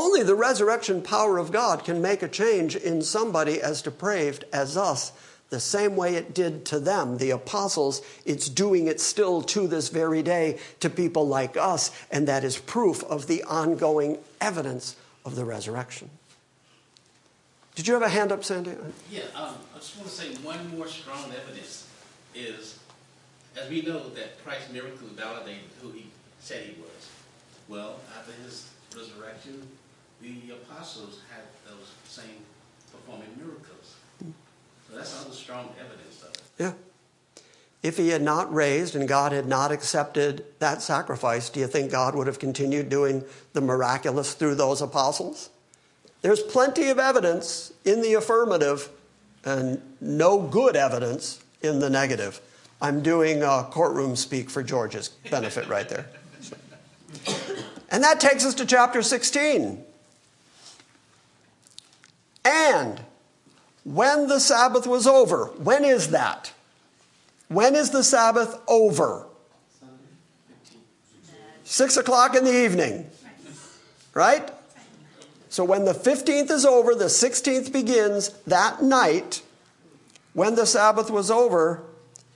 Only 0.00 0.22
the 0.22 0.34
resurrection 0.34 1.02
power 1.02 1.36
of 1.36 1.52
God 1.52 1.84
can 1.84 2.00
make 2.00 2.22
a 2.22 2.28
change 2.28 2.74
in 2.74 3.02
somebody 3.02 3.60
as 3.60 3.82
depraved 3.82 4.46
as 4.50 4.74
us, 4.74 5.12
the 5.50 5.60
same 5.60 5.94
way 5.94 6.14
it 6.14 6.32
did 6.32 6.64
to 6.66 6.80
them, 6.80 7.18
the 7.18 7.32
apostles. 7.32 8.00
It's 8.24 8.48
doing 8.48 8.86
it 8.86 8.98
still 8.98 9.42
to 9.42 9.68
this 9.68 9.90
very 9.90 10.22
day 10.22 10.58
to 10.80 10.88
people 10.88 11.28
like 11.28 11.58
us, 11.58 11.90
and 12.10 12.26
that 12.28 12.44
is 12.44 12.56
proof 12.56 13.04
of 13.04 13.26
the 13.26 13.44
ongoing 13.44 14.16
evidence 14.40 14.96
of 15.26 15.36
the 15.36 15.44
resurrection. 15.44 16.08
Did 17.74 17.86
you 17.86 17.92
have 17.92 18.02
a 18.02 18.08
hand 18.08 18.32
up, 18.32 18.42
Sandy? 18.42 18.70
Yeah, 19.10 19.24
um, 19.34 19.54
I 19.74 19.80
just 19.80 19.98
want 19.98 20.08
to 20.08 20.14
say 20.14 20.34
one 20.36 20.78
more 20.78 20.86
strong 20.86 21.30
evidence 21.30 21.86
is, 22.34 22.78
as 23.54 23.68
we 23.68 23.82
know 23.82 24.08
that 24.08 24.42
Christ's 24.42 24.72
miracles 24.72 25.10
validated 25.14 25.68
who 25.82 25.90
he 25.90 26.06
said 26.40 26.64
he 26.64 26.80
was. 26.80 27.10
Well, 27.68 27.96
after 28.18 28.32
his 28.42 28.66
resurrection, 28.96 29.68
the 30.22 30.54
apostles 30.54 31.20
had 31.32 31.44
those 31.66 31.92
same 32.04 32.44
performing 32.92 33.28
miracles. 33.36 33.96
So 34.88 34.96
that's 34.96 35.14
another 35.20 35.34
strong 35.34 35.74
evidence 35.78 36.22
of 36.22 36.30
it. 36.30 36.42
Yeah. 36.58 36.72
If 37.82 37.96
he 37.96 38.08
had 38.08 38.20
not 38.20 38.52
raised 38.52 38.94
and 38.94 39.08
God 39.08 39.32
had 39.32 39.46
not 39.46 39.72
accepted 39.72 40.44
that 40.58 40.82
sacrifice, 40.82 41.48
do 41.48 41.60
you 41.60 41.66
think 41.66 41.90
God 41.90 42.14
would 42.14 42.26
have 42.26 42.38
continued 42.38 42.90
doing 42.90 43.24
the 43.54 43.62
miraculous 43.62 44.34
through 44.34 44.56
those 44.56 44.82
apostles? 44.82 45.48
There's 46.20 46.42
plenty 46.42 46.88
of 46.88 46.98
evidence 46.98 47.72
in 47.84 48.02
the 48.02 48.14
affirmative 48.14 48.90
and 49.44 49.80
no 50.02 50.38
good 50.42 50.76
evidence 50.76 51.42
in 51.62 51.78
the 51.78 51.88
negative. 51.88 52.42
I'm 52.82 53.02
doing 53.02 53.42
a 53.42 53.66
courtroom 53.70 54.16
speak 54.16 54.50
for 54.50 54.62
George's 54.62 55.08
benefit 55.30 55.66
right 55.68 55.88
there. 55.88 56.06
And 57.92 58.04
that 58.04 58.20
takes 58.20 58.46
us 58.46 58.54
to 58.54 58.66
chapter 58.66 59.02
16. 59.02 59.84
And 62.44 63.00
when 63.84 64.28
the 64.28 64.40
Sabbath 64.40 64.86
was 64.86 65.06
over, 65.06 65.46
when 65.58 65.84
is 65.84 66.10
that? 66.10 66.52
When 67.48 67.74
is 67.74 67.90
the 67.90 68.04
Sabbath 68.04 68.60
over? 68.68 69.26
Six 71.64 71.96
o'clock 71.96 72.34
in 72.34 72.44
the 72.44 72.64
evening. 72.64 73.10
Right? 74.14 74.50
So 75.48 75.64
when 75.64 75.84
the 75.84 75.92
15th 75.92 76.50
is 76.50 76.64
over, 76.64 76.94
the 76.94 77.06
16th 77.06 77.72
begins 77.72 78.30
that 78.46 78.82
night. 78.82 79.42
When 80.32 80.54
the 80.54 80.66
Sabbath 80.66 81.10
was 81.10 81.30
over, 81.30 81.82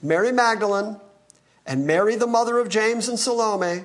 Mary 0.03 0.33
Magdalene 0.33 0.97
and 1.67 1.87
Mary, 1.87 2.17
the 2.17 2.27
mother 2.27 2.59
of 2.59 2.69
James 2.69 3.09
and 3.09 3.19
Salome, 3.19 3.85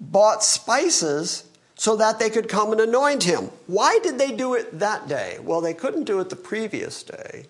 bought 0.00 0.42
spices 0.42 1.47
so 1.78 1.94
that 1.94 2.18
they 2.18 2.28
could 2.28 2.48
come 2.48 2.72
and 2.72 2.80
anoint 2.80 3.22
him. 3.22 3.44
Why 3.68 4.00
did 4.02 4.18
they 4.18 4.32
do 4.32 4.54
it 4.54 4.80
that 4.80 5.08
day? 5.08 5.38
Well, 5.40 5.60
they 5.60 5.74
couldn't 5.74 6.04
do 6.04 6.18
it 6.18 6.28
the 6.28 6.36
previous 6.36 7.04
day. 7.04 7.46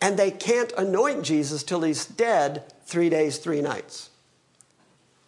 And 0.00 0.18
they 0.18 0.30
can't 0.30 0.72
anoint 0.78 1.24
Jesus 1.24 1.62
till 1.62 1.82
he's 1.82 2.06
dead 2.06 2.72
three 2.86 3.10
days, 3.10 3.36
three 3.36 3.60
nights. 3.60 4.08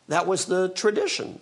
That 0.09 0.27
was 0.27 0.47
the 0.47 0.71
tradition. 0.71 1.41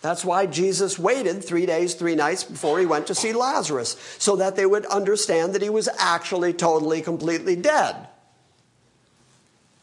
That's 0.00 0.24
why 0.24 0.46
Jesus 0.46 0.98
waited 0.98 1.44
three 1.44 1.66
days, 1.66 1.94
three 1.94 2.14
nights 2.14 2.42
before 2.42 2.78
he 2.80 2.86
went 2.86 3.06
to 3.08 3.14
see 3.14 3.34
Lazarus, 3.34 3.96
so 4.18 4.34
that 4.36 4.56
they 4.56 4.64
would 4.64 4.86
understand 4.86 5.54
that 5.54 5.62
he 5.62 5.70
was 5.70 5.90
actually 5.98 6.54
totally, 6.54 7.02
completely 7.02 7.54
dead. 7.54 8.08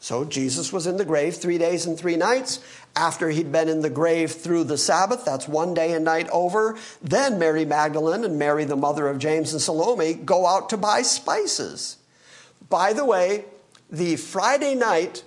So 0.02 0.24
Jesus 0.24 0.72
was 0.72 0.86
in 0.86 0.96
the 0.96 1.04
grave 1.04 1.36
three 1.36 1.58
days 1.58 1.84
and 1.84 1.96
three 1.96 2.16
nights. 2.16 2.60
After 2.96 3.28
he'd 3.28 3.52
been 3.52 3.68
in 3.68 3.82
the 3.82 3.90
grave 3.90 4.32
through 4.32 4.64
the 4.64 4.78
Sabbath, 4.78 5.26
that's 5.26 5.46
one 5.46 5.74
day 5.74 5.92
and 5.92 6.04
night 6.04 6.28
over, 6.30 6.78
then 7.02 7.38
Mary 7.38 7.66
Magdalene 7.66 8.24
and 8.24 8.38
Mary, 8.38 8.64
the 8.64 8.76
mother 8.76 9.08
of 9.08 9.18
James 9.18 9.52
and 9.52 9.60
Salome, 9.60 10.14
go 10.14 10.46
out 10.46 10.70
to 10.70 10.78
buy 10.78 11.02
spices. 11.02 11.98
By 12.70 12.94
the 12.94 13.04
way, 13.04 13.44
the 13.90 14.16
Friday 14.16 14.74
night 14.74 15.22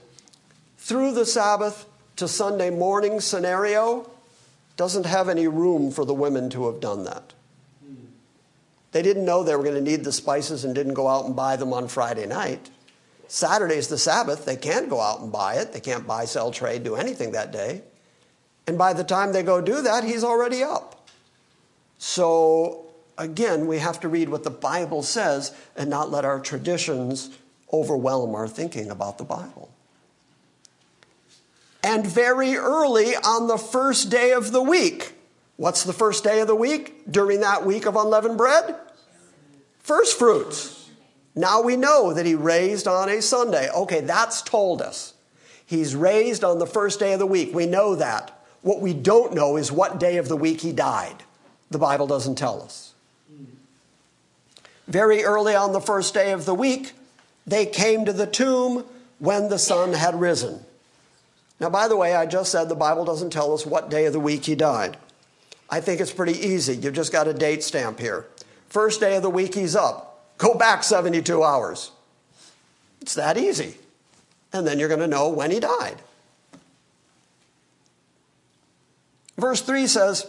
through 0.79 1.13
the 1.13 1.25
Sabbath 1.25 1.85
to 2.15 2.27
Sunday 2.27 2.71
morning 2.71 3.19
scenario 3.19 4.09
doesn't 4.75 5.05
have 5.05 5.29
any 5.29 5.47
room 5.47 5.91
for 5.91 6.03
the 6.03 6.15
women 6.15 6.49
to 6.49 6.65
have 6.65 6.79
done 6.79 7.03
that. 7.03 7.33
They 8.91 9.03
didn't 9.03 9.25
know 9.25 9.43
they 9.43 9.55
were 9.55 9.63
going 9.63 9.75
to 9.75 9.81
need 9.81 10.03
the 10.03 10.11
spices 10.11 10.65
and 10.65 10.73
didn't 10.73 10.93
go 10.93 11.07
out 11.07 11.25
and 11.25 11.35
buy 11.35 11.57
them 11.57 11.73
on 11.73 11.87
Friday 11.87 12.25
night. 12.25 12.69
Saturday's 13.27 13.87
the 13.87 13.97
Sabbath. 13.97 14.45
They 14.45 14.55
can't 14.55 14.89
go 14.89 14.99
out 14.99 15.21
and 15.21 15.31
buy 15.31 15.55
it. 15.55 15.73
They 15.73 15.79
can't 15.79 16.05
buy, 16.05 16.25
sell, 16.25 16.51
trade, 16.51 16.83
do 16.83 16.95
anything 16.95 17.31
that 17.31 17.51
day. 17.51 17.83
And 18.67 18.77
by 18.77 18.93
the 18.93 19.03
time 19.03 19.33
they 19.33 19.43
go 19.43 19.61
do 19.61 19.81
that, 19.81 20.03
he's 20.03 20.23
already 20.23 20.63
up. 20.63 21.07
So, 21.97 22.91
again, 23.17 23.67
we 23.67 23.79
have 23.79 23.99
to 24.01 24.09
read 24.09 24.29
what 24.29 24.43
the 24.43 24.49
Bible 24.49 25.03
says 25.03 25.55
and 25.75 25.89
not 25.89 26.11
let 26.11 26.25
our 26.25 26.39
traditions 26.39 27.29
overwhelm 27.71 28.35
our 28.35 28.47
thinking 28.47 28.91
about 28.91 29.17
the 29.17 29.23
Bible. 29.23 29.69
And 31.83 32.07
very 32.07 32.55
early 32.55 33.15
on 33.15 33.47
the 33.47 33.57
first 33.57 34.09
day 34.09 34.31
of 34.31 34.51
the 34.51 34.61
week, 34.61 35.13
what's 35.57 35.83
the 35.83 35.91
first 35.91 36.23
day 36.23 36.39
of 36.39 36.47
the 36.47 36.55
week 36.55 37.11
during 37.11 37.41
that 37.41 37.65
week 37.65 37.85
of 37.85 37.95
unleavened 37.95 38.37
bread? 38.37 38.75
First 39.79 40.17
fruits. 40.17 40.82
Now 41.35 41.61
we 41.61 41.75
know 41.75 42.13
that 42.13 42.25
he 42.25 42.35
raised 42.35 42.87
on 42.87 43.09
a 43.09 43.21
Sunday. 43.21 43.69
Okay, 43.71 44.01
that's 44.01 44.41
told 44.41 44.81
us. 44.81 45.13
He's 45.65 45.95
raised 45.95 46.43
on 46.43 46.59
the 46.59 46.67
first 46.67 46.99
day 46.99 47.13
of 47.13 47.19
the 47.19 47.25
week. 47.25 47.53
We 47.53 47.65
know 47.65 47.95
that. 47.95 48.39
What 48.61 48.81
we 48.81 48.93
don't 48.93 49.33
know 49.33 49.57
is 49.57 49.71
what 49.71 49.99
day 49.99 50.17
of 50.17 50.27
the 50.27 50.37
week 50.37 50.61
he 50.61 50.71
died. 50.71 51.23
The 51.71 51.79
Bible 51.79 52.07
doesn't 52.07 52.35
tell 52.35 52.61
us. 52.61 52.93
Very 54.87 55.23
early 55.23 55.55
on 55.55 55.73
the 55.73 55.81
first 55.81 56.13
day 56.13 56.31
of 56.31 56.45
the 56.45 56.53
week, 56.53 56.93
they 57.47 57.65
came 57.65 58.05
to 58.05 58.13
the 58.13 58.27
tomb 58.27 58.85
when 59.19 59.49
the 59.49 59.57
sun 59.57 59.93
had 59.93 60.19
risen. 60.19 60.59
Now, 61.59 61.69
by 61.69 61.87
the 61.87 61.95
way, 61.95 62.15
I 62.15 62.25
just 62.25 62.51
said 62.51 62.67
the 62.67 62.75
Bible 62.75 63.05
doesn't 63.05 63.29
tell 63.29 63.53
us 63.53 63.65
what 63.65 63.89
day 63.89 64.05
of 64.05 64.13
the 64.13 64.19
week 64.19 64.45
he 64.45 64.55
died. 64.55 64.97
I 65.69 65.79
think 65.79 66.01
it's 66.01 66.11
pretty 66.11 66.37
easy. 66.37 66.75
You've 66.75 66.93
just 66.93 67.11
got 67.11 67.27
a 67.27 67.33
date 67.33 67.63
stamp 67.63 67.99
here. 67.99 68.27
First 68.69 68.99
day 68.99 69.15
of 69.15 69.23
the 69.23 69.29
week, 69.29 69.55
he's 69.55 69.75
up. 69.75 70.12
Go 70.37 70.55
back 70.55 70.83
72 70.83 71.43
hours. 71.43 71.91
It's 73.01 73.15
that 73.15 73.37
easy. 73.37 73.75
And 74.51 74.67
then 74.67 74.79
you're 74.79 74.87
going 74.87 74.99
to 74.99 75.07
know 75.07 75.29
when 75.29 75.51
he 75.51 75.59
died. 75.59 75.97
Verse 79.37 79.61
3 79.61 79.87
says, 79.87 80.27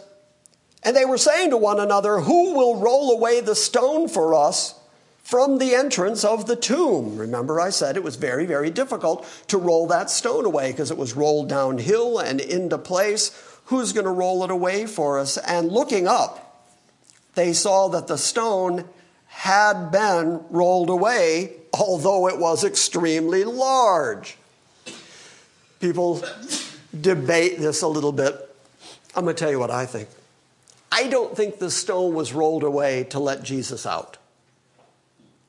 And 0.82 0.96
they 0.96 1.04
were 1.04 1.18
saying 1.18 1.50
to 1.50 1.56
one 1.56 1.78
another, 1.78 2.20
Who 2.20 2.54
will 2.54 2.80
roll 2.80 3.10
away 3.12 3.40
the 3.40 3.54
stone 3.54 4.08
for 4.08 4.34
us 4.34 4.78
from 5.22 5.58
the 5.58 5.74
entrance 5.74 6.24
of 6.24 6.46
the 6.46 6.56
tomb? 6.56 7.16
Remember, 7.16 7.60
I 7.60 7.70
said 7.70 7.96
it 7.96 8.02
was 8.02 8.16
very, 8.16 8.46
very 8.46 8.70
difficult 8.70 9.26
to 9.48 9.58
roll 9.58 9.86
that 9.88 10.10
stone 10.10 10.44
away 10.46 10.72
because 10.72 10.90
it 10.90 10.96
was 10.96 11.14
rolled 11.14 11.48
downhill 11.48 12.18
and 12.18 12.40
into 12.40 12.78
place. 12.78 13.30
Who's 13.66 13.92
going 13.92 14.06
to 14.06 14.10
roll 14.10 14.42
it 14.44 14.50
away 14.50 14.86
for 14.86 15.18
us? 15.18 15.36
And 15.38 15.70
looking 15.70 16.06
up, 16.06 16.66
they 17.34 17.52
saw 17.52 17.88
that 17.88 18.06
the 18.06 18.18
stone 18.18 18.84
had 19.34 19.90
been 19.90 20.42
rolled 20.48 20.88
away, 20.88 21.52
although 21.72 22.28
it 22.28 22.38
was 22.38 22.62
extremely 22.62 23.42
large. 23.44 24.38
People 25.80 26.24
debate 26.98 27.58
this 27.58 27.82
a 27.82 27.88
little 27.88 28.12
bit. 28.12 28.34
I'm 29.14 29.24
going 29.24 29.34
to 29.34 29.38
tell 29.38 29.50
you 29.50 29.58
what 29.58 29.72
I 29.72 29.86
think. 29.86 30.08
I 30.90 31.08
don't 31.08 31.36
think 31.36 31.58
the 31.58 31.70
stone 31.70 32.14
was 32.14 32.32
rolled 32.32 32.62
away 32.62 33.04
to 33.10 33.18
let 33.18 33.42
Jesus 33.42 33.84
out. 33.84 34.16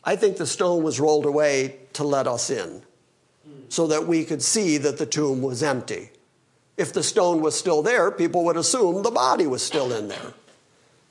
I 0.04 0.16
think 0.16 0.38
the 0.38 0.48
stone 0.48 0.84
was 0.84 1.00
rolled 1.00 1.28
away 1.28 1.78
to 1.94 2.04
let 2.04 2.28
us 2.28 2.50
in 2.50 2.82
so 3.70 3.88
that 3.88 4.08
we 4.08 4.26
could 4.26 4.42
see 4.42 4.78
that 4.80 4.98
the 4.98 5.06
tomb 5.06 5.44
was 5.44 5.62
empty. 5.62 6.10
If 6.76 6.92
the 6.92 7.04
stone 7.04 7.40
was 7.40 7.58
still 7.58 7.84
there, 7.84 8.10
people 8.10 8.44
would 8.46 8.58
assume 8.58 9.04
the 9.04 9.12
body 9.12 9.46
was 9.46 9.64
still 9.64 9.94
in 9.94 10.08
there 10.08 10.34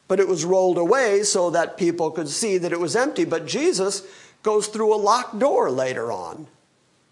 but 0.09 0.21
it 0.21 0.29
was 0.29 0.45
rolled 0.45 0.79
away 0.79 1.23
so 1.23 1.51
that 1.51 1.77
people 1.77 2.11
could 2.11 2.29
see 2.29 2.59
that 2.59 2.73
it 2.73 2.81
was 2.81 2.97
empty. 2.97 3.25
But 3.25 3.47
Jesus 3.47 4.03
goes 4.43 4.67
through 4.69 4.95
a 4.95 4.97
locked 4.97 5.39
door 5.39 5.71
later 5.71 6.13
on 6.13 6.47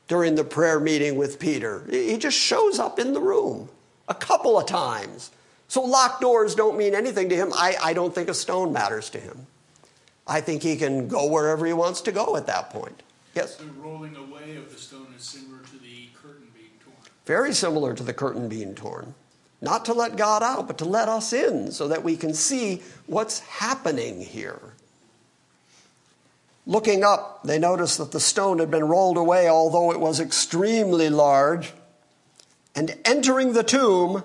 during 0.09 0.35
the 0.35 0.45
prayer 0.45 0.79
meeting 0.79 1.17
with 1.17 1.39
Peter. 1.39 1.85
He 1.91 2.19
just 2.19 2.39
shows 2.39 2.79
up 2.79 2.99
in 2.99 3.15
the 3.15 3.21
room 3.21 3.69
a 4.09 4.15
couple 4.15 4.59
of 4.59 4.67
times. 4.67 5.31
So 5.69 5.81
locked 5.83 6.21
doors 6.21 6.55
don't 6.55 6.77
mean 6.77 6.95
anything 6.95 7.31
to 7.31 7.37
him. 7.37 7.51
I, 7.55 7.77
I 7.83 7.93
don't 7.95 8.15
think 8.15 8.29
a 8.29 8.35
stone 8.35 8.73
matters 8.73 9.09
to 9.11 9.19
him. 9.19 9.47
I 10.27 10.41
think 10.41 10.63
he 10.63 10.77
can 10.77 11.09
go 11.09 11.27
wherever 11.27 11.65
he 11.65 11.73
wants 11.73 12.03
to 12.03 12.13
go 12.13 12.37
at 12.37 12.47
that 12.47 12.71
point. 12.71 13.03
Yes? 13.35 13.57
The 13.57 13.65
rolling 13.65 14.15
away 14.17 14.57
of 14.57 14.71
the 14.71 14.79
stone 14.79 15.07
is 15.17 15.25
similar 15.25 15.63
to 15.63 15.79
the 15.79 16.09
curtain 16.23 16.47
being 16.55 16.71
torn. 16.85 16.97
Very 17.25 17.55
similar 17.55 17.95
to 17.95 18.03
the 18.03 18.13
curtain 18.13 18.49
being 18.49 18.75
torn. 18.75 19.15
Not 19.63 19.85
to 19.85 19.95
let 19.95 20.17
God 20.17 20.43
out, 20.43 20.67
but 20.67 20.77
to 20.79 20.85
let 20.85 21.09
us 21.09 21.33
in 21.33 21.71
so 21.71 21.87
that 21.87 22.03
we 22.03 22.17
can 22.17 22.35
see 22.35 22.83
what's 23.07 23.39
happening 23.39 24.21
here. 24.21 24.75
Looking 26.67 27.05
up, 27.05 27.45
they 27.45 27.61
noticed 27.61 27.99
that 27.99 28.11
the 28.11 28.19
stone 28.19 28.59
had 28.59 28.73
been 28.73 28.89
rolled 28.89 29.17
away, 29.17 29.49
although 29.49 29.93
it 29.93 30.01
was 30.01 30.19
extremely 30.19 31.09
large. 31.09 31.73
And 32.75 32.97
entering 33.05 33.53
the 33.53 33.63
tomb, 33.63 34.25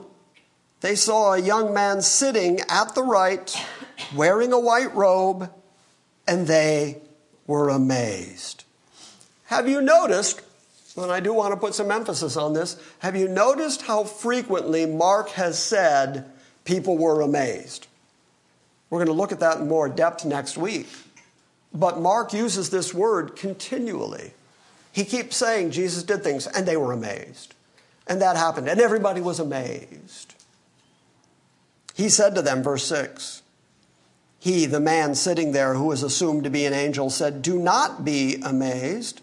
they 0.81 0.95
saw 0.95 1.33
a 1.33 1.41
young 1.41 1.71
man 1.71 2.01
sitting 2.01 2.59
at 2.67 2.95
the 2.95 3.03
right, 3.03 3.55
wearing 4.15 4.51
a 4.51 4.59
white 4.59 4.93
robe, 4.95 5.51
and 6.27 6.47
they 6.47 6.97
were 7.45 7.69
amazed. 7.69 8.63
Have 9.45 9.69
you 9.69 9.81
noticed 9.81 10.41
and 11.03 11.11
I 11.11 11.19
do 11.19 11.33
want 11.33 11.53
to 11.53 11.59
put 11.59 11.75
some 11.75 11.91
emphasis 11.91 12.37
on 12.37 12.53
this. 12.53 12.81
Have 12.99 13.15
you 13.15 13.27
noticed 13.27 13.83
how 13.83 14.03
frequently 14.03 14.85
Mark 14.85 15.29
has 15.29 15.61
said 15.61 16.25
people 16.65 16.97
were 16.97 17.21
amazed? 17.21 17.87
We're 18.89 18.99
going 18.99 19.07
to 19.07 19.13
look 19.13 19.31
at 19.31 19.39
that 19.41 19.59
in 19.59 19.67
more 19.67 19.89
depth 19.89 20.25
next 20.25 20.57
week. 20.57 20.87
But 21.73 21.99
Mark 21.99 22.33
uses 22.33 22.69
this 22.69 22.93
word 22.93 23.35
continually. 23.35 24.31
He 24.91 25.03
keeps 25.03 25.37
saying 25.37 25.71
Jesus 25.71 26.03
did 26.03 26.23
things 26.23 26.47
and 26.47 26.67
they 26.67 26.77
were 26.77 26.93
amazed. 26.93 27.53
And 28.07 28.21
that 28.21 28.37
happened, 28.37 28.69
and 28.69 28.79
everybody 28.79 29.19
was 29.19 29.39
amazed. 29.39 30.33
He 31.93 32.09
said 32.09 32.35
to 32.35 32.41
them, 32.41 32.63
verse 32.63 32.85
6, 32.85 33.41
He, 34.39 34.65
the 34.65 34.79
man 34.79 35.13
sitting 35.13 35.51
there 35.51 35.73
who 35.73 35.85
was 35.85 36.03
assumed 36.03 36.45
to 36.45 36.49
be 36.49 36.65
an 36.65 36.73
angel, 36.73 37.09
said, 37.09 37.41
Do 37.41 37.59
not 37.59 38.05
be 38.05 38.41
amazed. 38.43 39.21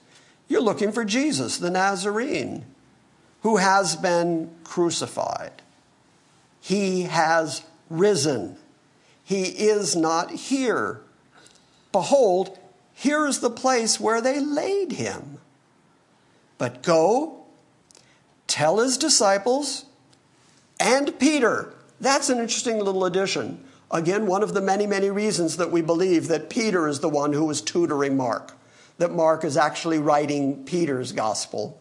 You're 0.49 0.61
looking 0.61 0.93
for 0.93 1.05
Jesus, 1.05 1.59
the 1.59 1.71
Nazarene, 1.71 2.65
who 3.43 3.57
has 3.57 3.97
been 3.97 4.51
crucified. 4.65 5.63
He 6.61 7.03
has 7.03 7.63
risen. 7.91 8.57
He 9.23 9.43
is 9.45 9.97
not 9.97 10.31
here. 10.31 11.01
Behold, 11.93 12.59
here 12.95 13.27
is 13.27 13.41
the 13.41 13.51
place 13.51 13.99
where 13.99 14.21
they 14.21 14.41
laid 14.41 14.93
him. 14.93 15.39
But 16.59 16.83
go, 16.83 17.45
tell 18.47 18.79
his 18.79 18.97
disciples 18.97 19.87
and 20.79 21.19
Peter. 21.19 21.75
That's 22.01 22.29
an 22.29 22.39
interesting 22.39 22.79
little 22.79 23.05
addition. 23.05 23.65
Again, 23.91 24.27
one 24.27 24.43
of 24.43 24.55
the 24.55 24.61
many, 24.61 24.87
many 24.87 25.11
reasons 25.11 25.57
that 25.57 25.71
we 25.71 25.83
believe 25.83 26.29
that 26.29 26.51
Peter 26.51 26.89
is 26.89 27.01
the 27.01 27.09
one 27.09 27.33
who 27.33 27.45
was 27.45 27.61
tutoring 27.61 28.17
Mark, 28.17 28.53
that 28.99 29.13
Mark 29.13 29.45
is 29.45 29.57
actually 29.57 29.99
writing 29.99 30.65
Peter's 30.65 31.13
gospel. 31.13 31.81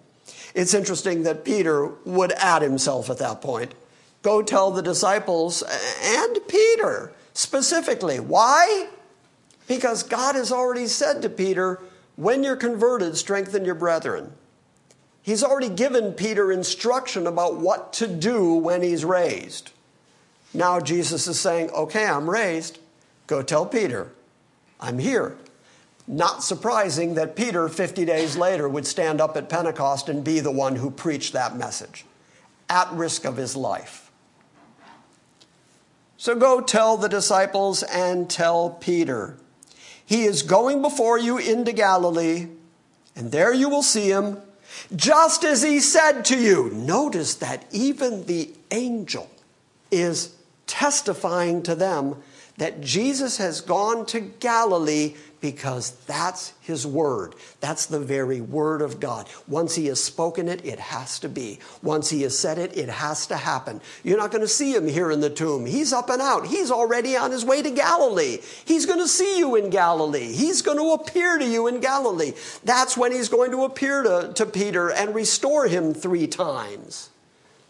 It's 0.54 0.74
interesting 0.74 1.24
that 1.24 1.46
Peter 1.46 1.88
would 2.06 2.32
add 2.34 2.62
himself 2.62 3.10
at 3.10 3.18
that 3.20 3.42
point. 3.42 3.74
Go 4.22 4.42
tell 4.42 4.72
the 4.72 4.82
disciples 4.82 5.64
and 6.04 6.38
Peter 6.48 7.14
specifically. 7.34 8.20
Why? 8.20 8.88
Because 9.68 10.04
God 10.04 10.36
has 10.36 10.52
already 10.52 10.88
said 10.88 11.22
to 11.22 11.30
Peter, 11.30 11.82
when 12.16 12.44
you're 12.44 12.56
converted, 12.56 13.18
strengthen 13.18 13.66
your 13.66 13.76
brethren. 13.76 14.34
He's 15.22 15.44
already 15.44 15.70
given 15.70 16.14
Peter 16.14 16.52
instruction 16.52 17.28
about 17.28 17.58
what 17.58 17.94
to 17.94 18.08
do 18.08 18.54
when 18.54 18.82
he's 18.82 19.06
raised. 19.06 19.72
Now 20.54 20.80
Jesus 20.80 21.28
is 21.28 21.40
saying, 21.40 21.70
okay, 21.72 22.06
I'm 22.06 22.30
raised. 22.30 22.80
Go 23.26 23.42
tell 23.42 23.66
Peter, 23.66 24.12
I'm 24.80 25.00
here. 25.00 25.38
Not 26.08 26.44
surprising 26.44 27.14
that 27.16 27.36
Peter, 27.36 27.70
50 27.70 28.06
days 28.06 28.36
later, 28.36 28.68
would 28.68 28.86
stand 28.86 29.22
up 29.22 29.38
at 29.38 29.50
Pentecost 29.50 30.10
and 30.10 30.24
be 30.24 30.40
the 30.40 30.52
one 30.52 30.76
who 30.76 30.92
preached 30.92 31.34
that 31.34 31.56
message 31.56 32.06
at 32.70 32.92
risk 32.92 33.26
of 33.26 33.38
his 33.38 33.56
life. 33.56 34.12
So 36.18 36.36
go 36.36 36.62
tell 36.62 36.98
the 36.98 37.10
disciples 37.10 37.84
and 37.84 38.30
tell 38.30 38.70
Peter. 38.70 39.38
He 40.06 40.24
is 40.24 40.42
going 40.42 40.82
before 40.82 41.18
you 41.18 41.38
into 41.38 41.72
Galilee, 41.72 42.48
and 43.16 43.32
there 43.32 43.54
you 43.54 43.70
will 43.70 43.84
see 43.84 44.10
him, 44.10 44.38
just 44.96 45.44
as 45.44 45.64
he 45.64 45.80
said 45.80 46.24
to 46.26 46.38
you. 46.38 46.70
Notice 46.70 47.36
that 47.36 47.66
even 47.72 48.26
the 48.26 48.52
angel 48.72 49.30
is 49.92 50.36
testifying 50.68 51.64
to 51.64 51.76
them 51.76 52.22
that 52.58 52.82
Jesus 52.82 53.38
has 53.38 53.62
gone 53.62 54.06
to 54.08 54.20
Galilee 54.20 55.16
because 55.44 55.92
that's 56.06 56.54
his 56.62 56.88
word. 56.88 57.36
That's 57.60 57.88
the 57.88 58.00
very 58.00 58.40
word 58.40 58.82
of 58.82 59.02
God. 59.02 59.28
Once 59.46 59.76
he 59.76 59.88
has 59.88 60.02
spoken 60.02 60.48
it, 60.48 60.64
it 60.64 60.80
has 60.80 61.20
to 61.20 61.28
be. 61.28 61.60
Once 61.82 62.10
he 62.10 62.22
has 62.22 62.40
said 62.40 62.58
it, 62.58 62.78
it 62.78 62.88
has 62.88 63.28
to 63.28 63.36
happen. 63.36 63.82
You're 64.06 64.18
not 64.18 64.32
going 64.32 64.44
to 64.44 64.48
see 64.48 64.74
him 64.74 64.88
here 64.88 65.12
in 65.12 65.20
the 65.20 65.30
tomb. 65.30 65.66
He's 65.66 65.92
up 65.92 66.10
and 66.10 66.22
out. 66.22 66.48
He's 66.48 66.72
already 66.72 67.18
on 67.18 67.32
his 67.32 67.44
way 67.44 67.62
to 67.62 67.72
Galilee. 67.72 68.38
He's 68.64 68.86
going 68.86 69.02
to 69.02 69.08
see 69.08 69.38
you 69.38 69.58
in 69.58 69.70
Galilee. 69.70 70.32
He's 70.32 70.62
going 70.62 70.78
to 70.78 70.94
appear 70.94 71.38
to 71.38 71.46
you 71.46 71.68
in 71.68 71.82
Galilee. 71.82 72.32
That's 72.64 72.96
when 72.96 73.12
he's 73.12 73.28
going 73.28 73.52
to 73.52 73.66
appear 73.66 74.02
to, 74.02 74.32
to 74.36 74.46
Peter 74.46 74.92
and 74.94 75.14
restore 75.14 75.68
him 75.68 75.94
three 75.94 76.28
times. 76.28 77.10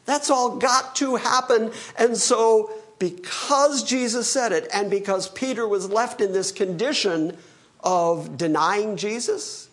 That's 0.05 0.29
all 0.29 0.57
got 0.57 0.95
to 0.97 1.15
happen. 1.15 1.71
And 1.97 2.17
so, 2.17 2.71
because 2.99 3.81
Jesus 3.81 4.29
said 4.29 4.51
it, 4.51 4.67
and 4.71 4.91
because 4.91 5.27
Peter 5.27 5.67
was 5.67 5.89
left 5.89 6.21
in 6.21 6.33
this 6.33 6.51
condition, 6.51 7.35
of 7.83 8.37
denying 8.37 8.97
Jesus? 8.97 9.69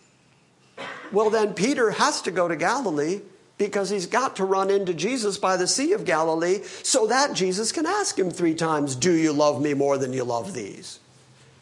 Well, 1.11 1.29
then 1.29 1.53
Peter 1.53 1.91
has 1.91 2.21
to 2.21 2.31
go 2.31 2.47
to 2.47 2.55
Galilee 2.55 3.21
because 3.57 3.89
he's 3.89 4.07
got 4.07 4.37
to 4.37 4.45
run 4.45 4.69
into 4.69 4.93
Jesus 4.93 5.37
by 5.37 5.55
the 5.55 5.67
Sea 5.67 5.93
of 5.93 6.05
Galilee 6.05 6.61
so 6.83 7.07
that 7.07 7.33
Jesus 7.33 7.71
can 7.71 7.85
ask 7.85 8.17
him 8.17 8.31
three 8.31 8.55
times, 8.55 8.95
Do 8.95 9.13
you 9.13 9.33
love 9.33 9.61
me 9.61 9.73
more 9.73 9.97
than 9.97 10.13
you 10.13 10.23
love 10.23 10.53
these? 10.53 10.99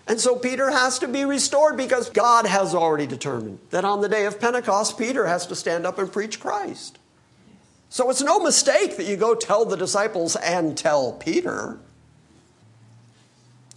And 0.08 0.20
so 0.20 0.36
Peter 0.36 0.72
has 0.72 0.98
to 1.00 1.08
be 1.08 1.24
restored 1.26 1.78
because 1.78 2.10
God 2.10 2.46
has 2.48 2.74
already 2.74 3.06
determined 3.06 3.60
that 3.70 3.86
on 3.86 4.02
the 4.02 4.10
day 4.10 4.26
of 4.26 4.40
Pentecost, 4.40 4.98
Peter 4.98 5.28
has 5.28 5.46
to 5.48 5.56
stand 5.56 5.86
up 5.86 6.00
and 6.00 6.12
preach 6.12 6.40
Christ. 6.40 6.98
So 7.90 8.10
it's 8.10 8.22
no 8.22 8.40
mistake 8.40 8.98
that 8.98 9.06
you 9.06 9.18
go 9.18 9.36
tell 9.36 9.66
the 9.66 9.76
disciples 9.76 10.36
and 10.36 10.78
tell 10.78 11.14
Peter. 11.14 11.80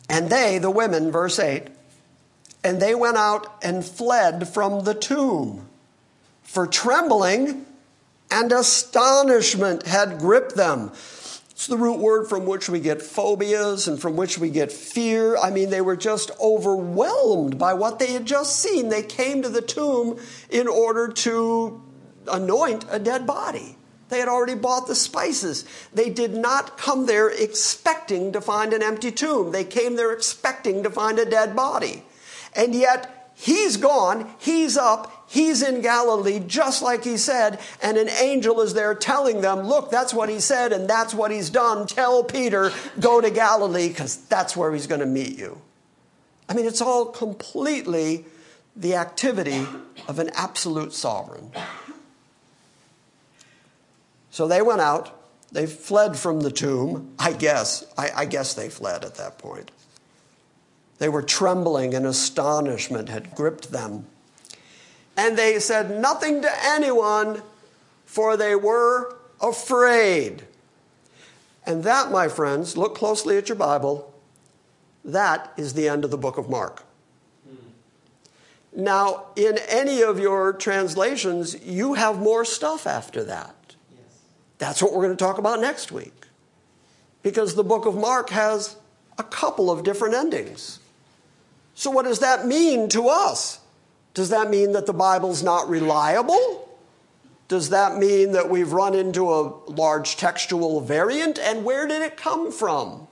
And 0.08 0.30
they, 0.30 0.58
the 0.58 0.70
women, 0.70 1.10
verse 1.10 1.38
8, 1.38 1.68
and 2.64 2.80
they 2.80 2.94
went 2.94 3.16
out 3.16 3.58
and 3.62 3.84
fled 3.84 4.48
from 4.48 4.84
the 4.84 4.94
tomb. 4.94 5.68
For 6.42 6.66
trembling 6.66 7.66
and 8.30 8.52
astonishment 8.52 9.86
had 9.86 10.18
gripped 10.18 10.54
them. 10.54 10.92
It's 11.50 11.66
the 11.66 11.76
root 11.76 11.98
word 11.98 12.28
from 12.28 12.46
which 12.46 12.68
we 12.68 12.80
get 12.80 13.00
phobias 13.00 13.86
and 13.86 14.00
from 14.00 14.16
which 14.16 14.38
we 14.38 14.50
get 14.50 14.72
fear. 14.72 15.36
I 15.36 15.50
mean, 15.50 15.70
they 15.70 15.80
were 15.80 15.96
just 15.96 16.30
overwhelmed 16.40 17.58
by 17.58 17.74
what 17.74 17.98
they 17.98 18.12
had 18.12 18.26
just 18.26 18.56
seen. 18.56 18.88
They 18.88 19.02
came 19.02 19.42
to 19.42 19.48
the 19.48 19.62
tomb 19.62 20.18
in 20.50 20.66
order 20.66 21.08
to 21.08 21.80
anoint 22.26 22.84
a 22.90 22.98
dead 22.98 23.26
body. 23.26 23.76
They 24.08 24.18
had 24.18 24.28
already 24.28 24.56
bought 24.56 24.88
the 24.88 24.94
spices. 24.94 25.64
They 25.94 26.10
did 26.10 26.34
not 26.34 26.76
come 26.76 27.06
there 27.06 27.30
expecting 27.30 28.32
to 28.32 28.40
find 28.40 28.72
an 28.72 28.82
empty 28.82 29.12
tomb. 29.12 29.52
They 29.52 29.64
came 29.64 29.96
there 29.96 30.12
expecting 30.12 30.82
to 30.82 30.90
find 30.90 31.18
a 31.18 31.24
dead 31.24 31.54
body. 31.54 32.02
And 32.54 32.74
yet, 32.74 33.32
he's 33.34 33.76
gone, 33.76 34.30
he's 34.38 34.76
up, 34.76 35.26
he's 35.28 35.62
in 35.62 35.80
Galilee, 35.80 36.40
just 36.46 36.82
like 36.82 37.04
he 37.04 37.16
said, 37.16 37.58
and 37.82 37.96
an 37.96 38.08
angel 38.08 38.60
is 38.60 38.74
there 38.74 38.94
telling 38.94 39.40
them, 39.40 39.60
Look, 39.60 39.90
that's 39.90 40.14
what 40.14 40.28
he 40.28 40.40
said, 40.40 40.72
and 40.72 40.88
that's 40.88 41.14
what 41.14 41.30
he's 41.30 41.50
done. 41.50 41.86
Tell 41.86 42.22
Peter, 42.24 42.72
go 43.00 43.20
to 43.20 43.30
Galilee, 43.30 43.88
because 43.88 44.16
that's 44.26 44.56
where 44.56 44.72
he's 44.72 44.86
going 44.86 45.00
to 45.00 45.06
meet 45.06 45.38
you. 45.38 45.60
I 46.48 46.54
mean, 46.54 46.66
it's 46.66 46.82
all 46.82 47.06
completely 47.06 48.26
the 48.76 48.94
activity 48.94 49.66
of 50.08 50.18
an 50.18 50.30
absolute 50.34 50.92
sovereign. 50.92 51.50
So 54.30 54.48
they 54.48 54.62
went 54.62 54.80
out. 54.80 55.18
They 55.52 55.66
fled 55.66 56.16
from 56.16 56.40
the 56.40 56.50
tomb. 56.50 57.14
I 57.18 57.32
guess. 57.32 57.84
I, 57.98 58.10
I 58.16 58.24
guess 58.24 58.54
they 58.54 58.70
fled 58.70 59.04
at 59.04 59.16
that 59.16 59.38
point. 59.38 59.70
They 61.02 61.08
were 61.08 61.22
trembling 61.22 61.94
and 61.94 62.06
astonishment 62.06 63.08
had 63.08 63.34
gripped 63.34 63.72
them. 63.72 64.06
And 65.16 65.36
they 65.36 65.58
said 65.58 65.90
nothing 65.90 66.42
to 66.42 66.50
anyone, 66.62 67.42
for 68.04 68.36
they 68.36 68.54
were 68.54 69.16
afraid. 69.40 70.44
And 71.66 71.82
that, 71.82 72.12
my 72.12 72.28
friends, 72.28 72.76
look 72.76 72.94
closely 72.94 73.36
at 73.36 73.48
your 73.48 73.56
Bible, 73.56 74.14
that 75.04 75.52
is 75.56 75.74
the 75.74 75.88
end 75.88 76.04
of 76.04 76.12
the 76.12 76.16
book 76.16 76.38
of 76.38 76.48
Mark. 76.48 76.84
Now, 78.72 79.24
in 79.34 79.58
any 79.68 80.04
of 80.04 80.20
your 80.20 80.52
translations, 80.52 81.60
you 81.66 81.94
have 81.94 82.20
more 82.20 82.44
stuff 82.44 82.86
after 82.86 83.24
that. 83.24 83.74
Yes. 83.90 84.20
That's 84.58 84.80
what 84.80 84.92
we're 84.92 85.02
going 85.02 85.16
to 85.16 85.24
talk 85.24 85.38
about 85.38 85.58
next 85.60 85.90
week. 85.90 86.26
Because 87.24 87.56
the 87.56 87.64
book 87.64 87.86
of 87.86 87.96
Mark 87.96 88.30
has 88.30 88.76
a 89.18 89.24
couple 89.24 89.68
of 89.68 89.82
different 89.82 90.14
endings. 90.14 90.78
So, 91.74 91.90
what 91.90 92.04
does 92.04 92.20
that 92.20 92.46
mean 92.46 92.88
to 92.90 93.08
us? 93.08 93.60
Does 94.14 94.30
that 94.30 94.50
mean 94.50 94.72
that 94.72 94.86
the 94.86 94.92
Bible's 94.92 95.42
not 95.42 95.68
reliable? 95.68 96.68
Does 97.48 97.70
that 97.70 97.98
mean 97.98 98.32
that 98.32 98.48
we've 98.48 98.72
run 98.72 98.94
into 98.94 99.30
a 99.30 99.52
large 99.70 100.16
textual 100.16 100.80
variant? 100.80 101.38
And 101.38 101.64
where 101.64 101.86
did 101.86 102.02
it 102.02 102.16
come 102.16 102.52
from? 102.52 103.08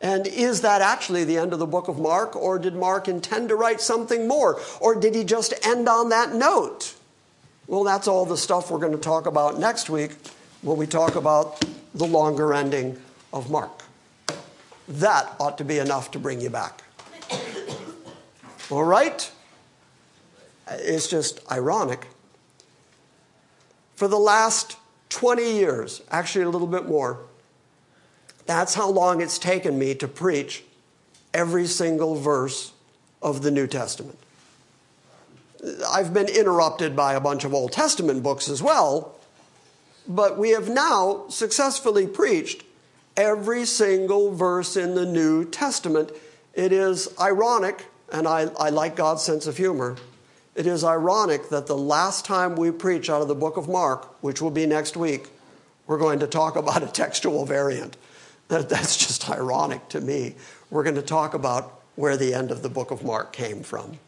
And 0.00 0.26
is 0.26 0.60
that 0.62 0.82
actually 0.82 1.24
the 1.24 1.38
end 1.38 1.52
of 1.52 1.58
the 1.58 1.66
book 1.66 1.88
of 1.88 1.98
Mark, 1.98 2.36
or 2.36 2.58
did 2.58 2.74
Mark 2.74 3.08
intend 3.08 3.48
to 3.48 3.56
write 3.56 3.80
something 3.80 4.28
more? 4.28 4.60
Or 4.80 4.94
did 4.94 5.14
he 5.14 5.24
just 5.24 5.54
end 5.66 5.88
on 5.88 6.10
that 6.10 6.34
note? 6.34 6.94
Well, 7.66 7.84
that's 7.84 8.06
all 8.06 8.26
the 8.26 8.36
stuff 8.36 8.70
we're 8.70 8.78
going 8.78 8.92
to 8.92 8.98
talk 8.98 9.26
about 9.26 9.58
next 9.58 9.88
week 9.88 10.12
when 10.60 10.76
we 10.76 10.86
talk 10.86 11.16
about 11.16 11.64
the 11.94 12.04
longer 12.04 12.52
ending 12.52 13.00
of 13.32 13.50
Mark. 13.50 13.82
That 14.88 15.34
ought 15.40 15.56
to 15.58 15.64
be 15.64 15.78
enough 15.78 16.10
to 16.10 16.18
bring 16.18 16.40
you 16.42 16.50
back. 16.50 16.82
All 18.70 18.84
right? 18.84 19.30
It's 20.70 21.08
just 21.08 21.40
ironic. 21.50 22.06
For 23.96 24.08
the 24.08 24.18
last 24.18 24.76
20 25.10 25.52
years, 25.52 26.02
actually 26.10 26.44
a 26.44 26.48
little 26.48 26.66
bit 26.66 26.86
more, 26.86 27.20
that's 28.46 28.74
how 28.74 28.90
long 28.90 29.20
it's 29.20 29.38
taken 29.38 29.78
me 29.78 29.94
to 29.96 30.08
preach 30.08 30.64
every 31.32 31.66
single 31.66 32.14
verse 32.14 32.72
of 33.22 33.42
the 33.42 33.50
New 33.50 33.66
Testament. 33.66 34.18
I've 35.88 36.12
been 36.12 36.28
interrupted 36.28 36.94
by 36.94 37.14
a 37.14 37.20
bunch 37.20 37.44
of 37.44 37.54
Old 37.54 37.72
Testament 37.72 38.22
books 38.22 38.48
as 38.48 38.62
well, 38.62 39.14
but 40.06 40.38
we 40.38 40.50
have 40.50 40.68
now 40.68 41.24
successfully 41.28 42.06
preached 42.06 42.62
every 43.16 43.64
single 43.64 44.32
verse 44.32 44.76
in 44.76 44.94
the 44.94 45.06
New 45.06 45.44
Testament. 45.44 46.10
It 46.52 46.72
is 46.72 47.08
ironic 47.18 47.86
and 48.14 48.28
I, 48.28 48.46
I 48.60 48.70
like 48.70 48.94
God's 48.94 49.22
sense 49.22 49.48
of 49.48 49.56
humor. 49.56 49.96
it 50.54 50.68
is 50.68 50.84
ironic 50.84 51.48
that 51.48 51.66
the 51.66 51.76
last 51.76 52.24
time 52.24 52.54
we 52.54 52.70
preach 52.70 53.10
out 53.10 53.20
of 53.20 53.26
the 53.26 53.34
book 53.34 53.56
of 53.56 53.68
Mark, 53.68 54.22
which 54.22 54.40
will 54.40 54.52
be 54.52 54.66
next 54.66 54.96
week, 54.96 55.26
we're 55.88 55.98
going 55.98 56.20
to 56.20 56.28
talk 56.28 56.54
about 56.54 56.82
a 56.84 56.86
textual 56.86 57.44
variant. 57.44 57.96
That, 58.48 58.68
that's 58.68 58.96
just 58.96 59.28
ironic 59.28 59.88
to 59.88 60.00
me. 60.00 60.36
We're 60.70 60.84
going 60.84 60.94
to 60.94 61.02
talk 61.02 61.34
about 61.34 61.80
where 61.96 62.16
the 62.16 62.32
end 62.32 62.52
of 62.52 62.62
the 62.62 62.68
book 62.68 62.92
of 62.92 63.04
Mark 63.04 63.32
came 63.32 63.64
from. 63.64 63.98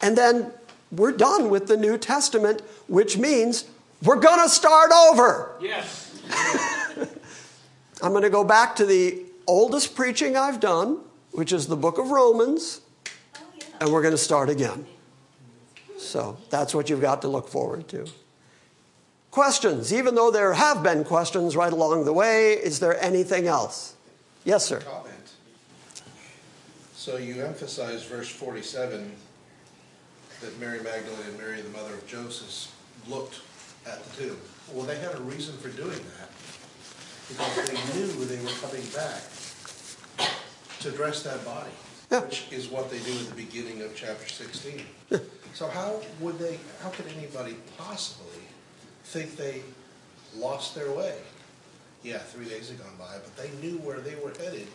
And 0.00 0.16
then 0.16 0.52
we're 0.90 1.12
done 1.12 1.50
with 1.50 1.66
the 1.66 1.76
New 1.76 1.98
Testament, 1.98 2.62
which 2.88 3.18
means 3.18 3.66
we're 4.02 4.20
going 4.20 4.42
to 4.42 4.48
start 4.48 4.90
over. 4.90 5.56
Yes. 5.60 6.22
I'm 8.02 8.12
going 8.12 8.22
to 8.22 8.30
go 8.30 8.42
back 8.42 8.76
to 8.76 8.86
the 8.86 9.22
oldest 9.46 9.94
preaching 9.94 10.34
I've 10.34 10.60
done, 10.60 11.00
which 11.32 11.52
is 11.52 11.66
the 11.66 11.76
book 11.76 11.98
of 11.98 12.08
Romans, 12.08 12.80
and 13.80 13.90
we're 13.90 14.02
going 14.02 14.12
to 14.12 14.18
start 14.18 14.48
again. 14.48 14.86
So 15.98 16.36
that's 16.50 16.74
what 16.74 16.88
you've 16.88 17.00
got 17.00 17.22
to 17.22 17.28
look 17.28 17.48
forward 17.48 17.88
to. 17.88 18.06
Questions, 19.30 19.92
even 19.92 20.14
though 20.14 20.30
there 20.30 20.52
have 20.54 20.82
been 20.82 21.04
questions 21.04 21.56
right 21.56 21.72
along 21.72 22.04
the 22.04 22.12
way, 22.12 22.52
is 22.52 22.80
there 22.80 23.00
anything 23.02 23.46
else? 23.46 23.94
Yes, 24.44 24.66
sir. 24.66 24.80
Comment. 24.80 25.06
So 26.94 27.16
you 27.16 27.42
emphasize 27.42 28.04
verse 28.04 28.28
47 28.28 29.12
that 30.40 30.60
Mary 30.60 30.82
Magdalene 30.82 31.26
and 31.28 31.38
Mary, 31.38 31.60
the 31.60 31.68
mother 31.70 31.94
of 31.94 32.06
Joseph, 32.06 32.74
looked 33.08 33.40
at 33.86 34.02
the 34.04 34.22
tomb. 34.22 34.36
Well, 34.72 34.84
they 34.84 34.98
had 34.98 35.14
a 35.14 35.20
reason 35.22 35.56
for 35.58 35.68
doing 35.68 35.90
that 36.18 36.30
because 37.28 37.68
they 37.68 37.98
knew 37.98 38.06
they 38.24 38.42
were 38.42 38.50
coming 38.60 38.84
back 38.94 39.22
to 40.80 40.90
dress 40.90 41.22
that 41.22 41.44
body, 41.44 41.70
Yeah. 42.10 42.20
which 42.20 42.46
is 42.50 42.68
what 42.68 42.90
they 42.90 42.98
do 42.98 43.12
at 43.12 43.26
the 43.26 43.34
beginning 43.36 43.82
of 43.82 43.94
chapter 43.94 44.28
16. 44.28 44.82
So 45.54 45.68
how 45.68 46.00
would 46.20 46.38
they, 46.38 46.58
how 46.82 46.90
could 46.90 47.06
anybody 47.16 47.56
possibly 47.76 48.42
think 49.04 49.36
they 49.36 49.62
lost 50.36 50.74
their 50.74 50.90
way? 50.90 51.16
Yeah, 52.02 52.18
three 52.18 52.46
days 52.46 52.68
had 52.68 52.78
gone 52.78 52.96
by, 52.98 53.16
but 53.22 53.36
they 53.36 53.50
knew 53.60 53.78
where 53.78 54.00
they 54.00 54.14
were 54.16 54.32
headed 54.38 54.66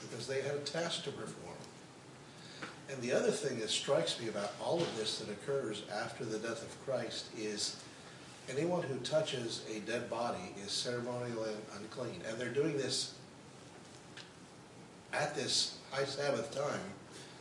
because 0.00 0.26
they 0.26 0.42
had 0.42 0.54
a 0.54 0.60
task 0.60 1.04
to 1.04 1.10
perform. 1.10 1.56
And 2.92 3.00
the 3.00 3.12
other 3.12 3.30
thing 3.30 3.60
that 3.60 3.70
strikes 3.70 4.20
me 4.20 4.28
about 4.28 4.52
all 4.62 4.80
of 4.80 4.96
this 4.96 5.18
that 5.18 5.30
occurs 5.30 5.84
after 6.02 6.24
the 6.24 6.38
death 6.38 6.62
of 6.62 6.84
Christ 6.84 7.26
is 7.38 7.76
anyone 8.48 8.82
who 8.82 8.96
touches 8.98 9.64
a 9.74 9.80
dead 9.80 10.10
body 10.10 10.54
is 10.64 10.72
ceremonially 10.72 11.52
unclean. 11.76 12.20
And 12.28 12.38
they're 12.38 12.48
doing 12.48 12.76
this 12.76 13.14
at 15.12 15.34
this 15.34 15.78
high 15.90 16.04
Sabbath 16.04 16.54
time, 16.54 16.80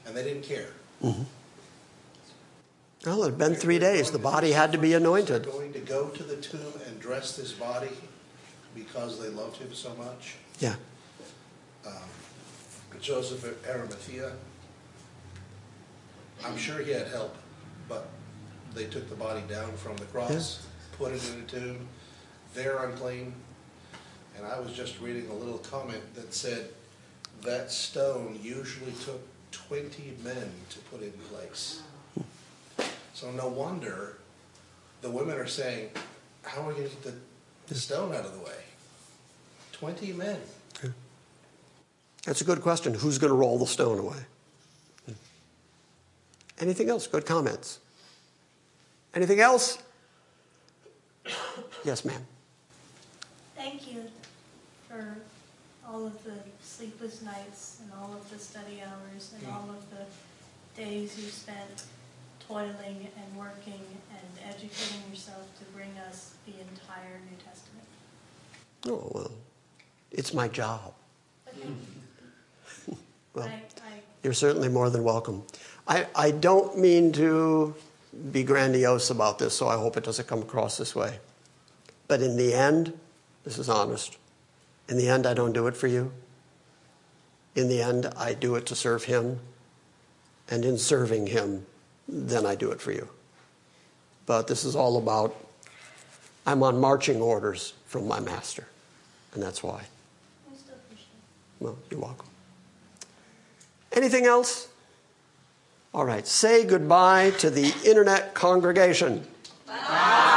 and 0.05 0.15
they 0.15 0.23
didn't 0.23 0.43
care. 0.43 0.69
Mm-hmm. 1.03 1.23
Well, 3.05 3.23
it 3.23 3.29
had 3.29 3.37
been 3.37 3.55
three 3.55 3.79
days. 3.79 4.11
The 4.11 4.19
body 4.19 4.51
had 4.51 4.73
to 4.73 4.77
be 4.77 4.93
anointed. 4.93 5.45
They're 5.45 5.51
going 5.51 5.73
to 5.73 5.79
go 5.79 6.09
to 6.09 6.23
the 6.23 6.35
tomb 6.35 6.73
and 6.87 6.99
dress 6.99 7.37
this 7.37 7.53
body 7.53 7.91
because 8.75 9.21
they 9.21 9.29
loved 9.29 9.57
him 9.57 9.73
so 9.73 9.93
much. 9.95 10.35
Yeah. 10.59 10.75
Um, 11.87 11.93
Joseph 12.99 13.43
of 13.45 13.69
Arimathea, 13.69 14.33
I'm 16.43 16.57
sure 16.57 16.79
he 16.79 16.91
had 16.91 17.07
help, 17.07 17.35
but 17.87 18.09
they 18.73 18.85
took 18.85 19.09
the 19.09 19.15
body 19.15 19.41
down 19.49 19.71
from 19.73 19.95
the 19.95 20.05
cross, 20.05 20.67
put 20.97 21.13
it 21.13 21.33
in 21.33 21.41
a 21.41 21.45
tomb. 21.45 21.87
They're 22.53 22.83
unclean. 22.85 23.33
And 24.37 24.45
I 24.45 24.59
was 24.59 24.73
just 24.73 24.99
reading 24.99 25.29
a 25.29 25.33
little 25.33 25.57
comment 25.59 26.01
that 26.15 26.33
said 26.33 26.69
that 27.43 27.71
stone 27.71 28.39
usually 28.41 28.91
took 29.03 29.21
20 29.51 30.17
men 30.23 30.51
to 30.69 30.79
put 30.91 31.01
in 31.01 31.11
place. 31.31 31.81
So 33.13 33.31
no 33.31 33.47
wonder 33.47 34.17
the 35.01 35.09
women 35.09 35.37
are 35.37 35.47
saying, 35.47 35.89
how 36.43 36.61
are 36.61 36.67
we 36.69 36.73
going 36.73 36.89
to 36.89 36.95
get 36.95 37.03
the, 37.03 37.13
the 37.67 37.75
stone 37.75 38.13
out 38.13 38.25
of 38.25 38.33
the 38.33 38.39
way? 38.39 38.63
20 39.73 40.13
men. 40.13 40.39
That's 42.25 42.41
a 42.41 42.43
good 42.43 42.61
question. 42.61 42.93
Who's 42.93 43.17
going 43.17 43.31
to 43.31 43.35
roll 43.35 43.57
the 43.57 43.67
stone 43.67 43.97
away? 43.97 44.17
Anything 46.59 46.89
else? 46.89 47.07
Good 47.07 47.25
comments. 47.25 47.79
Anything 49.15 49.39
else? 49.39 49.79
Yes, 51.85 52.03
ma'am. 52.03 52.25
Thank 53.55 53.91
you 53.91 54.03
for 54.87 55.17
all 55.91 56.05
of 56.05 56.23
the 56.23 56.33
sleepless 56.61 57.21
nights 57.21 57.81
and 57.81 57.91
all 57.99 58.13
of 58.13 58.29
the 58.29 58.37
study 58.37 58.81
hours 58.81 59.33
and 59.35 59.47
mm. 59.47 59.53
all 59.53 59.69
of 59.69 59.83
the 59.89 60.81
days 60.81 61.17
you 61.17 61.25
spent 61.25 61.83
toiling 62.47 63.07
and 63.17 63.37
working 63.37 63.81
and 64.11 64.47
educating 64.47 65.01
yourself 65.09 65.47
to 65.59 65.65
bring 65.75 65.91
us 66.07 66.33
the 66.45 66.53
entire 66.53 67.19
New 67.29 67.37
Testament. 67.43 67.87
Oh, 68.87 69.11
well, 69.13 69.31
it's 70.11 70.33
my 70.33 70.47
job. 70.47 70.93
Okay. 71.47 71.67
Well, 73.35 73.45
I, 73.45 73.51
I, 73.51 73.91
you're 74.23 74.33
certainly 74.33 74.69
more 74.69 74.89
than 74.89 75.03
welcome. 75.03 75.43
I, 75.87 76.07
I 76.15 76.31
don't 76.31 76.79
mean 76.79 77.11
to 77.13 77.75
be 78.31 78.41
grandiose 78.41 79.11
about 79.11 79.37
this, 79.37 79.55
so 79.55 79.67
I 79.67 79.77
hope 79.77 79.97
it 79.97 80.03
doesn't 80.03 80.27
come 80.27 80.41
across 80.41 80.77
this 80.77 80.95
way. 80.95 81.19
But 82.07 82.23
in 82.23 82.35
the 82.35 82.55
end, 82.55 82.97
this 83.43 83.59
is 83.59 83.69
honest. 83.69 84.17
In 84.89 84.97
the 84.97 85.07
end, 85.07 85.25
I 85.25 85.33
don't 85.33 85.53
do 85.53 85.67
it 85.67 85.77
for 85.77 85.87
you. 85.87 86.11
In 87.55 87.69
the 87.69 87.81
end, 87.81 88.07
I 88.17 88.33
do 88.33 88.55
it 88.55 88.65
to 88.67 88.75
serve 88.75 89.05
Him. 89.05 89.39
And 90.49 90.65
in 90.65 90.77
serving 90.77 91.27
Him, 91.27 91.65
then 92.07 92.45
I 92.45 92.55
do 92.55 92.71
it 92.71 92.81
for 92.81 92.91
you. 92.91 93.07
But 94.25 94.47
this 94.47 94.65
is 94.65 94.75
all 94.75 94.97
about 94.97 95.35
I'm 96.45 96.63
on 96.63 96.79
marching 96.79 97.21
orders 97.21 97.73
from 97.85 98.07
my 98.07 98.19
master. 98.19 98.67
And 99.33 99.43
that's 99.43 99.61
why. 99.61 99.83
Well, 101.59 101.77
you're 101.91 101.99
welcome. 101.99 102.27
Anything 103.91 104.25
else? 104.25 104.69
All 105.93 106.05
right, 106.05 106.25
say 106.25 106.65
goodbye 106.65 107.31
to 107.39 107.49
the 107.49 107.73
internet 107.85 108.33
congregation. 108.33 109.25
Bye, 109.67 110.28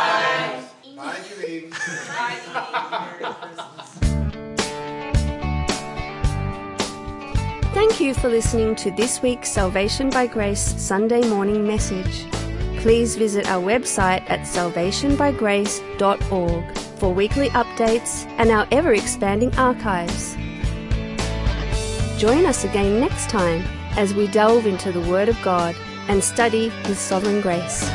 you 8.03 8.13
for 8.15 8.29
listening 8.29 8.75
to 8.75 8.91
this 8.91 9.23
week's 9.23 9.49
Salvation 9.49 10.11
by 10.11 10.27
Grace 10.27 10.61
Sunday 10.61 11.21
morning 11.29 11.65
message. 11.65 12.27
Please 12.81 13.15
visit 13.15 13.49
our 13.49 13.63
website 13.63 14.29
at 14.29 14.41
salvationbygrace.org 14.41 16.79
for 16.99 17.15
weekly 17.15 17.49
updates 17.51 18.27
and 18.39 18.51
our 18.51 18.67
ever 18.73 18.93
expanding 18.93 19.57
archives. 19.57 20.35
Join 22.21 22.45
us 22.45 22.65
again 22.65 22.99
next 22.99 23.31
time 23.31 23.63
as 23.97 24.15
we 24.15 24.27
delve 24.27 24.67
into 24.67 24.91
the 24.91 25.09
Word 25.09 25.29
of 25.29 25.41
God 25.41 25.77
and 26.09 26.25
study 26.25 26.71
His 26.71 26.99
sovereign 26.99 27.41
grace. 27.41 27.89